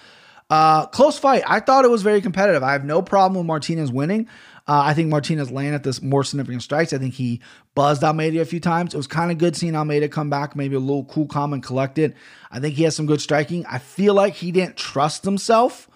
Uh, 0.50 0.88
close 0.88 1.20
fight. 1.20 1.44
I 1.46 1.60
thought 1.60 1.86
it 1.86 1.92
was 1.92 2.02
very 2.02 2.22
competitive. 2.22 2.64
I 2.64 2.72
have 2.72 2.84
no 2.84 3.02
problem 3.04 3.38
with 3.38 3.46
Martinez 3.46 3.92
winning. 3.92 4.28
Uh, 4.70 4.84
I 4.86 4.94
think 4.94 5.10
Martinez 5.10 5.50
landed 5.50 5.82
this 5.82 6.00
more 6.00 6.24
significant 6.24 6.62
strikes. 6.62 6.94
I 6.94 7.00
think 7.00 7.16
he 7.16 7.42
buzzed 7.74 8.04
Almeida 8.04 8.40
a 8.40 8.46
few 8.46 8.60
times. 8.60 8.94
It 8.94 8.98
was 8.98 9.08
kind 9.08 9.32
of 9.32 9.40
good 9.40 9.56
seeing 9.56 9.76
Almeida 9.76 10.08
come 10.08 10.30
back, 10.30 10.56
maybe 10.56 10.76
a 10.76 10.80
little 10.80 11.06
cool, 11.06 11.26
calm, 11.26 11.54
and 11.54 11.64
collected. 11.64 12.14
I 12.52 12.60
think 12.60 12.76
he 12.76 12.84
has 12.84 12.96
some 12.96 13.08
good 13.08 13.20
striking. 13.20 13.66
I 13.66 13.80
feel 13.80 14.14
like 14.14 14.36
he 14.36 14.52
didn't 14.52 14.78
trust 14.78 15.26
himself. 15.26 15.90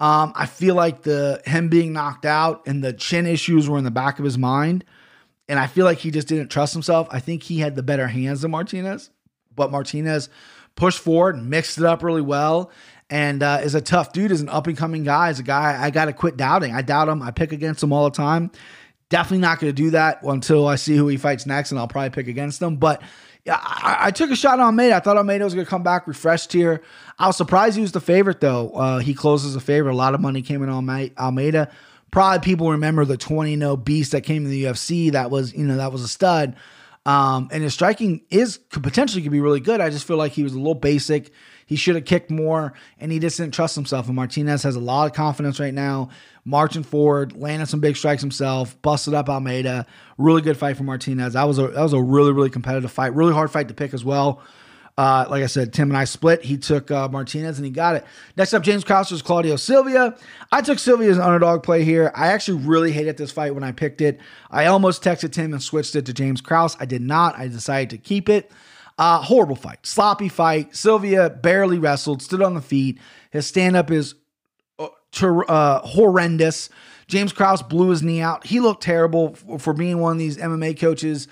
Um, 0.00 0.32
I 0.34 0.46
feel 0.46 0.74
like 0.74 1.02
the 1.02 1.42
him 1.44 1.68
being 1.68 1.92
knocked 1.92 2.24
out 2.24 2.66
and 2.66 2.82
the 2.82 2.94
chin 2.94 3.26
issues 3.26 3.68
were 3.68 3.76
in 3.76 3.84
the 3.84 3.90
back 3.90 4.18
of 4.18 4.24
his 4.24 4.38
mind, 4.38 4.86
and 5.46 5.58
I 5.58 5.66
feel 5.66 5.84
like 5.84 5.98
he 5.98 6.10
just 6.10 6.26
didn't 6.26 6.48
trust 6.48 6.72
himself. 6.72 7.06
I 7.10 7.20
think 7.20 7.42
he 7.42 7.58
had 7.58 7.76
the 7.76 7.82
better 7.82 8.06
hands 8.06 8.40
than 8.40 8.50
Martinez, 8.50 9.10
but 9.54 9.70
Martinez 9.70 10.30
pushed 10.74 11.00
forward, 11.00 11.36
and 11.36 11.50
mixed 11.50 11.76
it 11.76 11.84
up 11.84 12.02
really 12.02 12.22
well, 12.22 12.70
and 13.10 13.42
uh, 13.42 13.60
is 13.62 13.74
a 13.74 13.80
tough 13.80 14.12
dude, 14.12 14.30
is 14.30 14.40
an 14.40 14.48
up 14.48 14.66
and 14.68 14.76
coming 14.76 15.02
guy, 15.02 15.30
is 15.30 15.40
a 15.40 15.42
guy 15.42 15.76
I 15.82 15.90
got 15.90 16.06
to 16.06 16.12
quit 16.12 16.36
doubting. 16.36 16.74
I 16.74 16.82
doubt 16.82 17.08
him. 17.08 17.22
I 17.22 17.32
pick 17.32 17.52
against 17.52 17.82
him 17.82 17.92
all 17.92 18.04
the 18.04 18.16
time. 18.16 18.50
Definitely 19.08 19.38
not 19.38 19.58
going 19.58 19.74
to 19.74 19.82
do 19.82 19.90
that 19.90 20.22
until 20.22 20.68
I 20.68 20.76
see 20.76 20.96
who 20.96 21.08
he 21.08 21.16
fights 21.16 21.44
next, 21.44 21.72
and 21.72 21.80
I'll 21.80 21.88
probably 21.88 22.10
pick 22.10 22.28
against 22.28 22.62
him. 22.62 22.76
But 22.76 23.02
yeah, 23.44 23.58
I, 23.60 23.96
I 24.00 24.10
took 24.12 24.30
a 24.30 24.36
shot 24.36 24.60
on 24.60 24.66
Almeida. 24.66 24.94
I 24.94 25.00
thought 25.00 25.16
Almeida 25.16 25.44
was 25.44 25.54
going 25.54 25.66
to 25.66 25.70
come 25.70 25.82
back 25.82 26.06
refreshed 26.06 26.52
here. 26.52 26.82
I 27.18 27.26
was 27.26 27.36
surprised 27.36 27.74
he 27.74 27.82
was 27.82 27.92
the 27.92 28.00
favorite, 28.00 28.40
though. 28.40 28.70
Uh, 28.70 28.98
he 28.98 29.14
closes 29.14 29.56
a 29.56 29.60
favorite. 29.60 29.92
A 29.92 29.96
lot 29.96 30.14
of 30.14 30.20
money 30.20 30.42
came 30.42 30.62
in 30.62 30.68
on 30.68 31.10
Almeida. 31.18 31.70
Probably 32.12 32.40
people 32.40 32.70
remember 32.70 33.04
the 33.04 33.16
20 33.16 33.56
0 33.56 33.76
beast 33.76 34.12
that 34.12 34.22
came 34.22 34.44
in 34.44 34.50
the 34.50 34.64
UFC. 34.64 35.12
That 35.12 35.30
was, 35.30 35.52
you 35.52 35.64
know, 35.64 35.76
that 35.76 35.90
was 35.90 36.02
a 36.02 36.08
stud. 36.08 36.56
Um, 37.06 37.48
and 37.50 37.62
his 37.62 37.72
striking 37.72 38.22
is 38.30 38.58
could 38.70 38.82
potentially 38.82 39.22
could 39.22 39.32
be 39.32 39.40
really 39.40 39.60
good. 39.60 39.80
I 39.80 39.90
just 39.90 40.06
feel 40.06 40.16
like 40.16 40.32
he 40.32 40.42
was 40.42 40.52
a 40.52 40.58
little 40.58 40.74
basic. 40.74 41.32
He 41.70 41.76
should 41.76 41.94
have 41.94 42.04
kicked 42.04 42.32
more, 42.32 42.72
and 42.98 43.12
he 43.12 43.20
just 43.20 43.36
didn't 43.36 43.54
trust 43.54 43.76
himself. 43.76 44.08
And 44.08 44.16
Martinez 44.16 44.64
has 44.64 44.74
a 44.74 44.80
lot 44.80 45.06
of 45.06 45.12
confidence 45.12 45.60
right 45.60 45.72
now, 45.72 46.08
marching 46.44 46.82
forward, 46.82 47.36
landing 47.36 47.66
some 47.66 47.78
big 47.78 47.96
strikes 47.96 48.20
himself, 48.20 48.74
busted 48.82 49.14
up 49.14 49.28
Almeida. 49.28 49.86
Really 50.18 50.42
good 50.42 50.56
fight 50.56 50.76
for 50.76 50.82
Martinez. 50.82 51.34
That 51.34 51.44
was 51.44 51.60
a 51.60 51.68
that 51.68 51.80
was 51.80 51.92
a 51.92 52.02
really 52.02 52.32
really 52.32 52.50
competitive 52.50 52.90
fight, 52.90 53.14
really 53.14 53.32
hard 53.32 53.52
fight 53.52 53.68
to 53.68 53.74
pick 53.74 53.94
as 53.94 54.04
well. 54.04 54.42
Uh, 54.98 55.26
like 55.30 55.44
I 55.44 55.46
said, 55.46 55.72
Tim 55.72 55.90
and 55.90 55.96
I 55.96 56.06
split. 56.06 56.42
He 56.42 56.58
took 56.58 56.90
uh, 56.90 57.08
Martinez 57.08 57.56
and 57.56 57.64
he 57.64 57.70
got 57.70 57.94
it. 57.94 58.04
Next 58.36 58.52
up, 58.52 58.64
James 58.64 58.82
versus 58.82 59.22
Claudio 59.22 59.54
Silva. 59.54 60.16
I 60.50 60.62
took 60.62 60.80
Silva 60.80 61.04
as 61.04 61.20
underdog 61.20 61.62
play 61.62 61.84
here. 61.84 62.10
I 62.16 62.26
actually 62.32 62.64
really 62.64 62.90
hated 62.90 63.16
this 63.16 63.30
fight 63.30 63.54
when 63.54 63.62
I 63.62 63.70
picked 63.70 64.00
it. 64.00 64.18
I 64.50 64.66
almost 64.66 65.04
texted 65.04 65.30
Tim 65.30 65.52
and 65.52 65.62
switched 65.62 65.94
it 65.94 66.04
to 66.06 66.12
James 66.12 66.40
Krause. 66.40 66.76
I 66.80 66.84
did 66.84 67.00
not. 67.00 67.38
I 67.38 67.46
decided 67.46 67.90
to 67.90 67.98
keep 67.98 68.28
it. 68.28 68.50
Uh, 69.00 69.22
horrible 69.22 69.56
fight, 69.56 69.78
sloppy 69.86 70.28
fight. 70.28 70.76
Silva 70.76 71.30
barely 71.30 71.78
wrestled, 71.78 72.20
stood 72.20 72.42
on 72.42 72.52
the 72.54 72.60
feet. 72.60 73.00
His 73.30 73.46
stand 73.46 73.74
up 73.74 73.90
is 73.90 74.14
uh, 74.78 74.88
ter- 75.10 75.44
uh, 75.48 75.80
horrendous. 75.80 76.68
James 77.06 77.32
Krause 77.32 77.62
blew 77.62 77.88
his 77.88 78.02
knee 78.02 78.20
out. 78.20 78.46
He 78.46 78.60
looked 78.60 78.82
terrible 78.82 79.34
f- 79.34 79.62
for 79.62 79.72
being 79.72 79.98
one 79.98 80.12
of 80.12 80.18
these 80.18 80.36
MMA 80.36 80.78
coaches 80.78 81.28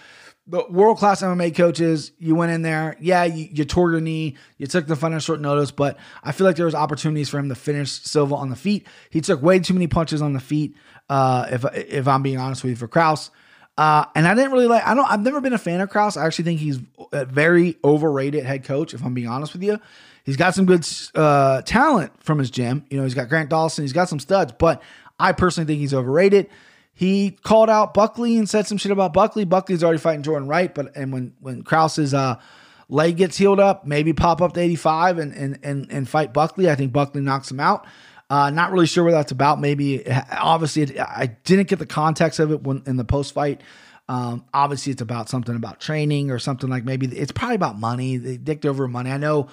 the 0.48 0.64
world 0.70 0.96
class 0.96 1.20
MMA 1.20 1.54
coaches, 1.54 2.12
you 2.18 2.34
went 2.34 2.52
in 2.52 2.62
there, 2.62 2.96
yeah, 3.00 3.24
you, 3.24 3.48
you, 3.52 3.64
tore 3.66 3.90
your 3.90 4.00
knee, 4.00 4.34
you 4.56 4.66
took 4.66 4.86
the 4.86 4.96
on 5.06 5.18
short 5.20 5.40
notice, 5.40 5.70
but 5.70 5.98
I 6.24 6.32
feel 6.32 6.46
like 6.46 6.56
there 6.56 6.64
was 6.64 6.74
opportunities 6.74 7.28
for 7.28 7.38
him 7.38 7.50
to 7.50 7.54
finish 7.54 7.90
Silva 7.90 8.34
on 8.34 8.48
the 8.48 8.56
feet. 8.56 8.86
He 9.10 9.20
took 9.20 9.42
way 9.42 9.58
too 9.58 9.74
many 9.74 9.88
punches 9.88 10.22
on 10.22 10.32
the 10.32 10.40
feet. 10.40 10.74
Uh, 11.10 11.46
if 11.50 11.64
if 11.74 12.08
I'm 12.08 12.22
being 12.22 12.38
honest 12.38 12.64
with 12.64 12.70
you, 12.70 12.76
for 12.76 12.88
Krause, 12.88 13.30
uh, 13.78 14.06
and 14.16 14.26
I 14.26 14.34
didn't 14.34 14.50
really 14.50 14.66
like. 14.66 14.84
I 14.84 14.92
don't. 14.94 15.08
I've 15.08 15.22
never 15.22 15.40
been 15.40 15.52
a 15.52 15.58
fan 15.58 15.80
of 15.80 15.88
Krause. 15.88 16.16
I 16.16 16.26
actually 16.26 16.46
think 16.46 16.58
he's 16.58 16.80
a 17.12 17.24
very 17.24 17.78
overrated 17.84 18.44
head 18.44 18.64
coach. 18.64 18.92
If 18.92 19.04
I'm 19.04 19.14
being 19.14 19.28
honest 19.28 19.52
with 19.52 19.62
you, 19.62 19.78
he's 20.24 20.36
got 20.36 20.56
some 20.56 20.66
good 20.66 20.84
uh, 21.14 21.62
talent 21.62 22.12
from 22.20 22.40
his 22.40 22.50
gym. 22.50 22.84
You 22.90 22.98
know, 22.98 23.04
he's 23.04 23.14
got 23.14 23.28
Grant 23.28 23.50
Dawson, 23.50 23.84
he's 23.84 23.92
got 23.92 24.08
some 24.08 24.18
studs, 24.18 24.52
but 24.58 24.82
I 25.20 25.30
personally 25.30 25.68
think 25.68 25.78
he's 25.78 25.94
overrated. 25.94 26.50
He 26.92 27.30
called 27.30 27.70
out 27.70 27.94
Buckley 27.94 28.36
and 28.36 28.48
said 28.48 28.66
some 28.66 28.78
shit 28.78 28.90
about 28.90 29.12
Buckley. 29.12 29.44
Buckley's 29.44 29.84
already 29.84 30.00
fighting 30.00 30.24
Jordan 30.24 30.48
Wright, 30.48 30.74
but 30.74 30.96
and 30.96 31.12
when 31.12 31.34
when 31.38 31.62
Krause's 31.62 32.12
uh, 32.12 32.40
leg 32.88 33.16
gets 33.16 33.36
healed 33.36 33.60
up, 33.60 33.86
maybe 33.86 34.12
pop 34.12 34.42
up 34.42 34.54
to 34.54 34.60
85 34.60 35.18
and 35.18 35.32
and 35.34 35.58
and, 35.62 35.86
and 35.88 36.08
fight 36.08 36.32
Buckley. 36.32 36.68
I 36.68 36.74
think 36.74 36.92
Buckley 36.92 37.20
knocks 37.20 37.48
him 37.48 37.60
out. 37.60 37.86
Uh, 38.30 38.50
not 38.50 38.72
really 38.72 38.86
sure 38.86 39.04
what 39.04 39.12
that's 39.12 39.32
about. 39.32 39.60
Maybe 39.60 40.06
obviously 40.10 40.82
it, 40.82 41.00
I 41.00 41.36
didn't 41.44 41.68
get 41.68 41.78
the 41.78 41.86
context 41.86 42.38
of 42.38 42.52
it 42.52 42.62
when 42.62 42.82
in 42.86 42.96
the 42.96 43.04
post 43.04 43.32
fight. 43.32 43.62
Um, 44.08 44.44
obviously 44.54 44.92
it's 44.92 45.02
about 45.02 45.28
something 45.28 45.54
about 45.54 45.80
training 45.80 46.30
or 46.30 46.38
something 46.38 46.68
like 46.68 46.84
maybe 46.84 47.06
it's 47.06 47.32
probably 47.32 47.56
about 47.56 47.78
money. 47.78 48.16
They 48.16 48.36
dicked 48.36 48.66
over 48.66 48.88
money. 48.88 49.10
I 49.10 49.16
know 49.18 49.48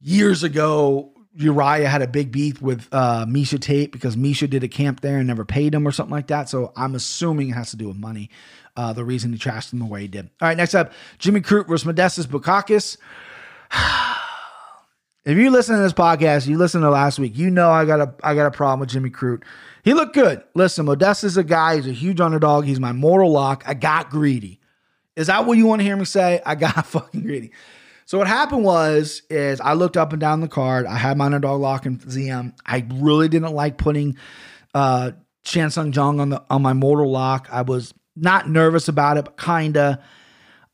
years 0.00 0.42
ago 0.42 1.12
Uriah 1.36 1.88
had 1.88 2.00
a 2.00 2.06
big 2.06 2.30
beef 2.30 2.62
with 2.62 2.88
uh, 2.92 3.26
Miesha 3.26 3.60
Tate 3.60 3.90
because 3.90 4.16
Miesha 4.16 4.48
did 4.48 4.62
a 4.62 4.68
camp 4.68 5.00
there 5.00 5.18
and 5.18 5.26
never 5.26 5.44
paid 5.44 5.74
him 5.74 5.86
or 5.86 5.92
something 5.92 6.12
like 6.12 6.28
that. 6.28 6.48
So 6.48 6.72
I'm 6.76 6.94
assuming 6.94 7.50
it 7.50 7.54
has 7.54 7.70
to 7.70 7.76
do 7.76 7.88
with 7.88 7.96
money. 7.96 8.30
Uh, 8.76 8.92
the 8.92 9.04
reason 9.04 9.32
he 9.32 9.38
trashed 9.38 9.72
him 9.72 9.78
the 9.78 9.84
way 9.84 10.02
he 10.02 10.08
did. 10.08 10.30
All 10.40 10.48
right, 10.48 10.56
next 10.56 10.74
up, 10.74 10.92
Jimmy 11.18 11.40
Crute 11.40 11.68
versus 11.68 11.86
Modestas 11.86 12.26
Bukauskas. 12.26 12.96
if 15.24 15.38
you 15.38 15.50
listen 15.50 15.76
to 15.76 15.82
this 15.82 15.92
podcast, 15.92 16.46
you 16.46 16.58
listen 16.58 16.82
to 16.82 16.90
last 16.90 17.18
week, 17.18 17.36
you 17.36 17.50
know 17.50 17.70
I 17.70 17.84
got 17.84 18.00
a 18.00 18.14
I 18.22 18.34
got 18.34 18.46
a 18.46 18.50
problem 18.50 18.80
with 18.80 18.90
Jimmy 18.90 19.10
Crute. 19.10 19.42
He 19.82 19.94
looked 19.94 20.14
good. 20.14 20.42
Listen, 20.54 20.86
Modesta's 20.86 21.36
a 21.36 21.44
guy. 21.44 21.76
He's 21.76 21.86
a 21.86 21.92
huge 21.92 22.20
underdog. 22.20 22.64
He's 22.64 22.80
my 22.80 22.92
mortal 22.92 23.30
lock. 23.30 23.64
I 23.66 23.74
got 23.74 24.10
greedy. 24.10 24.60
Is 25.16 25.28
that 25.28 25.46
what 25.46 25.56
you 25.58 25.66
want 25.66 25.80
to 25.80 25.84
hear 25.84 25.96
me 25.96 26.04
say? 26.04 26.42
I 26.46 26.54
got 26.54 26.86
fucking 26.86 27.22
greedy. 27.22 27.52
So 28.06 28.18
what 28.18 28.26
happened 28.26 28.64
was 28.64 29.22
is 29.30 29.60
I 29.60 29.72
looked 29.72 29.96
up 29.96 30.12
and 30.12 30.20
down 30.20 30.40
the 30.40 30.48
card. 30.48 30.84
I 30.84 30.96
had 30.96 31.16
my 31.16 31.26
underdog 31.26 31.60
lock 31.60 31.86
in 31.86 31.98
Ziam. 31.98 32.52
I 32.66 32.86
really 32.92 33.28
didn't 33.28 33.54
like 33.54 33.78
putting 33.78 34.16
uh 34.74 35.12
Chan 35.42 35.70
Sung 35.70 35.92
Jung 35.92 36.20
on 36.20 36.30
the 36.30 36.44
on 36.50 36.60
my 36.60 36.74
mortal 36.74 37.10
lock. 37.10 37.48
I 37.50 37.62
was 37.62 37.94
not 38.16 38.48
nervous 38.48 38.88
about 38.88 39.16
it, 39.16 39.24
but 39.24 39.38
kinda. 39.38 40.02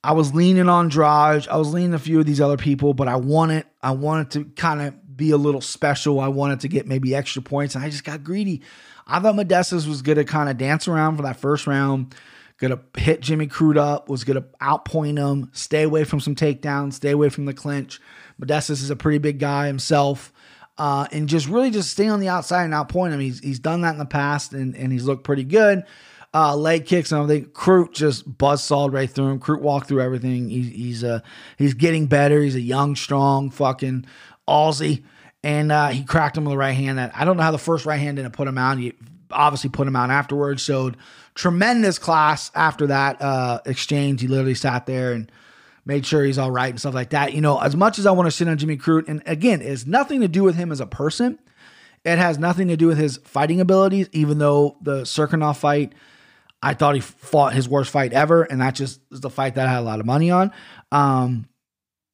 I 0.03 0.13
was 0.13 0.35
leaning 0.35 0.69
on 0.69 0.91
Draj. 0.91 1.47
I 1.49 1.57
was 1.57 1.73
leaning 1.73 1.95
a 1.95 1.99
few 1.99 2.21
of 2.21 2.27
these 2.27 2.41
other 2.41 2.57
people, 2.57 2.95
but 2.95 3.09
I 3.09 3.17
wanted 3.17 3.67
I 3.83 3.93
wanted 3.93 4.31
to 4.33 4.45
kind 4.57 4.81
of 4.81 5.17
be 5.17 5.31
a 5.31 5.37
little 5.37 5.61
special. 5.61 6.21
I 6.21 6.29
wanted 6.29 6.61
to 6.61 6.69
get 6.69 6.87
maybe 6.87 7.15
extra 7.15 7.43
points, 7.43 7.75
and 7.75 7.85
I 7.85 7.91
just 7.91 8.05
got 8.05 8.25
greedy. 8.25 8.63
I 9.07 9.21
thought 9.21 9.35
Modestas 9.35 9.87
was 9.87 10.03
gonna 10.03 10.25
kind 10.25 10.49
of 10.49 10.57
dance 10.57 10.89
around 10.89 11.17
for 11.17 11.23
that 11.23 11.37
first 11.37 11.67
round 11.67 12.15
gonna 12.61 12.79
hit 12.97 13.21
Jimmy 13.21 13.47
Crute 13.47 13.79
up, 13.79 14.09
was 14.09 14.23
gonna 14.23 14.45
outpoint 14.61 15.19
him, 15.19 15.51
stay 15.53 15.83
away 15.83 16.05
from 16.05 16.21
some 16.21 16.35
takedowns, 16.35 16.93
stay 16.93 17.11
away 17.11 17.31
from 17.31 17.47
the 17.47 17.55
clinch. 17.55 18.01
Modestas 18.41 18.83
is 18.83 18.91
a 18.91 18.97
pretty 18.97 19.19
big 19.19 19.39
guy 19.39 19.67
himself. 19.67 20.33
Uh, 20.79 21.07
and 21.13 21.29
just 21.29 21.47
really 21.47 21.71
just 21.71 21.91
stay 21.91 22.09
on 22.09 22.21
the 22.21 22.29
outside 22.29 22.65
and 22.65 22.73
outpoint 22.73 23.13
him. 23.13 23.21
He's 23.21 23.41
he's 23.41 23.59
done 23.59 23.81
that 23.83 23.93
in 23.93 23.99
the 23.99 24.07
past 24.07 24.53
and, 24.53 24.75
and 24.77 24.93
he's 24.93 25.05
looked 25.05 25.25
pretty 25.25 25.45
good. 25.45 25.85
Uh, 26.33 26.55
leg 26.55 26.87
kicks 26.87 27.11
and 27.11 27.23
everything. 27.23 27.51
Crute 27.51 27.93
just 27.93 28.39
buzzsawed 28.39 28.93
right 28.93 29.11
through 29.11 29.29
him. 29.29 29.41
Crute 29.41 29.61
walked 29.61 29.89
through 29.89 30.01
everything. 30.01 30.49
He, 30.49 30.63
he's 30.63 31.03
uh 31.03 31.21
he's 31.59 31.75
getting 31.75 32.07
better. 32.07 32.41
He's 32.41 32.55
a 32.55 32.61
young, 32.61 32.95
strong, 32.95 33.51
fucking 33.51 34.07
Aussie. 34.49 35.03
And 35.43 35.73
uh, 35.73 35.89
he 35.89 36.05
cracked 36.05 36.37
him 36.37 36.45
with 36.45 36.53
the 36.53 36.59
right 36.59 36.73
hand. 36.73 36.99
That 36.99 37.13
I 37.17 37.25
don't 37.25 37.37
know 37.37 37.43
how 37.43 37.51
the 37.51 37.59
first 37.59 37.85
right 37.85 37.99
hand 37.99 38.19
didn't 38.19 38.33
put 38.33 38.47
him 38.47 38.59
out. 38.59 38.79
He 38.79 38.93
obviously 39.33 39.71
put 39.71 39.89
him 39.89 39.97
out 39.97 40.11
afterwards. 40.11 40.63
Showed 40.63 40.97
tremendous 41.35 41.99
class 41.99 42.51
after 42.55 42.87
that 42.89 43.21
uh, 43.21 43.61
exchange. 43.67 44.21
He 44.21 44.29
literally 44.29 44.55
sat 44.55 44.87
there 44.87 45.13
and 45.13 45.33
made 45.85 46.07
sure 46.07 46.25
he's 46.25 46.39
all 46.39 46.51
right 46.51 46.71
and 46.71 46.79
stuff 46.79 46.95
like 46.95 47.11
that. 47.11 47.33
You 47.33 47.41
know, 47.41 47.59
as 47.59 47.75
much 47.75 47.99
as 47.99 48.07
I 48.07 48.13
want 48.13 48.27
to 48.27 48.31
sit 48.31 48.47
on 48.49 48.59
Jimmy 48.59 48.77
Crute, 48.77 49.09
and 49.09 49.23
again, 49.27 49.63
it's 49.63 49.87
nothing 49.87 50.21
to 50.21 50.29
do 50.29 50.45
with 50.45 50.55
him 50.55 50.71
as 50.71 50.81
a 50.81 50.87
person. 50.87 51.39
It 52.05 52.19
has 52.19 52.39
nothing 52.39 52.69
to 52.69 52.77
do 52.77 52.87
with 52.87 52.99
his 52.99 53.19
fighting 53.25 53.61
abilities, 53.61 54.09
even 54.13 54.39
though 54.39 54.77
the 54.81 55.03
Cirkunov 55.03 55.57
fight, 55.57 55.93
I 56.63 56.75
thought 56.75 56.95
he 56.95 57.01
fought 57.01 57.55
his 57.55 57.69
worst 57.69 57.91
fight 57.91 58.13
ever, 58.13 58.43
and 58.43 58.61
that 58.61 58.75
just 58.75 59.01
is 59.11 59.21
the 59.21 59.31
fight 59.31 59.55
that 59.55 59.67
I 59.67 59.71
had 59.71 59.81
a 59.81 59.83
lot 59.83 60.01
of 60.01 60.07
money 60.07 60.31
on. 60.31 60.53
Um, 60.93 61.47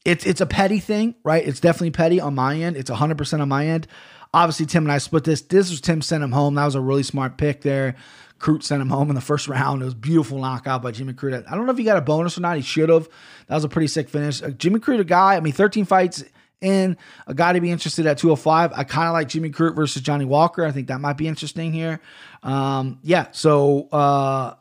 it's 0.04 0.24
it's 0.24 0.40
a 0.40 0.46
petty 0.46 0.78
thing, 0.78 1.16
right? 1.24 1.46
It's 1.46 1.60
definitely 1.60 1.90
petty 1.90 2.20
on 2.20 2.34
my 2.34 2.56
end. 2.56 2.76
It's 2.76 2.90
100% 2.90 3.40
on 3.40 3.48
my 3.48 3.66
end. 3.66 3.88
Obviously, 4.32 4.66
Tim 4.66 4.84
and 4.84 4.92
I 4.92 4.98
split 4.98 5.24
this. 5.24 5.40
This 5.42 5.70
was 5.70 5.80
Tim 5.80 6.00
sent 6.00 6.22
him 6.22 6.32
home. 6.32 6.54
That 6.54 6.64
was 6.64 6.74
a 6.74 6.80
really 6.80 7.02
smart 7.02 7.38
pick 7.38 7.62
there. 7.62 7.96
Crute 8.38 8.62
sent 8.62 8.82
him 8.82 8.90
home 8.90 9.08
in 9.08 9.14
the 9.14 9.20
first 9.20 9.48
round. 9.48 9.82
It 9.82 9.86
was 9.86 9.94
beautiful 9.94 10.38
knockout 10.38 10.82
by 10.82 10.90
Jimmy 10.90 11.14
Crute. 11.14 11.44
I 11.50 11.56
don't 11.56 11.66
know 11.66 11.72
if 11.72 11.78
he 11.78 11.84
got 11.84 11.96
a 11.96 12.02
bonus 12.02 12.36
or 12.36 12.42
not. 12.42 12.56
He 12.56 12.62
should 12.62 12.88
have. 12.88 13.08
That 13.46 13.54
was 13.54 13.64
a 13.64 13.68
pretty 13.68 13.88
sick 13.88 14.08
finish. 14.08 14.42
Uh, 14.42 14.50
Jimmy 14.50 14.78
Crute, 14.78 15.00
a 15.00 15.04
guy. 15.04 15.36
I 15.36 15.40
mean, 15.40 15.54
13 15.54 15.86
fights 15.86 16.22
in. 16.60 16.96
A 17.26 17.34
guy 17.34 17.52
to 17.52 17.60
be 17.60 17.70
interested 17.70 18.06
at 18.06 18.18
205. 18.18 18.72
I 18.74 18.84
kind 18.84 19.08
of 19.08 19.12
like 19.12 19.28
Jimmy 19.28 19.50
Crute 19.50 19.74
versus 19.74 20.02
Johnny 20.02 20.24
Walker. 20.24 20.64
I 20.64 20.72
think 20.72 20.88
that 20.88 21.00
might 21.00 21.16
be 21.16 21.28
interesting 21.28 21.72
here. 21.72 22.00
Um, 22.42 22.98
yeah. 23.02 23.28
So 23.32 23.88
uh, 23.88 24.54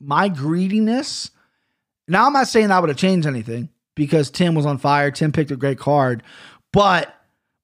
my 0.00 0.28
greediness. 0.28 1.30
Now 2.06 2.26
I'm 2.26 2.32
not 2.32 2.48
saying 2.48 2.70
I 2.70 2.80
would 2.80 2.88
have 2.88 2.98
changed 2.98 3.26
anything 3.26 3.68
because 3.94 4.30
Tim 4.30 4.54
was 4.54 4.66
on 4.66 4.78
fire. 4.78 5.10
Tim 5.10 5.32
picked 5.32 5.50
a 5.50 5.56
great 5.56 5.78
card, 5.78 6.22
but 6.72 7.14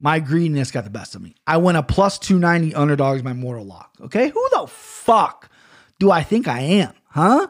my 0.00 0.20
greediness 0.20 0.70
got 0.70 0.84
the 0.84 0.90
best 0.90 1.14
of 1.14 1.22
me. 1.22 1.34
I 1.46 1.56
went 1.56 1.78
a 1.78 1.82
plus 1.82 2.18
290 2.18 2.74
underdogs 2.74 3.22
my 3.22 3.32
mortal 3.32 3.64
lock. 3.64 3.96
Okay. 4.02 4.28
Who 4.28 4.48
the 4.52 4.66
fuck 4.66 5.50
do 5.98 6.10
I 6.10 6.22
think 6.22 6.46
I 6.46 6.60
am? 6.60 6.92
Huh? 7.08 7.46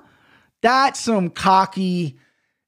That's 0.63 1.01
some 1.01 1.31
cocky. 1.31 2.19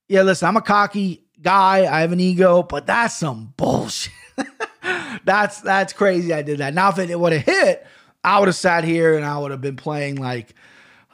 Yeah, 0.08 0.22
listen, 0.22 0.48
I'm 0.48 0.56
a 0.56 0.62
cocky 0.62 1.25
guy. 1.42 1.86
I 1.86 2.00
have 2.00 2.12
an 2.12 2.20
ego, 2.20 2.62
but 2.62 2.86
that's 2.86 3.16
some 3.16 3.52
bullshit. 3.56 4.12
that's 5.24 5.60
that's 5.60 5.92
crazy. 5.92 6.32
I 6.32 6.42
did 6.42 6.58
that. 6.58 6.74
Now, 6.74 6.90
if 6.90 6.98
it 6.98 7.18
would 7.18 7.32
have 7.32 7.44
hit, 7.44 7.86
I 8.22 8.38
would 8.38 8.48
have 8.48 8.56
sat 8.56 8.84
here 8.84 9.16
and 9.16 9.24
I 9.24 9.38
would 9.38 9.50
have 9.50 9.60
been 9.60 9.76
playing 9.76 10.16
like 10.16 10.54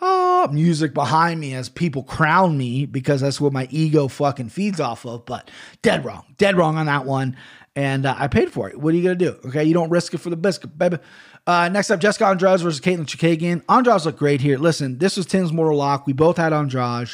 oh, 0.05 0.49
music 0.51 0.93
behind 0.95 1.39
me 1.39 1.55
as 1.55 1.69
people 1.69 2.03
crown 2.03 2.59
me 2.59 2.87
because 2.87 3.21
that's 3.21 3.41
what 3.41 3.53
my 3.53 3.69
ego 3.71 4.09
fucking 4.09 4.49
feeds 4.49 4.81
off 4.81 5.07
of. 5.07 5.25
But 5.25 5.49
dead 5.83 6.05
wrong, 6.05 6.25
dead 6.39 6.57
wrong 6.57 6.77
on 6.77 6.87
that 6.87 7.05
one 7.05 7.37
and 7.75 8.05
uh, 8.05 8.15
I 8.19 8.29
paid 8.29 8.53
for 8.53 8.69
it. 8.69 8.79
What 8.79 8.93
are 8.93 8.97
you 8.97 9.03
gonna 9.03 9.15
do? 9.15 9.37
Okay, 9.47 9.65
you 9.65 9.75
don't 9.75 9.91
risk 9.91 10.15
it 10.15 10.19
for 10.19 10.31
the 10.31 10.37
biscuit, 10.37 10.77
baby. 10.77 10.99
Uh, 11.47 11.69
next 11.69 11.91
up, 11.91 12.01
Jessica 12.01 12.27
Andrade 12.27 12.61
versus 12.61 12.81
Katlyn 12.81 13.07
Chookagian. 13.07 13.63
Andrade 13.69 14.05
looked 14.05 14.19
great 14.19 14.41
here. 14.41 14.59
Listen, 14.59 14.99
this 14.99 15.17
was 15.17 15.27
Tim's 15.27 15.53
mortal 15.53 15.77
lock. 15.77 16.07
We 16.07 16.13
both 16.13 16.37
had 16.37 16.53
Andrade. 16.53 17.11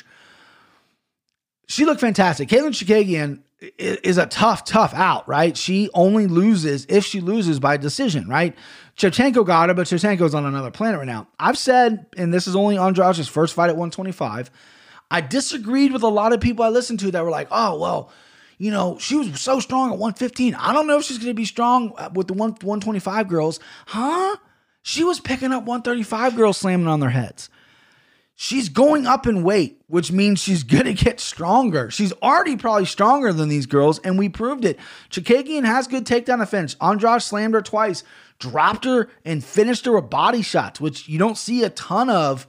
She 1.68 1.84
looked 1.84 2.00
fantastic. 2.00 2.48
Katlyn 2.48 2.70
Chookagian 2.70 3.42
is 3.78 4.16
a 4.16 4.26
tough, 4.26 4.64
tough 4.64 4.94
out, 4.94 5.28
right? 5.28 5.56
She 5.56 5.90
only 5.92 6.26
loses 6.26 6.86
if 6.88 7.04
she 7.04 7.20
loses 7.20 7.60
by 7.60 7.76
decision, 7.76 8.26
right? 8.26 8.56
Shevchenko 8.96 9.44
got 9.44 9.68
her, 9.68 9.74
but 9.74 9.86
Shevchenko's 9.86 10.34
on 10.34 10.46
another 10.46 10.70
planet 10.70 10.98
right 10.98 11.06
now. 11.06 11.28
I've 11.38 11.58
said, 11.58 12.06
and 12.16 12.32
this 12.32 12.46
is 12.46 12.56
only 12.56 12.78
Andrade's 12.78 13.28
first 13.28 13.54
fight 13.54 13.68
at 13.68 13.76
125. 13.76 14.50
I 15.10 15.20
disagreed 15.20 15.92
with 15.92 16.02
a 16.02 16.08
lot 16.08 16.32
of 16.32 16.40
people 16.40 16.64
I 16.64 16.68
listened 16.68 17.00
to 17.00 17.10
that 17.10 17.22
were 17.22 17.30
like, 17.30 17.48
oh, 17.50 17.78
well, 17.78 18.12
you 18.56 18.70
know, 18.70 18.96
she 18.98 19.16
was 19.16 19.38
so 19.38 19.60
strong 19.60 19.90
at 19.90 19.98
115. 19.98 20.54
I 20.54 20.72
don't 20.72 20.86
know 20.86 20.98
if 20.98 21.04
she's 21.04 21.18
going 21.18 21.28
to 21.28 21.34
be 21.34 21.44
strong 21.44 21.92
uh, 21.98 22.08
with 22.14 22.28
the 22.28 22.34
1, 22.34 22.50
125 22.62 23.28
girls. 23.28 23.60
Huh? 23.86 24.36
She 24.82 25.04
was 25.04 25.20
picking 25.20 25.52
up 25.52 25.64
135 25.64 26.34
girls 26.34 26.56
slamming 26.56 26.88
on 26.88 27.00
their 27.00 27.10
heads. 27.10 27.50
She's 28.40 28.68
going 28.68 29.04
up 29.04 29.26
in 29.26 29.42
weight, 29.42 29.82
which 29.88 30.12
means 30.12 30.38
she's 30.38 30.62
going 30.74 30.84
to 30.84 30.94
get 30.94 31.18
stronger. 31.18 31.90
She's 31.90 32.12
already 32.22 32.56
probably 32.56 32.84
stronger 32.84 33.32
than 33.32 33.48
these 33.48 33.66
girls, 33.66 33.98
and 33.98 34.16
we 34.16 34.28
proved 34.28 34.64
it. 34.64 34.78
Chookagian 35.10 35.64
has 35.64 35.88
good 35.88 36.06
takedown 36.06 36.40
offense. 36.40 36.76
Andrade 36.80 37.20
slammed 37.20 37.54
her 37.54 37.62
twice, 37.62 38.04
dropped 38.38 38.84
her, 38.84 39.08
and 39.24 39.42
finished 39.42 39.86
her 39.86 39.92
with 39.92 40.08
body 40.08 40.42
shots, 40.42 40.80
which 40.80 41.08
you 41.08 41.18
don't 41.18 41.36
see 41.36 41.64
a 41.64 41.70
ton 41.70 42.08
of. 42.08 42.46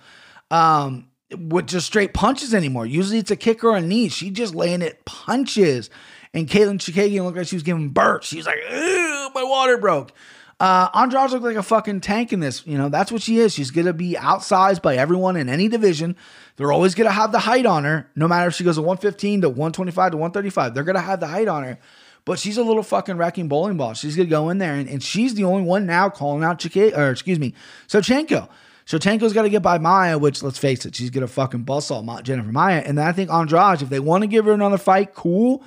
Um, 0.52 1.08
with 1.32 1.68
just 1.68 1.86
straight 1.86 2.14
punches 2.14 2.56
anymore. 2.56 2.88
Usually 2.88 3.20
it's 3.20 3.30
a 3.30 3.36
kick 3.36 3.64
or 3.64 3.76
a 3.76 3.82
knee. 3.82 4.10
She 4.10 4.32
just 4.32 4.56
laying 4.56 4.82
it 4.82 5.06
punches. 5.06 5.92
And 6.34 6.48
Katlyn 6.48 6.80
Chookagian 6.80 7.24
looked 7.24 7.38
like 7.38 7.48
she 7.48 7.56
was 7.56 7.62
giving 7.62 7.90
birth. 7.90 8.26
She 8.26 8.38
was 8.38 8.48
like, 8.48 8.58
my 8.68 9.44
water 9.44 9.78
broke. 9.78 10.12
Uh, 10.60 10.90
Andrade 10.94 11.32
looked 11.32 11.46
like 11.46 11.56
a 11.56 11.64
fucking 11.64 12.02
tank 12.02 12.34
in 12.34 12.42
this. 12.42 12.68
You 12.68 12.78
know, 12.78 12.90
that's 12.90 13.12
what 13.12 13.22
she 13.22 13.38
is. 13.38 13.54
She's 13.54 13.72
going 13.72 13.88
to 13.88 13.94
be 13.94 14.16
outsized 14.16 14.82
by 14.82 14.98
everyone 14.98 15.38
in 15.38 15.48
any 15.48 15.70
division 15.70 16.18
They're 16.58 16.74
always 16.74 16.96
going 16.96 17.08
to 17.08 17.14
have 17.14 17.32
the 17.32 17.40
height 17.40 17.66
on 17.66 17.86
her, 17.86 18.10
no 18.16 18.28
matter 18.28 18.50
if 18.50 18.56
she 18.56 18.66
goes 18.66 18.76
to 18.76 18.82
115 18.82 19.42
to 19.42 19.50
125 19.50 20.12
to 20.12 20.18
135. 20.18 20.74
They're 20.74 20.84
going 20.84 20.96
to 20.96 21.02
have 21.02 21.22
the 21.22 21.28
height 21.28 21.48
on 21.48 21.64
her. 21.64 21.80
But 22.26 22.40
she's 22.40 22.58
a 22.58 22.64
little 22.64 22.84
fucking 22.84 23.16
wrecking 23.16 23.48
bowling 23.48 23.78
ball. 23.78 23.94
She's 23.94 24.18
going 24.18 24.28
to 24.28 24.30
go 24.30 24.50
in 24.50 24.58
there, 24.58 24.76
and, 24.76 24.90
and 24.90 25.02
she's 25.02 25.34
the 25.36 25.46
only 25.46 25.64
one 25.64 25.86
now 25.86 26.10
calling 26.10 26.44
out 26.44 26.60
Chika, 26.60 26.96
or 26.96 27.10
excuse 27.10 27.40
me, 27.40 27.54
Shevchenko. 27.88 28.50
Shevchenko's 28.86 29.34
got 29.34 29.44
to 29.44 29.50
get 29.50 29.62
by 29.62 29.78
Maia, 29.78 30.18
which 30.18 30.44
let's 30.44 30.58
face 30.58 30.86
it, 30.86 30.96
she's 30.96 31.10
to 31.12 31.28
fucking 31.28 31.64
bust 31.64 31.92
all 31.92 32.04
Jennifer 32.22 32.52
Maia. 32.52 32.80
And 32.80 32.98
then 32.98 33.08
I 33.08 33.14
think 33.14 33.32
Andrade, 33.32 33.82
if 33.82 33.90
they 33.90 34.00
want 34.00 34.24
to 34.24 34.28
give 34.28 34.46
her 34.46 34.52
another 34.52 34.78
fight, 34.78 35.14
cool. 35.14 35.64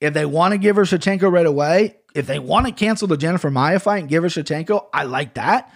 If 0.00 0.14
they 0.14 0.26
want 0.26 0.52
to 0.52 0.58
give 0.58 0.76
her 0.76 0.82
Shevchenko 0.82 1.32
right 1.32 1.46
away, 1.46 1.96
if 2.16 2.26
they 2.26 2.38
want 2.38 2.66
to 2.66 2.72
cancel 2.72 3.06
the 3.06 3.16
Jennifer 3.16 3.50
Maia 3.50 3.78
fight 3.78 3.98
and 3.98 4.08
give 4.08 4.22
her 4.22 4.28
Shevchenko, 4.28 4.86
I 4.92 5.04
like 5.04 5.34
that. 5.34 5.72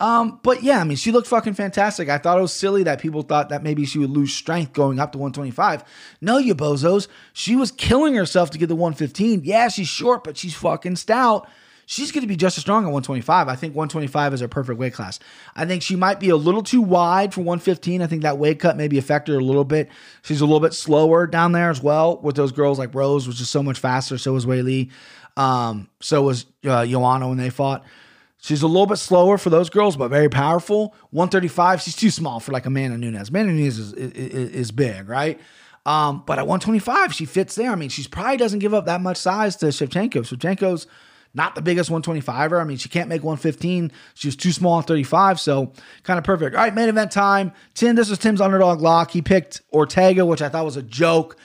Um, 0.00 0.40
but 0.42 0.62
yeah, 0.62 0.80
I 0.80 0.84
mean, 0.84 0.96
she 0.96 1.12
looked 1.12 1.28
fucking 1.28 1.54
fantastic. 1.54 2.08
I 2.08 2.18
thought 2.18 2.38
it 2.38 2.42
was 2.42 2.52
silly 2.52 2.82
that 2.82 3.00
people 3.00 3.22
thought 3.22 3.50
that 3.50 3.62
maybe 3.62 3.86
she 3.86 3.98
would 3.98 4.10
lose 4.10 4.34
strength 4.34 4.72
going 4.72 4.98
up 4.98 5.12
to 5.12 5.18
125. 5.18 5.84
No, 6.20 6.38
you 6.38 6.54
bozos. 6.54 7.06
She 7.32 7.54
was 7.54 7.70
killing 7.70 8.14
herself 8.14 8.50
to 8.50 8.58
get 8.58 8.66
the 8.66 8.74
115. 8.74 9.42
Yeah, 9.44 9.68
she's 9.68 9.88
short, 9.88 10.24
but 10.24 10.36
she's 10.36 10.54
fucking 10.54 10.96
stout. 10.96 11.48
She's 11.86 12.12
going 12.12 12.22
to 12.22 12.28
be 12.28 12.36
just 12.36 12.56
as 12.56 12.62
strong 12.62 12.84
at 12.84 12.92
125. 12.92 13.48
I 13.48 13.56
think 13.56 13.74
125 13.74 14.34
is 14.34 14.40
her 14.40 14.48
perfect 14.48 14.78
weight 14.78 14.94
class. 14.94 15.20
I 15.54 15.66
think 15.66 15.82
she 15.82 15.96
might 15.96 16.18
be 16.18 16.30
a 16.30 16.36
little 16.36 16.62
too 16.62 16.80
wide 16.80 17.34
for 17.34 17.42
115. 17.42 18.00
I 18.02 18.06
think 18.06 18.22
that 18.22 18.38
weight 18.38 18.58
cut 18.58 18.76
maybe 18.76 18.98
affected 18.98 19.32
her 19.32 19.38
a 19.38 19.44
little 19.44 19.64
bit. 19.64 19.90
She's 20.22 20.40
a 20.40 20.46
little 20.46 20.60
bit 20.60 20.72
slower 20.72 21.26
down 21.26 21.52
there 21.52 21.70
as 21.70 21.82
well 21.82 22.18
with 22.18 22.36
those 22.36 22.52
girls 22.52 22.78
like 22.78 22.94
Rose, 22.94 23.28
which 23.28 23.40
is 23.40 23.50
so 23.50 23.62
much 23.62 23.78
faster. 23.78 24.16
So 24.18 24.32
was 24.32 24.46
Weili. 24.46 24.90
Um, 25.36 25.88
so 26.00 26.22
was 26.22 26.46
uh, 26.64 26.86
Joanna 26.86 27.28
when 27.28 27.38
they 27.38 27.50
fought. 27.50 27.84
She's 28.38 28.62
a 28.62 28.66
little 28.66 28.86
bit 28.86 28.98
slower 28.98 29.38
for 29.38 29.48
those 29.48 29.70
girls, 29.70 29.96
but 29.96 30.08
very 30.08 30.28
powerful. 30.28 30.94
135, 31.10 31.80
she's 31.80 31.96
too 31.96 32.10
small 32.10 32.40
for 32.40 32.52
like 32.52 32.66
Amanda 32.66 32.98
Nunes. 32.98 33.30
Amanda 33.30 33.52
Nunes 33.52 33.78
is, 33.78 33.92
is, 33.94 34.50
is 34.50 34.70
big, 34.70 35.08
right? 35.08 35.40
Um, 35.86 36.22
but 36.26 36.38
at 36.38 36.46
125, 36.46 37.14
she 37.14 37.24
fits 37.24 37.54
there. 37.54 37.70
I 37.70 37.74
mean, 37.74 37.88
she 37.88 38.06
probably 38.06 38.36
doesn't 38.36 38.58
give 38.58 38.74
up 38.74 38.86
that 38.86 39.00
much 39.00 39.16
size 39.16 39.56
to 39.56 39.66
Shevchenko. 39.66 40.16
Shevchenko's 40.16 40.86
not 41.34 41.54
the 41.54 41.62
biggest 41.62 41.90
125er. 41.90 42.60
I 42.60 42.64
mean, 42.64 42.76
she 42.76 42.88
can't 42.88 43.08
make 43.08 43.22
115. 43.22 43.90
She 44.14 44.28
was 44.28 44.36
too 44.36 44.52
small 44.52 44.78
at 44.78 44.86
35, 44.86 45.40
so 45.40 45.72
kind 46.04 46.18
of 46.18 46.24
perfect. 46.24 46.54
All 46.54 46.62
right, 46.62 46.74
main 46.74 46.88
event 46.88 47.10
time. 47.10 47.52
Tim, 47.74 47.96
this 47.96 48.08
was 48.08 48.18
Tim's 48.18 48.40
underdog 48.40 48.80
lock. 48.80 49.10
He 49.10 49.20
picked 49.20 49.62
Ortega, 49.72 50.24
which 50.24 50.42
I 50.42 50.48
thought 50.48 50.64
was 50.64 50.76
a 50.76 50.82
joke. 50.82 51.36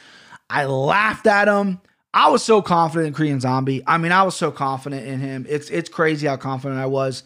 I 0.50 0.66
laughed 0.66 1.28
at 1.28 1.48
him. 1.48 1.82
I 2.14 2.30
was 2.30 2.44
so 2.44 2.62
confident 2.62 3.08
in 3.08 3.14
Korean 3.14 3.40
Zombie. 3.40 3.84
I 3.86 3.98
mean, 3.98 4.12
I 4.12 4.24
was 4.24 4.36
so 4.36 4.52
confident 4.52 5.06
in 5.06 5.20
him. 5.20 5.46
It's 5.48 5.70
it's 5.70 5.90
crazy 5.90 6.28
how 6.28 6.38
confident 6.38 6.80
I 6.80 6.88
was. 6.88 7.24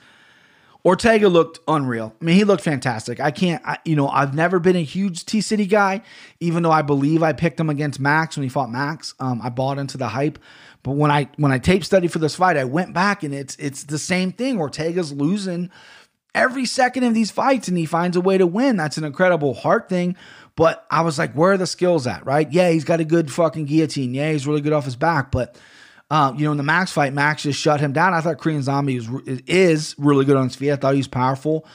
Ortega 0.85 1.29
looked 1.29 1.59
unreal. 1.65 2.13
I 2.19 2.25
mean, 2.25 2.35
he 2.35 2.43
looked 2.43 2.63
fantastic. 2.63 3.21
I 3.21 3.31
can't, 3.31 3.65
I, 3.65 3.77
you 3.85 3.95
know, 3.95 4.09
I've 4.09 4.33
never 4.33 4.59
been 4.59 4.75
a 4.75 4.83
huge 4.83 5.25
T 5.25 5.39
City 5.39 5.65
guy, 5.65 6.01
even 6.41 6.61
though 6.61 6.71
I 6.71 6.81
believe 6.81 7.23
I 7.23 7.31
picked 7.31 7.57
him 7.57 7.69
against 7.69 8.01
Max 8.01 8.35
when 8.35 8.43
he 8.43 8.49
fought 8.49 8.69
Max. 8.69 9.13
Um, 9.19 9.39
I 9.41 9.49
bought 9.49 9.77
into 9.77 9.97
the 9.97 10.09
hype, 10.09 10.37
but 10.83 10.91
when 10.91 11.09
I 11.09 11.29
when 11.37 11.53
I 11.53 11.59
tape 11.59 11.85
studied 11.85 12.11
for 12.11 12.19
this 12.19 12.35
fight, 12.35 12.57
I 12.57 12.65
went 12.65 12.93
back 12.93 13.23
and 13.23 13.33
it's 13.33 13.55
it's 13.55 13.85
the 13.85 13.97
same 13.97 14.33
thing. 14.33 14.59
Ortega's 14.59 15.13
losing 15.13 15.71
every 16.35 16.65
second 16.65 17.05
of 17.05 17.13
these 17.13 17.31
fights, 17.31 17.69
and 17.69 17.77
he 17.77 17.85
finds 17.85 18.17
a 18.17 18.21
way 18.21 18.37
to 18.37 18.47
win. 18.47 18.75
That's 18.75 18.97
an 18.97 19.05
incredible 19.05 19.53
heart 19.53 19.87
thing. 19.87 20.17
But 20.55 20.85
I 20.91 21.01
was 21.01 21.17
like, 21.17 21.33
where 21.33 21.53
are 21.53 21.57
the 21.57 21.67
skills 21.67 22.05
at, 22.05 22.25
right? 22.25 22.51
Yeah, 22.51 22.69
he's 22.69 22.83
got 22.83 22.99
a 22.99 23.05
good 23.05 23.31
fucking 23.31 23.65
guillotine. 23.65 24.13
Yeah, 24.13 24.31
he's 24.31 24.45
really 24.45 24.61
good 24.61 24.73
off 24.73 24.85
his 24.85 24.95
back. 24.95 25.31
But, 25.31 25.59
um, 26.11 26.37
you 26.37 26.45
know, 26.45 26.51
in 26.51 26.57
the 26.57 26.63
Max 26.63 26.91
fight, 26.91 27.13
Max 27.13 27.43
just 27.43 27.59
shut 27.59 27.79
him 27.79 27.91
down. 27.91 28.13
I 28.13 28.21
thought 28.21 28.37
Korean 28.37 28.61
Zombie 28.61 28.99
was, 28.99 29.09
is 29.47 29.95
really 29.97 30.25
good 30.25 30.37
on 30.37 30.47
his 30.47 30.55
feet. 30.55 30.71
I 30.71 30.75
thought 30.75 30.93
he 30.93 30.99
was 30.99 31.07
powerful. 31.07 31.65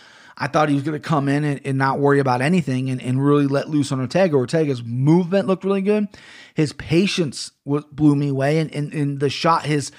I 0.41 0.47
thought 0.47 0.69
he 0.69 0.77
was 0.77 0.85
going 0.85 1.01
to 1.01 1.07
come 1.07 1.29
in 1.29 1.43
and, 1.43 1.61
and, 1.65 1.77
not 1.77 1.99
worry 1.99 2.21
about 2.21 2.41
anything 2.41 2.91
and, 2.91 3.03
and 3.03 3.25
really 3.25 3.49
let 3.49 3.69
loose 3.69 3.91
on 3.91 3.99
Ortega. 3.99 4.37
Ortega's 4.37 4.85
movement 4.85 5.49
looked 5.49 5.65
really 5.65 5.83
good. 5.83 6.07
His 6.55 6.73
patience 6.73 7.51
was, 7.65 7.83
blew 7.91 8.15
me 8.15 8.29
away. 8.29 8.61
And, 8.61 8.73
and, 8.73 8.93
and 8.93 9.19
the 9.19 9.31
shot, 9.31 9.67
his 9.67 9.91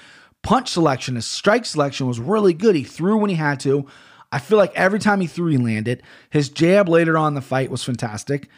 punch 0.42 0.70
selection, 0.70 1.16
his 1.16 1.26
strike 1.26 1.66
selection 1.66 2.06
was 2.06 2.18
really 2.18 2.54
good. 2.54 2.74
He 2.74 2.84
threw 2.84 3.18
when 3.18 3.28
he 3.28 3.36
had 3.36 3.60
to. 3.60 3.86
I 4.32 4.38
feel 4.38 4.56
like 4.56 4.74
every 4.74 4.98
time 4.98 5.20
he 5.20 5.26
threw, 5.26 5.50
he 5.50 5.58
landed. 5.58 6.02
His 6.30 6.48
jab 6.48 6.88
later 6.88 7.18
on 7.18 7.34
the 7.34 7.42
fight 7.42 7.70
was 7.70 7.84
fantastic. 7.84 8.48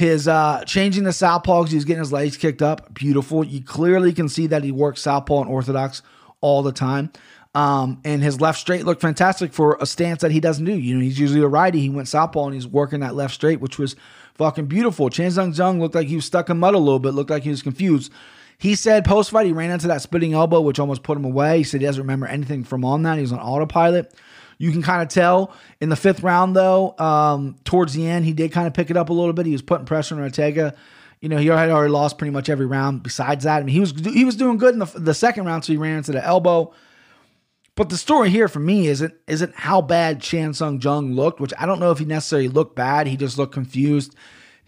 His 0.00 0.26
uh, 0.26 0.64
changing 0.64 1.04
the 1.04 1.12
southpaw 1.12 1.60
because 1.60 1.72
he 1.72 1.76
was 1.76 1.84
getting 1.84 1.98
his 1.98 2.10
legs 2.10 2.38
kicked 2.38 2.62
up, 2.62 2.94
beautiful. 2.94 3.44
You 3.44 3.62
clearly 3.62 4.14
can 4.14 4.30
see 4.30 4.46
that 4.46 4.64
he 4.64 4.72
works 4.72 5.02
southpaw 5.02 5.42
and 5.42 5.50
orthodox 5.50 6.00
all 6.40 6.62
the 6.62 6.72
time. 6.72 7.12
Um, 7.54 8.00
and 8.02 8.22
his 8.22 8.40
left 8.40 8.58
straight 8.58 8.86
looked 8.86 9.02
fantastic 9.02 9.52
for 9.52 9.76
a 9.78 9.84
stance 9.84 10.22
that 10.22 10.30
he 10.30 10.40
doesn't 10.40 10.64
do. 10.64 10.72
You 10.72 10.94
know, 10.94 11.02
he's 11.02 11.20
usually 11.20 11.42
a 11.42 11.48
righty. 11.48 11.80
He 11.80 11.90
went 11.90 12.08
southpaw 12.08 12.46
and 12.46 12.54
he's 12.54 12.66
working 12.66 13.00
that 13.00 13.14
left 13.14 13.34
straight, 13.34 13.60
which 13.60 13.78
was 13.78 13.94
fucking 14.36 14.68
beautiful. 14.68 15.10
Chan 15.10 15.32
Sung 15.32 15.52
Jung 15.52 15.78
looked 15.78 15.94
like 15.94 16.08
he 16.08 16.16
was 16.16 16.24
stuck 16.24 16.48
in 16.48 16.56
mud 16.56 16.74
a 16.74 16.78
little 16.78 16.98
bit, 16.98 17.12
looked 17.12 17.28
like 17.28 17.42
he 17.42 17.50
was 17.50 17.60
confused. 17.60 18.10
He 18.56 18.76
said 18.76 19.04
post 19.04 19.30
fight 19.30 19.44
he 19.44 19.52
ran 19.52 19.70
into 19.70 19.88
that 19.88 20.00
spitting 20.00 20.32
elbow, 20.32 20.62
which 20.62 20.78
almost 20.78 21.02
put 21.02 21.18
him 21.18 21.26
away. 21.26 21.58
He 21.58 21.64
said 21.64 21.82
he 21.82 21.86
doesn't 21.86 22.00
remember 22.02 22.26
anything 22.26 22.64
from 22.64 22.86
on 22.86 23.02
that. 23.02 23.16
He 23.16 23.20
was 23.20 23.32
on 23.32 23.38
autopilot. 23.38 24.14
You 24.60 24.70
can 24.72 24.82
kind 24.82 25.00
of 25.00 25.08
tell 25.08 25.54
in 25.80 25.88
the 25.88 25.96
fifth 25.96 26.22
round, 26.22 26.54
though, 26.54 26.94
um, 26.98 27.56
towards 27.64 27.94
the 27.94 28.06
end, 28.06 28.26
he 28.26 28.34
did 28.34 28.52
kind 28.52 28.66
of 28.66 28.74
pick 28.74 28.90
it 28.90 28.96
up 28.96 29.08
a 29.08 29.12
little 29.14 29.32
bit. 29.32 29.46
He 29.46 29.52
was 29.52 29.62
putting 29.62 29.86
pressure 29.86 30.14
on 30.14 30.20
Ortega. 30.20 30.74
You 31.22 31.30
know, 31.30 31.38
he 31.38 31.46
had 31.46 31.70
already 31.70 31.90
lost 31.90 32.18
pretty 32.18 32.30
much 32.30 32.50
every 32.50 32.66
round. 32.66 33.02
Besides 33.02 33.44
that, 33.44 33.56
I 33.56 33.62
mean, 33.62 33.72
he 33.72 33.80
was 33.80 33.92
he 33.92 34.26
was 34.26 34.36
doing 34.36 34.58
good 34.58 34.74
in 34.74 34.80
the, 34.80 34.84
the 34.84 35.14
second 35.14 35.46
round, 35.46 35.64
so 35.64 35.72
he 35.72 35.78
ran 35.78 35.96
into 35.96 36.12
the 36.12 36.22
elbow. 36.22 36.74
But 37.74 37.88
the 37.88 37.96
story 37.96 38.28
here 38.28 38.48
for 38.48 38.58
me 38.58 38.88
isn't 38.88 39.14
isn't 39.26 39.54
how 39.54 39.80
bad 39.80 40.20
Chan 40.20 40.52
Sung 40.52 40.78
Jung 40.78 41.14
looked, 41.14 41.40
which 41.40 41.54
I 41.58 41.64
don't 41.64 41.80
know 41.80 41.90
if 41.90 41.98
he 41.98 42.04
necessarily 42.04 42.48
looked 42.48 42.76
bad. 42.76 43.06
He 43.06 43.16
just 43.16 43.38
looked 43.38 43.54
confused. 43.54 44.14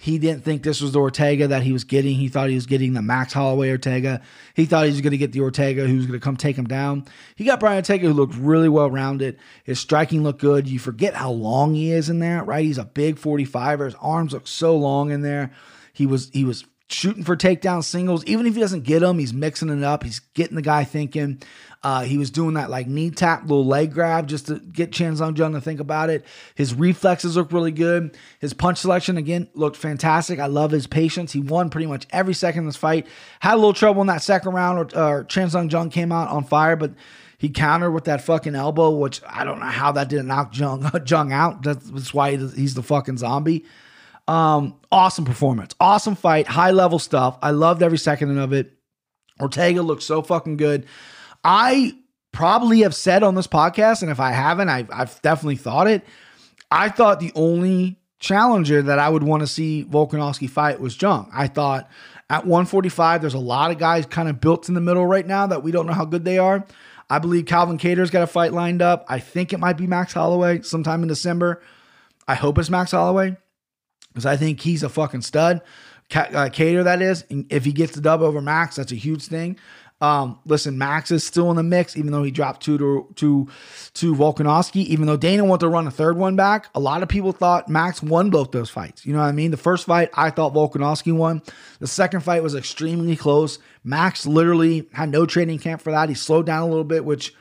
He 0.03 0.19
didn't 0.19 0.43
think 0.43 0.65
this 0.65 0.81
was 0.81 0.91
the 0.91 0.99
Ortega 0.99 1.47
that 1.47 1.63
he 1.63 1.73
was 1.73 1.85
getting. 1.85 2.17
He 2.17 2.27
thought 2.27 2.49
he 2.49 2.57
was 2.57 2.67
getting 2.67 2.93
the 2.93 3.03
Max 3.03 3.33
Holloway 3.33 3.71
Ortega. 3.71 4.21
He 4.53 4.65
thought 4.65 4.87
he 4.87 4.91
was 4.91 5.01
going 5.01 5.13
to 5.13 5.17
get 5.17 5.31
the 5.31 5.43
Ortega 5.43 5.87
who 5.87 5.97
was 5.97 6.07
going 6.07 6.19
to 6.19 6.25
come 6.25 6.37
take 6.37 6.57
him 6.57 6.67
down. 6.67 7.05
He 7.37 7.45
got 7.45 7.61
Brian 7.61 7.77
Ortega 7.77 8.09
who 8.09 8.13
looked 8.13 8.35
really 8.35 8.69
well 8.69 8.91
rounded. 8.91 9.39
His 9.63 9.79
striking 9.79 10.25
looked 10.25 10.41
good. 10.41 10.67
You 10.67 10.81
forget 10.81 11.15
how 11.15 11.31
long 11.31 11.75
he 11.75 11.93
is 11.93 12.09
in 12.09 12.19
there, 12.19 12.43
right? 12.43 12.65
He's 12.65 12.79
a 12.79 12.85
big 12.85 13.15
45er. 13.15 13.85
His 13.85 13.95
arms 14.01 14.33
look 14.33 14.49
so 14.49 14.77
long 14.77 15.13
in 15.13 15.23
there. 15.23 15.53
He 15.93 16.05
was 16.05 16.31
he 16.31 16.43
was 16.43 16.65
shooting 16.93 17.25
for 17.25 17.37
takedown 17.37 17.83
singles. 17.83 18.25
Even 18.25 18.47
if 18.47 18.55
he 18.55 18.61
doesn't 18.61 18.83
get 18.85 19.01
them, 19.01 19.19
he's 19.19 19.33
mixing 19.33 19.69
it 19.69 19.83
up. 19.83 20.03
He's 20.03 20.21
getting 20.35 20.57
the 20.57 20.63
guy 20.63 20.85
thinking. 20.85 21.43
Uh, 21.85 22.03
he 22.03 22.17
was 22.17 22.31
doing 22.31 22.55
that 22.55 22.71
like 22.71 22.87
knee 22.87 23.11
tap, 23.11 23.43
little 23.43 23.67
leg 23.67 23.93
grab 23.93 24.29
just 24.29 24.47
to 24.47 24.61
get 24.61 24.93
Chan 24.93 25.17
Sung 25.17 25.35
Jung 25.35 25.53
to 25.53 25.61
think 25.61 25.81
about 25.81 26.11
it. 26.11 26.25
His 26.55 26.75
reflexes 26.75 27.37
look 27.37 27.51
really 27.51 27.73
good. 27.73 28.17
His 28.39 28.55
punch 28.55 28.79
selection, 28.79 29.17
again, 29.17 29.49
looked 29.55 29.77
fantastic. 29.77 30.39
I 30.39 30.47
love 30.47 30.71
his 30.71 30.87
patience. 30.87 31.33
He 31.33 31.41
won 31.41 31.71
pretty 31.71 31.87
much 31.87 32.07
every 32.11 32.35
second 32.35 32.61
of 32.61 32.67
this 32.67 32.77
fight. 32.77 33.09
Had 33.41 33.55
a 33.55 33.57
little 33.57 33.73
trouble 33.73 34.01
in 34.01 34.07
that 34.07 34.23
second 34.23 34.53
round, 34.53 34.95
or, 34.95 34.99
or 34.99 35.25
Chan 35.25 35.51
Sung 35.51 35.69
Jung 35.69 35.91
came 35.91 36.13
out 36.13 36.29
on 36.29 36.45
fire, 36.45 36.77
but 36.77 36.93
he 37.37 37.49
countered 37.49 37.93
with 37.93 38.05
that 38.05 38.23
fucking 38.23 38.55
elbow, 38.55 38.91
which 38.91 39.21
I 39.29 39.43
don't 39.43 39.59
know 39.59 39.67
how 39.67 39.91
that 39.91 40.09
didn't 40.09 40.29
knock 40.29 40.57
Jung, 40.57 40.89
Jung 41.07 41.33
out. 41.33 41.65
That's 41.65 42.15
why 42.15 42.37
he's 42.37 42.75
the 42.75 42.85
fucking 42.85 43.19
zombie. 43.19 43.65
Um, 44.29 44.77
awesome 44.91 45.25
performance, 45.25 45.75
awesome 45.81 46.15
fight, 46.15 46.47
high 46.47 46.71
level 46.71 46.99
stuff. 46.99 47.39
I 47.43 47.51
loved 47.51 47.83
every 47.83 47.99
second 47.99 48.39
of 48.39 48.53
it. 48.53 48.73
Ortega 49.41 49.83
looked 49.83 50.03
so 50.03 50.23
fucking 50.23 50.57
good. 50.57 50.87
I 51.43 51.95
probably 52.33 52.81
have 52.81 52.95
said 52.95 53.23
on 53.23 53.35
this 53.35 53.47
podcast, 53.47 54.03
and 54.03 54.11
if 54.11 54.21
I 54.21 54.31
haven't, 54.31 54.69
I've, 54.69 54.91
I've 54.93 55.23
definitely 55.23 55.57
thought 55.57 55.89
it. 55.89 56.05
I 56.71 56.89
thought 56.89 57.21
the 57.21 57.33
only 57.35 57.99
challenger 58.21 58.81
that 58.83 58.99
I 58.99 59.09
would 59.09 59.25
want 59.25 59.41
to 59.41 59.47
see 59.47 59.85
Volkanovski 59.85 60.49
fight 60.49 60.81
was 60.81 61.01
Jung. 61.01 61.29
I 61.35 61.49
thought 61.49 61.91
at 62.31 62.47
145, 62.47 63.21
there's 63.21 63.35
a 63.35 63.39
lot 63.39 63.73
of 63.73 63.79
guys 63.79 64.07
kind 64.07 64.29
of 64.29 64.41
built 64.41 64.69
in 64.69 64.75
the 64.75 64.81
middle 64.81 65.05
right 65.05 65.27
now 65.27 65.49
that 65.49 65.63
we 65.63 65.73
don't 65.73 65.87
know 65.87 65.93
how 65.93 66.05
good 66.05 66.25
they 66.25 66.39
are. 66.39 66.65
I 67.11 67.19
believe 67.19 67.45
Calvin 67.45 67.77
Kattar's 67.77 68.11
got 68.11 68.23
a 68.23 68.27
fight 68.27 68.53
lined 68.53 68.81
up. 68.81 69.05
I 69.09 69.19
think 69.19 69.53
it 69.53 69.59
might 69.59 69.77
be 69.77 69.87
Max 69.87 70.13
Holloway 70.13 70.63
sometime 70.63 71.03
in 71.03 71.09
December. 71.09 71.61
I 72.27 72.35
hope 72.35 72.57
it's 72.59 72.71
Max 72.71 72.93
Holloway 72.93 73.37
because 74.13 74.27
I 74.27 74.37
think 74.37 74.61
he's 74.61 74.83
a 74.83 74.89
fucking 74.89 75.23
stud. 75.23 75.63
Uh, 76.15 76.51
Kattar, 76.51 76.85
that 76.85 77.01
is. 77.01 77.25
If 77.31 77.65
he 77.65 77.73
gets 77.73 77.95
the 77.95 78.03
dub 78.03 78.21
over 78.21 78.43
Max, 78.43 78.77
that's 78.77 78.93
a 78.93 78.97
huge 78.97 79.25
thing. 79.27 79.59
Um, 80.03 80.41
listen, 80.45 80.77
Max 80.79 81.13
is 81.13 81.23
still 81.23 81.49
in 81.51 81.57
the 81.57 81.63
mix, 81.63 81.97
even 81.97 82.11
though 82.11 82.25
he 82.25 82.33
dropped 82.33 82.61
two 82.61 82.77
to 82.77 83.07
to 83.15 83.49
to 83.95 84.15
Volkanovski. 84.15 84.85
Even 84.87 85.07
though 85.07 85.17
Dana 85.17 85.45
wanted 85.45 85.61
to 85.61 85.69
run 85.69 85.87
a 85.87 85.93
third 85.93 86.19
one 86.19 86.35
back, 86.35 86.67
a 86.75 86.81
lot 86.81 87.05
of 87.05 87.09
people 87.09 87.31
thought 87.31 87.69
Max 87.69 88.03
won 88.03 88.29
both 88.29 88.51
those 88.51 88.69
fights. 88.69 89.07
You 89.07 89.13
know 89.13 89.21
what 89.21 89.27
I 89.27 89.33
mean? 89.33 89.53
The 89.53 89.57
first 89.57 89.87
fight, 89.87 90.11
I 90.15 90.31
thought 90.31 90.55
Volkanovski 90.55 91.15
won. 91.15 91.41
The 91.79 91.87
second 91.87 92.23
fight 92.23 92.43
was 92.43 92.57
extremely 92.57 93.15
close. 93.15 93.61
Max 93.85 94.27
literally 94.27 94.89
had 94.93 95.09
no 95.09 95.25
training 95.25 95.61
camp 95.61 95.81
for 95.81 95.93
that. 95.93 96.09
He 96.09 96.17
slowed 96.17 96.47
down 96.47 96.63
a 96.63 96.69
little 96.69 96.83
bit, 96.83 97.05
which 97.05 97.33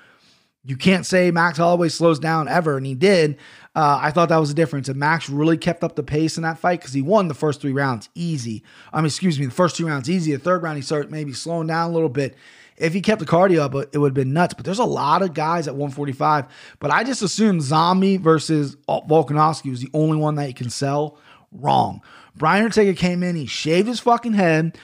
you 0.63 0.77
can't 0.77 1.07
say 1.07 1.31
Max 1.31 1.57
always 1.57 1.95
slows 1.95 2.19
down 2.19 2.47
ever, 2.47 2.77
and 2.77 2.85
he 2.85 2.93
did. 2.93 3.37
Uh, 3.73 3.99
I 4.01 4.11
thought 4.11 4.29
that 4.29 4.37
was 4.37 4.51
a 4.51 4.55
difference. 4.55 4.89
And 4.89 4.99
Max 4.99 5.29
really 5.29 5.57
kept 5.57 5.83
up 5.83 5.95
the 5.95 6.03
pace 6.03 6.37
in 6.37 6.43
that 6.43 6.59
fight 6.59 6.81
because 6.81 6.93
he 6.93 7.01
won 7.01 7.27
the 7.27 7.33
first 7.33 7.61
three 7.61 7.71
rounds 7.71 8.09
easy. 8.15 8.63
I 8.91 8.97
mean, 8.97 9.05
excuse 9.05 9.39
me, 9.39 9.45
the 9.45 9.51
first 9.51 9.77
two 9.77 9.87
rounds 9.87 10.09
easy. 10.09 10.33
The 10.33 10.39
third 10.39 10.61
round, 10.61 10.77
he 10.77 10.81
started 10.81 11.11
maybe 11.11 11.33
slowing 11.33 11.67
down 11.67 11.89
a 11.89 11.93
little 11.93 12.09
bit. 12.09 12.35
If 12.77 12.93
he 12.93 13.01
kept 13.01 13.19
the 13.19 13.25
cardio 13.25 13.59
up, 13.59 13.75
it 13.93 13.97
would 13.97 14.09
have 14.09 14.13
been 14.13 14.33
nuts. 14.33 14.55
But 14.55 14.65
there's 14.65 14.79
a 14.79 14.83
lot 14.83 15.21
of 15.21 15.33
guys 15.33 15.67
at 15.67 15.75
145. 15.75 16.45
But 16.79 16.91
I 16.91 17.03
just 17.03 17.21
assumed 17.21 17.61
Zombie 17.61 18.17
versus 18.17 18.75
Volkanovski 18.87 19.69
was 19.69 19.81
the 19.81 19.91
only 19.93 20.17
one 20.17 20.35
that 20.35 20.47
you 20.47 20.53
can 20.53 20.69
sell 20.69 21.17
Wrong. 21.51 22.01
Brian 22.35 22.63
Ortega 22.63 22.93
came 22.93 23.23
in, 23.23 23.35
he 23.35 23.45
shaved 23.45 23.87
his 23.87 23.99
fucking 23.99 24.33
head. 24.33 24.77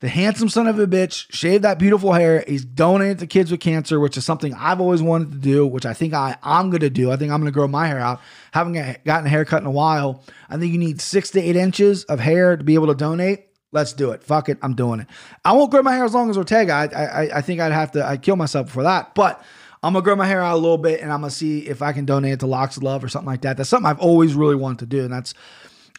The 0.00 0.08
handsome 0.10 0.50
son 0.50 0.66
of 0.66 0.78
a 0.78 0.86
bitch 0.86 1.24
shaved 1.32 1.64
that 1.64 1.78
beautiful 1.78 2.12
hair. 2.12 2.44
He's 2.46 2.66
donated 2.66 3.18
to 3.20 3.26
kids 3.26 3.50
with 3.50 3.60
cancer, 3.60 3.98
which 3.98 4.18
is 4.18 4.26
something 4.26 4.52
I've 4.52 4.78
always 4.78 5.00
wanted 5.00 5.32
to 5.32 5.38
do, 5.38 5.66
which 5.66 5.86
I 5.86 5.94
think 5.94 6.12
I, 6.12 6.36
I'm 6.42 6.68
going 6.68 6.80
to 6.80 6.90
do. 6.90 7.10
I 7.10 7.16
think 7.16 7.32
I'm 7.32 7.40
going 7.40 7.50
to 7.50 7.54
grow 7.54 7.66
my 7.66 7.86
hair 7.86 7.98
out. 7.98 8.20
Haven't 8.52 8.74
gotten 9.04 9.26
a 9.26 9.30
haircut 9.30 9.62
in 9.62 9.66
a 9.66 9.70
while. 9.70 10.22
I 10.50 10.58
think 10.58 10.72
you 10.72 10.78
need 10.78 11.00
six 11.00 11.30
to 11.30 11.40
eight 11.40 11.56
inches 11.56 12.04
of 12.04 12.20
hair 12.20 12.58
to 12.58 12.62
be 12.62 12.74
able 12.74 12.88
to 12.88 12.94
donate. 12.94 13.46
Let's 13.72 13.94
do 13.94 14.10
it. 14.10 14.22
Fuck 14.22 14.50
it. 14.50 14.58
I'm 14.60 14.74
doing 14.74 15.00
it. 15.00 15.06
I 15.44 15.52
won't 15.52 15.70
grow 15.70 15.82
my 15.82 15.94
hair 15.94 16.04
as 16.04 16.14
long 16.14 16.28
as 16.28 16.36
Ortega. 16.36 16.72
I, 16.72 16.84
I, 16.84 17.38
I 17.38 17.40
think 17.40 17.60
I'd 17.60 17.72
have 17.72 17.92
to, 17.92 18.04
I'd 18.04 18.22
kill 18.22 18.36
myself 18.36 18.70
for 18.70 18.82
that. 18.82 19.14
But 19.14 19.42
I'm 19.82 19.92
going 19.94 20.02
to 20.02 20.04
grow 20.04 20.16
my 20.16 20.26
hair 20.26 20.42
out 20.42 20.54
a 20.54 20.60
little 20.60 20.78
bit 20.78 21.00
and 21.00 21.12
I'm 21.12 21.20
going 21.20 21.30
to 21.30 21.36
see 21.36 21.60
if 21.66 21.80
I 21.80 21.92
can 21.92 22.04
donate 22.04 22.34
it 22.34 22.40
to 22.40 22.46
Locks 22.46 22.76
of 22.76 22.82
Love 22.82 23.02
or 23.02 23.08
something 23.08 23.26
like 23.26 23.42
that. 23.42 23.56
That's 23.56 23.68
something 23.68 23.88
I've 23.88 23.98
always 23.98 24.34
really 24.34 24.56
wanted 24.56 24.80
to 24.80 24.86
do. 24.86 25.04
And 25.04 25.12
that's 25.12 25.34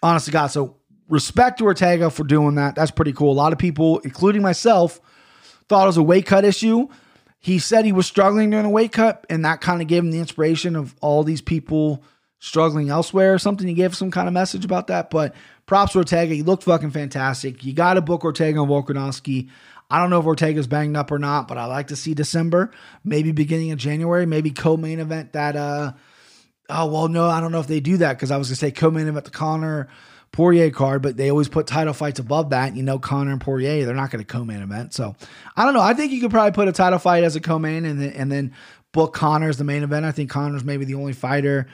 honestly 0.03 0.31
God. 0.31 0.47
So 0.47 0.76
respect 1.09 1.59
to 1.59 1.65
Ortega 1.65 2.09
for 2.09 2.23
doing 2.23 2.55
that. 2.55 2.75
That's 2.75 2.91
pretty 2.91 3.13
cool. 3.13 3.31
A 3.31 3.33
lot 3.33 3.53
of 3.53 3.59
people, 3.59 3.99
including 3.99 4.41
myself, 4.41 4.99
thought 5.67 5.83
it 5.83 5.87
was 5.87 5.97
a 5.97 6.03
weight 6.03 6.25
cut 6.25 6.45
issue. 6.45 6.87
He 7.39 7.59
said 7.59 7.85
he 7.85 7.91
was 7.91 8.07
struggling 8.07 8.49
during 8.49 8.63
the 8.63 8.69
weight 8.69 8.91
cut, 8.91 9.25
and 9.29 9.45
that 9.45 9.61
kind 9.61 9.81
of 9.81 9.87
gave 9.87 10.03
him 10.03 10.11
the 10.11 10.19
inspiration 10.19 10.75
of 10.75 10.95
all 11.01 11.23
these 11.23 11.41
people 11.41 12.03
struggling 12.39 12.89
elsewhere 12.89 13.33
or 13.33 13.39
something. 13.39 13.67
He 13.67 13.73
gave 13.73 13.95
some 13.95 14.11
kind 14.11 14.27
of 14.27 14.33
message 14.33 14.65
about 14.65 14.87
that. 14.87 15.09
But 15.09 15.33
props 15.65 15.93
to 15.93 15.99
Ortega. 15.99 16.33
He 16.33 16.43
looked 16.43 16.63
fucking 16.63 16.91
fantastic. 16.91 17.63
You 17.63 17.73
got 17.73 17.93
to 17.93 18.01
book 18.01 18.23
Ortega 18.23 18.61
and 18.61 18.69
Volkanovski. 18.69 19.49
I 19.89 19.99
don't 19.99 20.09
know 20.09 20.19
if 20.19 20.25
Ortega's 20.25 20.67
banged 20.67 20.97
up 20.97 21.11
or 21.11 21.19
not, 21.19 21.47
but 21.47 21.57
I 21.57 21.65
like 21.65 21.87
to 21.87 21.95
see 21.95 22.13
December, 22.13 22.71
maybe 23.05 23.31
beginning 23.31 23.71
of 23.71 23.77
January, 23.77 24.25
maybe 24.25 24.51
co-main 24.51 24.99
event 24.99 25.33
that. 25.33 25.55
uh 25.55 25.93
Oh 26.69 26.87
well, 26.87 27.07
no, 27.07 27.29
I 27.29 27.39
don't 27.39 27.53
know 27.53 27.61
if 27.61 27.67
they 27.67 27.79
do 27.79 27.95
that 27.97 28.17
because 28.17 28.29
I 28.29 28.35
was 28.35 28.49
gonna 28.49 28.57
say 28.57 28.71
co-main 28.71 29.07
event 29.07 29.23
the 29.23 29.31
Conor 29.31 29.87
Poirier 30.37 30.69
card, 30.69 31.01
but 31.01 31.17
they 31.17 31.31
always 31.31 31.47
put 31.47 31.65
title 31.65 31.95
fights 31.95 32.19
above 32.19 32.51
that. 32.51 32.75
You 32.75 32.83
know, 32.83 32.99
Conor 32.99 33.31
and 33.31 33.41
Poirier, 33.41 33.87
they're 33.87 33.95
not 33.95 34.11
going 34.11 34.23
to 34.23 34.31
co-main 34.31 34.61
event. 34.61 34.93
So 34.93 35.15
I 35.55 35.65
don't 35.65 35.73
know. 35.73 35.81
I 35.81 35.95
think 35.95 36.11
you 36.11 36.21
could 36.21 36.29
probably 36.29 36.51
put 36.51 36.67
a 36.67 36.71
title 36.71 36.99
fight 36.99 37.23
as 37.23 37.35
a 37.35 37.41
co-main 37.41 37.85
and 37.85 37.99
then, 37.99 38.11
and 38.11 38.31
then 38.31 38.53
book 38.91 39.15
Conor 39.15 39.49
as 39.49 39.57
the 39.57 39.63
main 39.63 39.81
event. 39.81 40.05
I 40.05 40.11
think 40.11 40.29
Conor's 40.29 40.63
maybe 40.63 40.85
the 40.85 40.93
only 40.93 41.13
fighter 41.13 41.65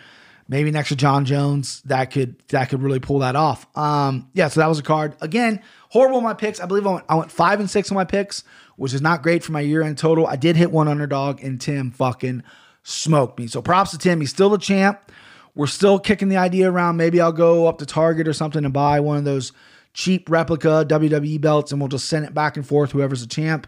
maybe 0.47 0.72
next 0.72 0.89
to 0.89 0.95
John 0.95 1.26
Jones 1.26 1.82
that 1.82 2.05
could 2.11 2.39
that 2.47 2.70
could 2.70 2.82
really 2.82 3.01
pull 3.01 3.20
that 3.20 3.36
off. 3.36 3.68
Um, 3.78 4.30
yeah, 4.34 4.47
so 4.47 4.61
that 4.61 4.68
was 4.68 4.80
a 4.80 4.84
card. 4.84 5.18
Again, 5.20 5.61
horrible 5.89 6.22
my 6.22 6.34
picks. 6.34 6.61
I 6.61 6.66
believe 6.66 6.88
I 6.88 6.93
went, 6.93 7.05
I 7.09 7.16
went 7.16 7.34
five 7.34 7.59
and 7.59 7.70
six 7.70 7.91
on 7.91 7.95
my 7.95 8.05
picks, 8.05 8.45
which 8.78 8.93
is 8.93 9.01
not 9.01 9.24
great 9.24 9.43
for 9.43 9.51
my 9.51 9.59
year 9.59 9.82
end 9.82 9.97
total. 9.97 10.26
I 10.26 10.38
did 10.38 10.55
hit 10.55 10.72
one 10.72 10.88
underdog, 10.88 11.43
and 11.43 11.59
Tim 11.59 11.91
fucking 11.91 12.43
smoked 12.82 13.38
me. 13.39 13.47
So 13.47 13.61
props 13.61 13.91
to 13.91 13.97
Tim. 13.97 14.22
He's 14.22 14.30
still 14.30 14.49
the 14.49 14.57
champ. 14.57 15.11
We're 15.56 15.68
still 15.68 15.99
kicking 15.99 16.30
the 16.30 16.38
idea 16.38 16.70
around. 16.72 16.97
Maybe 16.97 17.22
I'll 17.22 17.32
go 17.32 17.68
up 17.68 17.78
to 17.80 17.86
Target 17.86 18.28
or 18.28 18.34
something 18.34 18.66
and 18.66 18.74
buy 18.74 18.99
one 18.99 19.18
of 19.18 19.24
those 19.24 19.51
cheap 19.93 20.30
replica 20.30 20.86
WWE 20.88 21.39
belts, 21.39 21.72
and 21.72 21.80
we'll 21.80 21.89
just 21.89 22.10
send 22.10 22.26
it 22.26 22.34
back 22.34 22.58
and 22.58 22.68
forth. 22.68 22.91
Whoever's 22.91 23.22
the 23.22 23.28
champ. 23.28 23.68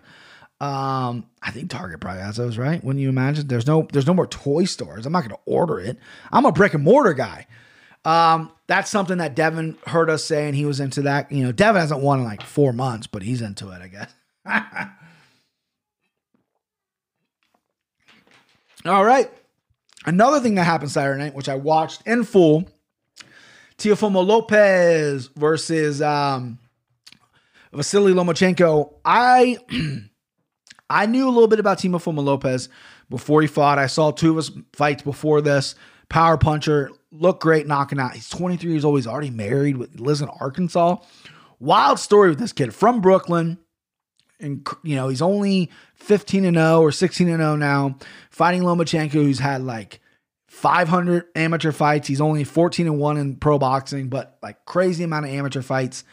Um, 0.60 1.26
I 1.42 1.52
think 1.52 1.70
Target 1.70 2.00
probably 2.00 2.22
has 2.22 2.38
those, 2.38 2.58
right? 2.58 2.84
Wouldn't 2.84 3.02
you 3.02 3.10
imagine? 3.10 3.48
There's 3.48 3.68
no 3.68 3.88
there's 3.92 4.08
no 4.08 4.14
more 4.14 4.28
toy 4.28 4.66
stores. 4.66 5.06
I'm 5.06 5.12
not 5.12 5.24
gonna 5.24 5.38
order 5.46 5.80
it. 5.80 5.98
I'm 6.32 6.46
a 6.46 6.52
brick 6.52 6.74
and 6.74 6.84
mortar 6.84 7.14
guy. 7.14 7.46
Um, 8.06 8.52
that's 8.68 8.90
something 8.90 9.18
that 9.18 9.36
Devin 9.36 9.78
heard 9.88 10.10
us 10.10 10.24
say, 10.24 10.48
and 10.48 10.56
he 10.56 10.66
was 10.66 10.80
into 10.80 11.02
that. 11.04 11.32
You 11.32 11.44
know, 11.44 11.52
Devin 11.52 11.82
hasn't 11.82 12.02
won 12.02 12.20
in 12.20 12.26
like 12.26 12.42
four 12.42 12.72
months, 12.72 13.08
but 13.08 13.22
he's 13.22 13.42
into 13.42 13.70
it, 13.72 13.82
I 13.82 13.88
guess. 13.88 14.14
All 18.86 19.04
right. 19.04 19.32
Another 20.06 20.40
thing 20.40 20.56
that 20.56 20.64
happened 20.64 20.92
Saturday 20.92 21.20
night, 21.20 21.34
which 21.34 21.50
I 21.50 21.56
watched 21.56 22.06
in 22.06 22.24
full, 22.24 22.70
Teofimo 23.78 24.26
Lopez 24.26 25.30
versus 25.36 26.02
um, 26.02 26.60
Vasily 27.74 28.14
Lomachenko. 28.14 28.94
I 29.04 29.58
I 30.90 31.06
knew 31.08 31.28
a 31.28 31.32
little 31.32 31.48
bit 31.48 31.60
about 31.60 31.80
Teofimo 31.80 32.24
Lopez 32.24 32.70
before 33.10 33.42
he 33.42 33.48
fought. 33.48 33.80
I 33.80 33.88
saw 33.88 34.12
two 34.12 34.32
of 34.32 34.38
his 34.38 34.52
fights 34.74 35.04
before 35.04 35.42
this. 35.42 35.76
Power 36.08 36.38
puncher, 36.38 36.92
looked 37.12 37.42
great 37.42 37.66
knocking 37.66 38.00
out. 38.00 38.14
He's 38.14 38.30
23 38.30 38.72
years 38.72 38.86
old. 38.86 38.98
He's 38.98 39.08
already 39.08 39.32
married. 39.32 39.78
With, 39.78 40.00
lives 40.00 40.22
in 40.22 40.30
Arkansas. 40.30 40.98
Wild 41.60 42.00
story 42.00 42.30
with 42.30 42.40
this 42.40 42.54
kid 42.54 42.74
from 42.74 43.02
Brooklyn. 43.02 43.58
And 44.40 44.68
you 44.84 44.96
know 44.96 45.08
he's 45.08 45.22
only 45.22 45.72
15 45.96 46.46
and 46.46 46.58
0 46.58 46.82
or 46.82 46.92
16 46.92 47.30
and 47.30 47.40
0 47.40 47.56
now, 47.56 47.98
fighting 48.30 48.64
Lomachenko, 48.64 49.12
who's 49.12 49.40
had 49.40 49.62
like 49.62 50.02
500 50.48 51.26
amateur 51.36 51.72
fights. 51.72 52.08
He's 52.08 52.22
only 52.22 52.44
14 52.44 52.88
and 52.88 53.00
1 53.00 53.18
in 53.18 53.36
pro 53.36 53.58
boxing, 53.58 54.10
but 54.10 54.38
like 54.42 54.66
crazy 54.66 55.04
amount 55.04 55.26
of 55.26 55.32
amateur 55.32 55.62
fights. 55.62 56.04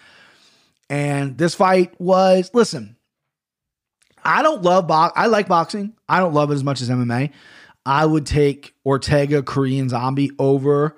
And 0.90 1.38
this 1.38 1.54
fight 1.54 1.98
was, 2.00 2.50
listen, 2.52 2.96
I 4.24 4.42
don't 4.42 4.62
love 4.62 4.86
box. 4.86 5.14
I 5.16 5.26
like 5.26 5.48
boxing. 5.48 5.94
I 6.08 6.18
don't 6.18 6.34
love 6.34 6.50
it 6.50 6.54
as 6.54 6.64
much 6.64 6.80
as 6.80 6.90
MMA. 6.90 7.32
I 7.84 8.06
would 8.06 8.26
take 8.26 8.74
Ortega 8.84 9.42
Korean 9.42 9.88
Zombie 9.88 10.30
over 10.38 10.96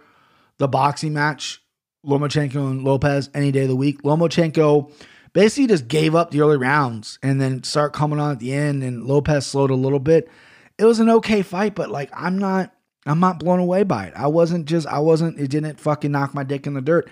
the 0.59 0.68
boxing 0.68 1.12
match, 1.12 1.62
Lomachenko 2.05 2.70
and 2.70 2.85
Lopez 2.85 3.31
any 3.35 3.51
day 3.53 3.62
of 3.62 3.68
the 3.68 3.77
week. 3.77 4.03
Lomachenko 4.03 4.91
basically 5.35 5.66
just 5.66 5.89
gave 5.89 6.14
up 6.14 6.30
the 6.30 6.41
early 6.41 6.57
rounds 6.57 7.18
and 7.22 7.39
then 7.39 7.62
start 7.62 7.93
coming 7.93 8.18
on 8.18 8.32
at 8.32 8.39
the 8.39 8.55
end, 8.55 8.82
and 8.82 9.05
Lopez 9.05 9.47
slowed 9.47 9.70
a 9.70 9.74
little 9.74 9.99
bit. 9.99 10.30
It 10.78 10.87
was 10.87 11.01
an 11.01 11.11
okay 11.11 11.43
fight, 11.43 11.74
but 11.74 11.91
like 11.91 12.11
I'm 12.14 12.39
not, 12.39 12.74
I'm 13.05 13.20
not 13.20 13.39
blown 13.39 13.59
away 13.59 13.82
by 13.82 14.07
it. 14.07 14.14
I 14.16 14.28
wasn't 14.28 14.64
just, 14.64 14.87
I 14.87 15.01
wasn't. 15.01 15.39
It 15.39 15.49
didn't 15.49 15.78
fucking 15.78 16.11
knock 16.11 16.32
my 16.32 16.45
dick 16.45 16.66
in 16.66 16.72
the 16.72 16.80
dirt. 16.80 17.11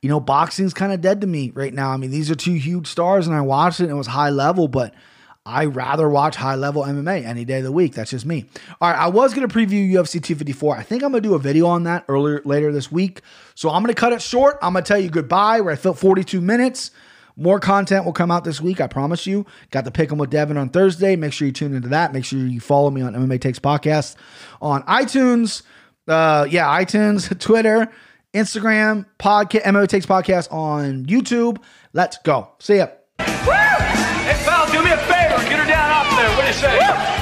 You 0.00 0.08
know, 0.08 0.20
boxing's 0.20 0.72
kind 0.72 0.92
of 0.92 1.00
dead 1.00 1.20
to 1.20 1.26
me 1.26 1.50
right 1.50 1.74
now. 1.74 1.90
I 1.90 1.98
mean, 1.98 2.10
these 2.10 2.30
are 2.30 2.34
two 2.34 2.54
huge 2.54 2.86
stars, 2.86 3.26
and 3.26 3.36
I 3.36 3.42
watched 3.42 3.80
it 3.80 3.84
and 3.84 3.92
it 3.92 3.96
was 3.96 4.06
high 4.06 4.30
level, 4.30 4.68
but 4.68 4.94
I 5.44 5.66
rather 5.66 6.08
watch 6.08 6.34
high 6.36 6.56
level 6.56 6.82
MMA 6.82 7.24
any 7.24 7.44
day 7.44 7.58
of 7.58 7.64
the 7.64 7.72
week. 7.72 7.94
That's 7.94 8.10
just 8.10 8.26
me. 8.26 8.46
All 8.80 8.90
right, 8.90 8.98
I 8.98 9.06
was 9.06 9.32
to 9.32 9.46
preview 9.46 9.88
UFC 9.92 10.22
254. 10.22 10.76
I 10.76 10.82
think 10.82 11.04
I'm 11.04 11.12
to 11.12 11.20
do 11.20 11.34
a 11.34 11.38
video 11.38 11.66
on 11.66 11.84
that 11.84 12.04
earlier 12.08 12.42
later 12.44 12.72
this 12.72 12.90
week. 12.90 13.22
So 13.54 13.70
I'm 13.70 13.84
to 13.86 13.94
cut 13.94 14.12
it 14.12 14.20
short. 14.20 14.58
I'm 14.60 14.74
to 14.74 14.82
tell 14.82 14.98
you 14.98 15.08
goodbye. 15.08 15.60
We're 15.60 15.72
at 15.72 15.78
42 15.78 16.40
minutes. 16.40 16.90
More 17.36 17.60
content 17.60 18.04
will 18.06 18.12
come 18.14 18.30
out 18.30 18.44
this 18.44 18.60
week, 18.62 18.80
I 18.80 18.86
promise 18.86 19.26
you. 19.26 19.44
Got 19.70 19.84
the 19.84 19.90
pick 19.90 20.10
'em 20.10 20.16
with 20.18 20.30
Devin 20.30 20.56
on 20.56 20.70
Thursday. 20.70 21.16
Make 21.16 21.32
sure 21.34 21.46
you 21.46 21.52
tune 21.52 21.74
into 21.74 21.88
that. 21.88 22.12
Make 22.14 22.24
sure 22.24 22.38
you 22.38 22.60
follow 22.60 22.90
me 22.90 23.02
on 23.02 23.14
MMA 23.14 23.38
Takes 23.38 23.58
Podcast 23.58 24.16
on 24.62 24.82
iTunes. 24.84 25.62
Uh, 26.08 26.46
yeah, 26.48 26.64
iTunes, 26.66 27.38
Twitter, 27.40 27.88
Instagram, 28.32 29.04
podcast, 29.18 29.64
MMA 29.64 29.86
Takes 29.88 30.06
Podcast 30.06 30.50
on 30.52 31.04
YouTube. 31.06 31.58
Let's 31.92 32.16
go. 32.24 32.50
See 32.58 32.76
ya. 32.78 32.86
Hey, 33.18 34.42
pal, 34.44 34.66
do 34.72 34.82
me 34.82 34.90
a 34.92 34.96
favor. 34.96 35.48
Get 35.48 35.58
her 35.58 35.66
down 35.66 35.90
off 35.90 36.16
there. 36.16 36.28
What 36.36 36.40
do 36.42 36.46
you 36.48 36.52
say? 36.54 36.78
I 36.80 37.15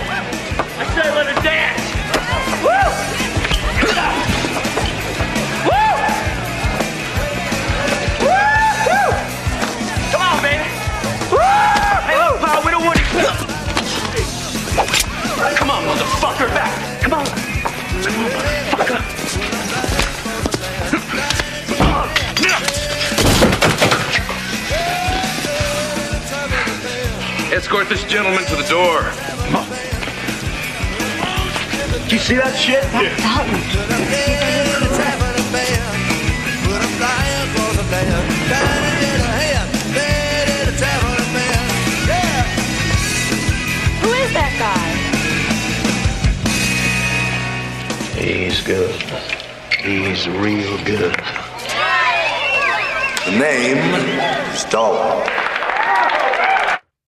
Escort 27.65 27.89
this 27.89 28.05
gentleman 28.05 28.45
to 28.45 28.57
the 28.57 28.69
door. 28.69 29.01
Did 32.03 32.13
you 32.13 32.19
see 32.19 32.35
that 32.35 32.55
shit? 32.55 32.85
Who 44.03 44.13
is 44.13 44.33
that 44.35 44.53
guy? 44.61 44.91
He's 48.21 48.61
good. 48.61 49.01
He's 49.81 50.29
real 50.29 50.77
good. 50.85 51.17
The 53.25 53.39
name 53.39 53.79
is 54.53 54.65
Dalton. 54.65 55.44